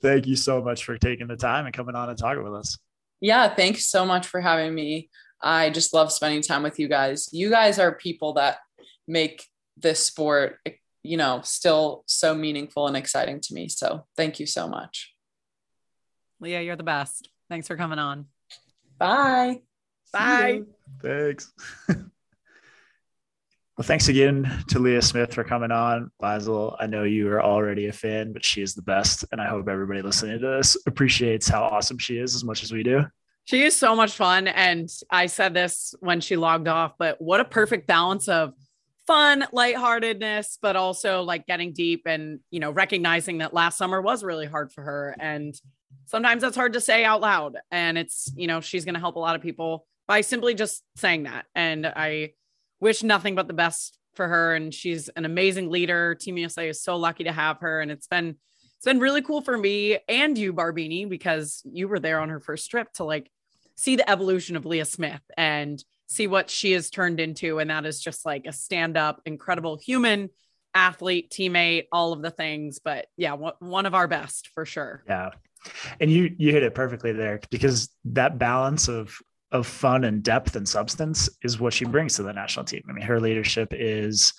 Thank 0.00 0.26
you 0.26 0.36
so 0.36 0.62
much 0.62 0.84
for 0.84 0.96
taking 0.96 1.26
the 1.26 1.36
time 1.36 1.66
and 1.66 1.74
coming 1.74 1.96
on 1.96 2.08
and 2.08 2.18
talking 2.18 2.44
with 2.44 2.54
us. 2.54 2.78
Yeah, 3.22 3.54
thanks 3.54 3.86
so 3.86 4.04
much 4.04 4.26
for 4.26 4.40
having 4.40 4.74
me. 4.74 5.08
I 5.40 5.70
just 5.70 5.94
love 5.94 6.10
spending 6.10 6.42
time 6.42 6.64
with 6.64 6.80
you 6.80 6.88
guys. 6.88 7.28
You 7.32 7.50
guys 7.50 7.78
are 7.78 7.94
people 7.94 8.32
that 8.34 8.58
make 9.06 9.46
this 9.76 10.04
sport, 10.04 10.58
you 11.04 11.16
know, 11.16 11.40
still 11.44 12.02
so 12.06 12.34
meaningful 12.34 12.88
and 12.88 12.96
exciting 12.96 13.40
to 13.42 13.54
me. 13.54 13.68
So 13.68 14.06
thank 14.16 14.40
you 14.40 14.46
so 14.46 14.68
much. 14.68 15.14
Leah, 16.40 16.62
you're 16.62 16.74
the 16.74 16.82
best. 16.82 17.30
Thanks 17.48 17.68
for 17.68 17.76
coming 17.76 18.00
on. 18.00 18.26
Bye. 18.98 19.60
Bye. 20.12 20.62
Thanks. 21.00 21.52
well, 23.82 23.88
thanks 23.88 24.06
again 24.06 24.62
to 24.68 24.78
Leah 24.78 25.02
Smith 25.02 25.34
for 25.34 25.42
coming 25.42 25.72
on. 25.72 26.08
Beisel, 26.22 26.76
I 26.78 26.86
know 26.86 27.02
you 27.02 27.28
are 27.32 27.42
already 27.42 27.88
a 27.88 27.92
fan, 27.92 28.32
but 28.32 28.44
she 28.44 28.62
is 28.62 28.76
the 28.76 28.82
best. 28.82 29.24
And 29.32 29.40
I 29.40 29.48
hope 29.48 29.66
everybody 29.68 30.02
listening 30.02 30.38
to 30.38 30.46
this 30.46 30.76
appreciates 30.86 31.48
how 31.48 31.64
awesome 31.64 31.98
she 31.98 32.16
is 32.16 32.36
as 32.36 32.44
much 32.44 32.62
as 32.62 32.70
we 32.70 32.84
do. 32.84 33.04
She 33.42 33.64
is 33.64 33.74
so 33.74 33.96
much 33.96 34.12
fun. 34.12 34.46
And 34.46 34.88
I 35.10 35.26
said 35.26 35.52
this 35.52 35.96
when 35.98 36.20
she 36.20 36.36
logged 36.36 36.68
off, 36.68 36.92
but 36.96 37.20
what 37.20 37.40
a 37.40 37.44
perfect 37.44 37.88
balance 37.88 38.28
of 38.28 38.52
fun, 39.08 39.46
lightheartedness, 39.50 40.58
but 40.62 40.76
also 40.76 41.22
like 41.22 41.48
getting 41.48 41.72
deep 41.72 42.02
and, 42.06 42.38
you 42.52 42.60
know, 42.60 42.70
recognizing 42.70 43.38
that 43.38 43.52
last 43.52 43.78
summer 43.78 44.00
was 44.00 44.22
really 44.22 44.46
hard 44.46 44.72
for 44.72 44.82
her. 44.84 45.16
And 45.18 45.60
sometimes 46.04 46.42
that's 46.42 46.54
hard 46.54 46.74
to 46.74 46.80
say 46.80 47.04
out 47.04 47.20
loud. 47.20 47.56
And 47.72 47.98
it's, 47.98 48.30
you 48.36 48.46
know, 48.46 48.60
she's 48.60 48.84
going 48.84 48.94
to 48.94 49.00
help 49.00 49.16
a 49.16 49.18
lot 49.18 49.34
of 49.34 49.42
people 49.42 49.88
by 50.06 50.20
simply 50.20 50.54
just 50.54 50.84
saying 50.94 51.24
that. 51.24 51.46
And 51.56 51.84
I 51.84 52.34
wish 52.82 53.04
nothing 53.04 53.36
but 53.36 53.46
the 53.46 53.54
best 53.54 53.96
for 54.14 54.26
her. 54.26 54.54
And 54.54 54.74
she's 54.74 55.08
an 55.10 55.24
amazing 55.24 55.70
leader. 55.70 56.16
Team 56.16 56.36
USA 56.36 56.68
is 56.68 56.82
so 56.82 56.96
lucky 56.96 57.24
to 57.24 57.32
have 57.32 57.60
her. 57.60 57.80
And 57.80 57.92
it's 57.92 58.08
been, 58.08 58.36
it's 58.76 58.84
been 58.84 58.98
really 58.98 59.22
cool 59.22 59.40
for 59.40 59.56
me 59.56 59.98
and 60.08 60.36
you, 60.36 60.52
Barbini, 60.52 61.08
because 61.08 61.62
you 61.64 61.86
were 61.86 62.00
there 62.00 62.18
on 62.18 62.28
her 62.28 62.40
first 62.40 62.68
trip 62.70 62.92
to 62.94 63.04
like 63.04 63.30
see 63.76 63.94
the 63.94 64.10
evolution 64.10 64.56
of 64.56 64.66
Leah 64.66 64.84
Smith 64.84 65.22
and 65.36 65.82
see 66.08 66.26
what 66.26 66.50
she 66.50 66.72
has 66.72 66.90
turned 66.90 67.20
into. 67.20 67.60
And 67.60 67.70
that 67.70 67.86
is 67.86 68.00
just 68.00 68.26
like 68.26 68.46
a 68.46 68.52
stand 68.52 68.96
up, 68.96 69.22
incredible 69.24 69.76
human 69.76 70.28
athlete, 70.74 71.30
teammate, 71.30 71.86
all 71.92 72.12
of 72.12 72.20
the 72.20 72.32
things. 72.32 72.80
But 72.80 73.06
yeah, 73.16 73.34
one 73.60 73.86
of 73.86 73.94
our 73.94 74.08
best 74.08 74.48
for 74.54 74.66
sure. 74.66 75.04
Yeah. 75.06 75.30
And 76.00 76.10
you 76.10 76.34
you 76.36 76.50
hit 76.50 76.64
it 76.64 76.74
perfectly 76.74 77.12
there 77.12 77.40
because 77.50 77.90
that 78.06 78.38
balance 78.38 78.88
of 78.88 79.16
of 79.52 79.66
fun 79.66 80.04
and 80.04 80.22
depth 80.22 80.56
and 80.56 80.68
substance 80.68 81.28
is 81.42 81.60
what 81.60 81.72
she 81.72 81.84
brings 81.84 82.16
to 82.16 82.22
the 82.22 82.32
national 82.32 82.64
team. 82.64 82.82
I 82.88 82.92
mean, 82.92 83.04
her 83.04 83.20
leadership 83.20 83.68
is 83.72 84.32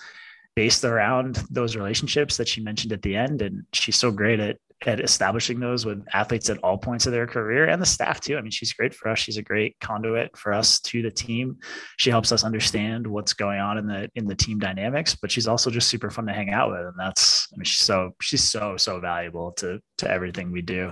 based 0.56 0.84
around 0.84 1.44
those 1.50 1.76
relationships 1.76 2.38
that 2.38 2.48
she 2.48 2.62
mentioned 2.62 2.94
at 2.94 3.02
the 3.02 3.16
end. 3.16 3.42
And 3.42 3.66
she's 3.74 3.96
so 3.96 4.12
great 4.12 4.40
at 4.40 4.58
at 4.88 5.00
establishing 5.00 5.60
those 5.60 5.86
with 5.86 6.06
athletes 6.14 6.50
at 6.50 6.58
all 6.60 6.78
points 6.78 7.06
of 7.06 7.12
their 7.12 7.28
career 7.28 7.66
and 7.66 7.82
the 7.82 7.86
staff 7.86 8.20
too. 8.20 8.38
I 8.38 8.42
mean, 8.42 8.52
she's 8.52 8.74
great 8.74 8.94
for 8.94 9.10
us. 9.10 9.20
She's 9.20 9.38
a 9.38 9.42
great 9.42 9.80
conduit 9.80 10.36
for 10.38 10.54
us 10.54 10.80
to 10.82 11.02
the 11.02 11.12
team. 11.12 11.58
She 11.98 12.10
helps 12.10 12.32
us 12.32 12.44
understand 12.44 13.06
what's 13.08 13.34
going 13.34 13.60
on 13.60 13.78
in 13.78 13.88
the 13.88 14.10
in 14.16 14.28
the 14.28 14.36
team 14.36 14.60
dynamics, 14.60 15.16
but 15.16 15.32
she's 15.32 15.48
also 15.48 15.70
just 15.70 15.90
super 15.90 16.10
fun 16.10 16.26
to 16.28 16.34
hang 16.34 16.52
out 16.52 16.72
with. 16.72 16.82
And 16.82 16.96
that's 16.98 17.48
I 17.54 17.58
mean, 17.58 17.66
she's 17.66 17.86
so 17.86 18.16
she's 18.22 18.44
so 18.44 18.78
so 18.78 19.00
valuable 19.00 19.52
to 19.54 19.80
to 20.00 20.10
everything 20.10 20.52
we 20.52 20.62
do. 20.62 20.92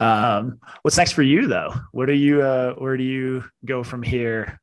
Um, 0.00 0.58
what's 0.82 0.96
next 0.96 1.12
for 1.12 1.22
you 1.22 1.46
though? 1.46 1.74
Where 1.92 2.06
do 2.06 2.14
you 2.14 2.42
uh 2.42 2.74
where 2.74 2.96
do 2.96 3.04
you 3.04 3.44
go 3.64 3.82
from 3.82 4.02
here 4.02 4.60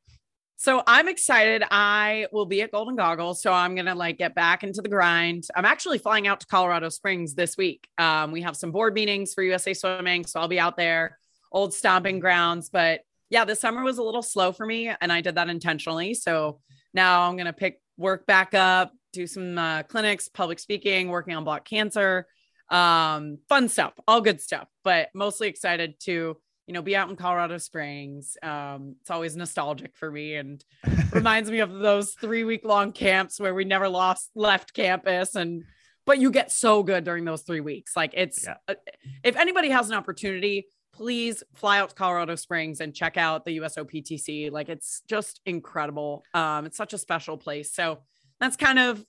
so 0.62 0.84
I'm 0.86 1.07
excited. 1.07 1.64
I 1.72 2.28
will 2.32 2.45
be 2.45 2.62
at 2.62 2.72
Golden 2.72 2.95
Goggles. 2.95 3.41
So 3.41 3.51
I'm 3.51 3.74
going 3.74 3.88
to 3.88 3.95
like 3.95 4.20
get 4.20 4.36
back 4.36 4.64
into 4.64 4.84
the 4.84 4.89
grind. 4.89 5.47
I'm 5.55 5.66
actually 5.66 5.97
flying 5.97 6.28
out 6.28 6.39
to 6.41 6.45
Colorado 6.45 6.89
Springs 6.89 7.34
this 7.34 7.57
week. 7.57 7.88
Um, 7.97 8.32
we 8.32 8.43
have 8.43 8.55
some 8.55 8.72
board 8.72 8.93
meetings 8.93 9.34
for 9.34 9.41
USA 9.41 9.74
Swimming. 9.74 10.24
So 10.24 10.39
I'll 10.39 10.47
be 10.47 10.59
out 10.59 10.78
there, 10.78 11.18
old 11.51 11.74
stomping 11.74 12.20
grounds. 12.20 12.70
But 12.70 13.01
yeah, 13.32 13.43
this 13.43 13.59
summer 13.59 13.82
was 13.82 13.97
a 13.97 14.03
little 14.03 14.22
slow 14.22 14.51
for 14.51 14.64
me 14.64 14.91
and 15.01 15.12
I 15.12 15.22
did 15.22 15.34
that 15.34 15.49
intentionally. 15.49 16.14
So 16.14 16.59
now 16.93 17.28
I'm 17.28 17.38
going 17.38 17.47
to 17.47 17.53
pick 17.53 17.82
work 17.97 18.28
back 18.28 18.53
up, 18.53 18.91
do 19.14 19.26
some 19.26 19.57
uh, 19.57 19.82
clinics, 19.82 20.30
public 20.30 20.59
speaking, 20.59 21.07
working 21.07 21.34
on 21.34 21.43
blood 21.43 21.66
cancer, 21.66 22.28
um, 22.70 23.39
fun 23.49 23.68
stuff, 23.68 23.93
all 24.07 24.22
good 24.22 24.39
stuff, 24.39 24.68
but 24.84 25.09
mostly 25.16 25.47
excited 25.47 25.95
to 26.01 26.38
you 26.72 26.74
know, 26.74 26.82
be 26.82 26.95
out 26.95 27.09
in 27.09 27.17
Colorado 27.17 27.57
Springs. 27.57 28.38
Um, 28.41 28.95
it's 29.01 29.11
always 29.11 29.36
nostalgic 29.36 29.97
for 29.97 30.09
me 30.09 30.36
and 30.36 30.63
reminds 31.11 31.51
me 31.51 31.59
of 31.59 31.74
those 31.74 32.13
three 32.13 32.45
week 32.45 32.63
long 32.63 32.93
camps 32.93 33.41
where 33.41 33.53
we 33.53 33.65
never 33.65 33.89
lost 33.89 34.30
left 34.36 34.74
campus 34.74 35.36
and 35.36 35.65
but 36.05 36.19
you 36.19 36.32
get 36.32 36.49
so 36.49 36.82
good 36.82 37.03
during 37.03 37.26
those 37.26 37.41
three 37.41 37.59
weeks. 37.59 37.97
Like 37.97 38.13
it's 38.15 38.45
yeah. 38.45 38.55
uh, 38.69 38.76
if 39.22 39.36
anybody 39.36 39.69
has 39.69 39.89
an 39.89 39.97
opportunity, 39.97 40.67
please 40.93 41.43
fly 41.55 41.80
out 41.80 41.89
to 41.89 41.95
Colorado 41.95 42.36
Springs 42.36 42.80
and 42.80 42.95
check 42.95 43.17
out 43.17 43.43
the 43.43 43.57
USOPTC. 43.57 44.49
Like 44.49 44.69
it's 44.69 45.01
just 45.09 45.41
incredible. 45.45 46.24
Um, 46.34 46.65
it's 46.65 46.78
such 46.78 46.93
a 46.93 46.97
special 46.97 47.36
place. 47.36 47.74
So 47.74 47.99
that's 48.39 48.55
kind 48.55 48.80
of 48.80 49.05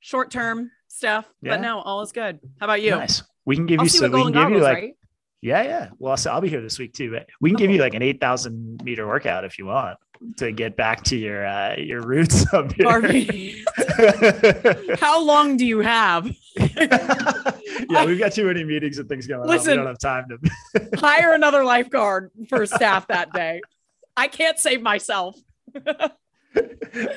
short 0.00 0.32
term 0.32 0.72
stuff. 0.88 1.32
Yeah. 1.40 1.52
But 1.52 1.60
no, 1.60 1.78
all 1.82 2.00
is 2.00 2.10
good. 2.10 2.40
How 2.58 2.66
about 2.66 2.82
you? 2.82 2.90
Nice. 2.90 3.22
We 3.44 3.54
can 3.54 3.66
give 3.66 3.78
I'll 3.78 3.86
you 3.86 3.90
some. 3.90 4.10
We 4.10 4.22
can 4.24 4.32
give 4.32 4.50
you 4.50 4.58
like. 4.58 4.74
Right? 4.74 4.94
Yeah, 5.42 5.62
yeah. 5.62 5.88
Well, 5.98 6.16
I'll 6.30 6.40
be 6.40 6.48
here 6.48 6.62
this 6.62 6.78
week 6.78 6.92
too. 6.92 7.12
But 7.12 7.28
we 7.40 7.50
can 7.50 7.56
give 7.56 7.70
you 7.70 7.80
like 7.80 7.94
an 7.94 8.02
eight 8.02 8.20
thousand 8.20 8.82
meter 8.82 9.06
workout 9.06 9.44
if 9.44 9.58
you 9.58 9.66
want 9.66 9.98
to 10.38 10.50
get 10.52 10.76
back 10.76 11.02
to 11.04 11.16
your 11.16 11.46
uh, 11.46 11.76
your 11.76 12.02
roots 12.02 12.44
up 12.52 12.72
here. 12.72 12.86
How 14.98 15.22
long 15.22 15.56
do 15.56 15.64
you 15.66 15.80
have? 15.80 16.30
yeah, 16.56 18.04
we've 18.04 18.18
got 18.18 18.32
too 18.32 18.46
many 18.46 18.64
meetings 18.64 18.98
and 18.98 19.08
things 19.08 19.26
going 19.26 19.46
Listen, 19.46 19.72
on. 19.72 19.78
We 19.78 19.84
don't 19.84 19.86
have 19.86 19.98
time 19.98 20.26
to 20.28 20.38
hire 20.98 21.32
another 21.32 21.64
lifeguard 21.64 22.30
for 22.48 22.66
staff 22.66 23.06
that 23.08 23.32
day. 23.32 23.62
I 24.16 24.28
can't 24.28 24.58
save 24.58 24.82
myself. 24.82 25.36
All 25.86 26.10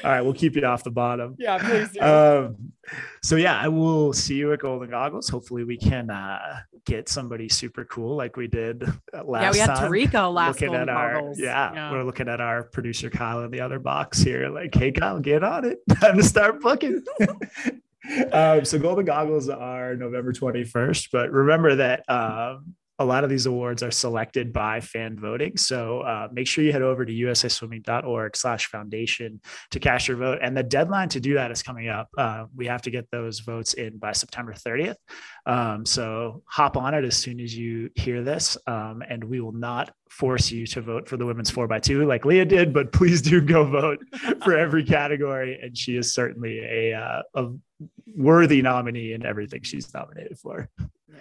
right, 0.04 0.22
we'll 0.22 0.34
keep 0.34 0.56
you 0.56 0.66
off 0.66 0.84
the 0.84 0.92
bottom. 0.92 1.36
Yeah, 1.40 1.58
please 1.58 1.92
do. 1.92 2.02
Um, 2.02 2.74
so 3.22 3.36
yeah, 3.36 3.60
I 3.60 3.68
will 3.68 4.14
see 4.14 4.36
you 4.36 4.54
at 4.54 4.60
Golden 4.60 4.90
Goggles. 4.90 5.30
Hopefully, 5.30 5.64
we 5.64 5.78
can 5.78 6.10
uh, 6.10 6.62
get 6.86 7.10
somebody 7.10 7.50
super 7.50 7.86
cool 7.86 8.16
like 8.16 8.36
we 8.38 8.48
did 8.48 8.84
last. 9.26 9.44
Yeah, 9.44 9.52
we 9.52 9.60
had 9.60 9.76
time. 9.76 9.92
Tarico 9.92 10.34
last 10.34 10.56
looking 10.56 10.68
Golden 10.70 10.90
at 10.90 10.96
our, 10.96 11.34
yeah, 11.36 11.74
yeah, 11.74 11.92
we're 11.92 12.04
looking 12.04 12.28
at 12.28 12.42
our 12.42 12.64
producer 12.64 13.10
Kyle 13.10 13.44
in 13.44 13.52
the 13.52 13.62
other 13.62 13.80
box 13.80 14.20
here. 14.22 14.50
Like, 14.50 14.74
hey 14.74 14.92
Kyle, 14.92 15.20
get 15.20 15.44
on 15.44 15.66
it. 15.66 15.80
Time 16.02 16.18
to 16.18 16.24
start 16.24 16.62
booking. 16.62 17.04
um, 18.32 18.66
so 18.66 18.80
Golden 18.80 19.06
Goggles 19.06 19.50
are 19.50 19.96
November 19.96 20.34
21st, 20.34 21.10
but 21.12 21.32
remember 21.32 21.76
that 21.76 22.10
um, 22.10 22.76
a 23.00 23.06
lot 23.06 23.24
of 23.24 23.30
these 23.30 23.46
awards 23.46 23.82
are 23.82 23.92
selected 23.92 24.52
by 24.52 24.82
fan 24.82 25.18
voting. 25.18 25.56
So 25.56 26.02
uh, 26.02 26.28
make 26.34 26.48
sure 26.48 26.66
you 26.66 26.74
head 26.74 26.82
over 26.82 27.06
to 27.06 27.12
usaswimming.org 27.12 28.36
slash 28.36 28.68
foundation 28.68 29.40
to 29.72 29.80
cast 29.80 30.10
your 30.10 30.18
vote. 30.18 30.40
And 30.42 30.56
the 30.56 30.64
deadline 30.64 31.08
to 31.10 31.22
do 31.22 31.36
that 31.36 31.50
is 31.50 31.64
coming 31.64 31.88
up. 31.88 32.10
Uh, 32.18 32.46
we 32.54 32.68
have 32.68 32.82
to 32.84 32.92
get 32.92 33.10
those 33.10 33.40
votes 33.40 33.74
in 33.74 33.98
by 33.98 34.12
September 34.12 34.52
30th. 34.52 34.96
Um, 35.46 35.86
so 35.86 36.44
hop 36.46 36.76
on 36.76 36.94
it 36.94 37.06
as 37.06 37.16
soon 37.16 37.40
as 37.40 37.58
you 37.58 37.90
hear 37.96 38.22
this. 38.22 38.58
Um, 38.68 39.02
and 39.08 39.24
we 39.24 39.40
will 39.40 39.54
not 39.54 39.94
force 40.10 40.52
you 40.52 40.68
to 40.68 40.82
vote 40.82 41.08
for 41.08 41.16
the 41.16 41.26
women's 41.26 41.50
four 41.50 41.68
by 41.68 41.80
two 41.80 42.06
like 42.06 42.26
Leah 42.26 42.46
did, 42.46 42.74
but 42.74 42.92
please 42.92 43.22
do 43.22 43.40
go 43.40 43.64
vote 43.64 44.00
for 44.44 44.58
every 44.58 44.84
category. 44.84 45.58
And 45.62 45.78
she 45.78 45.96
is 45.96 46.14
certainly 46.14 46.60
a, 46.60 46.94
uh, 46.94 47.22
a 47.34 47.48
worthy 48.14 48.62
nominee 48.62 49.14
in 49.14 49.26
everything 49.26 49.62
she's 49.64 49.94
nominated 49.94 50.38
for. 50.38 50.68
Yeah. 51.08 51.20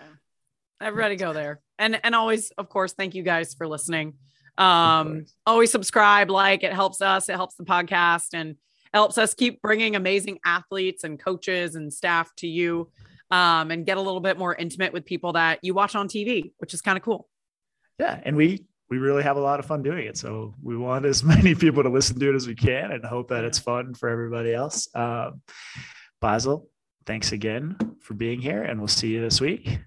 Everybody 0.81 1.17
go 1.17 1.33
there. 1.33 1.61
And 1.79 2.01
and 2.03 2.15
always, 2.15 2.51
of 2.59 2.69
course, 2.69 2.93
thank 2.93 3.15
you 3.15 3.23
guys 3.23 3.55
for 3.55 3.67
listening. 3.67 4.15
Um, 4.57 5.27
always 5.47 5.71
subscribe, 5.71 6.31
like 6.31 6.65
it 6.65 6.73
helps 6.73 7.01
us, 7.01 7.29
it 7.29 7.37
helps 7.37 7.55
the 7.55 7.65
podcast 7.65 8.35
and 8.35 8.57
helps 8.93 9.17
us 9.17 9.35
keep 9.35 9.63
bringing 9.63 9.95
amazing 9.95 10.41
athletes 10.45 11.05
and 11.05 11.19
coaches 11.19 11.77
and 11.77 11.93
staff 11.93 12.35
to 12.37 12.49
you 12.49 12.91
um, 13.31 13.71
and 13.71 13.87
get 13.87 13.99
a 13.99 14.01
little 14.01 14.21
bit 14.21 14.39
more 14.39 14.55
intimate 14.55 14.93
with 14.93 15.05
people 15.05 15.35
that 15.35 15.61
you 15.63 15.75
watch 15.75 15.95
on 15.95 16.09
TV, 16.09 16.53
which 16.59 16.75
is 16.75 16.81
kind 16.81 16.97
of 16.97 17.05
cool. 17.05 17.29
Yeah. 17.99 18.21
And 18.25 18.37
we 18.37 18.65
we 18.91 18.97
really 18.97 19.23
have 19.23 19.37
a 19.37 19.41
lot 19.41 19.61
of 19.61 19.67
fun 19.67 19.83
doing 19.83 20.07
it. 20.07 20.17
So 20.17 20.55
we 20.63 20.77
want 20.77 21.05
as 21.05 21.23
many 21.35 21.55
people 21.55 21.83
to 21.83 21.89
listen 21.89 22.19
to 22.19 22.31
it 22.31 22.35
as 22.35 22.47
we 22.47 22.55
can 22.55 22.91
and 22.91 23.05
hope 23.05 23.29
that 23.29 23.45
it's 23.45 23.59
fun 23.59 23.95
for 23.95 24.09
everybody 24.09 24.53
else. 24.55 24.89
Um, 24.95 25.43
Beisel, 26.23 26.67
thanks 27.07 27.33
again 27.33 27.77
for 28.01 28.15
being 28.15 28.41
here, 28.41 28.63
and 28.63 28.81
we'll 28.81 28.89
see 28.89 29.09
you 29.09 29.21
this 29.21 29.41
week. 29.41 29.79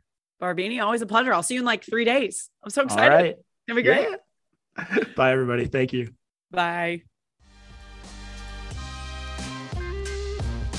Barbini, 0.41 0.81
always 0.81 1.01
a 1.01 1.05
pleasure. 1.05 1.33
I'll 1.33 1.43
see 1.43 1.53
you 1.53 1.59
in 1.59 1.65
like 1.65 1.83
three 1.83 2.05
days. 2.05 2.49
I'm 2.63 2.71
so 2.71 2.83
excited. 2.83 3.11
All 3.11 3.17
right. 3.17 3.35
It'll 3.67 3.75
be 3.75 3.83
great. 3.83 4.07
Yeah. 4.09 5.03
Bye, 5.15 5.31
everybody. 5.31 5.65
Thank 5.65 5.93
you. 5.93 6.13
Bye. 6.49 7.03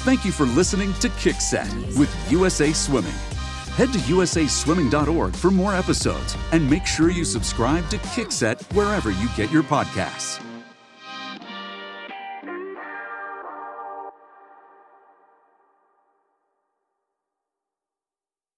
Thank 0.05 0.25
you 0.25 0.33
for 0.33 0.45
listening 0.47 0.93
to 0.95 1.09
Kickset 1.11 1.97
with 1.97 2.13
USA 2.33 2.73
Swimming. 2.73 3.13
Head 3.77 3.93
to 3.93 3.99
usaswimming.org 4.01 5.35
for 5.35 5.51
more 5.51 5.75
episodes 5.75 6.37
and 6.51 6.69
make 6.69 6.85
sure 6.85 7.11
you 7.11 7.25
subscribe 7.25 7.89
to 7.91 7.99
Kickset 7.99 8.61
wherever 8.75 9.13
you 9.13 9.29
get 9.37 9.51
your 9.53 9.63
podcasts. 9.63 10.43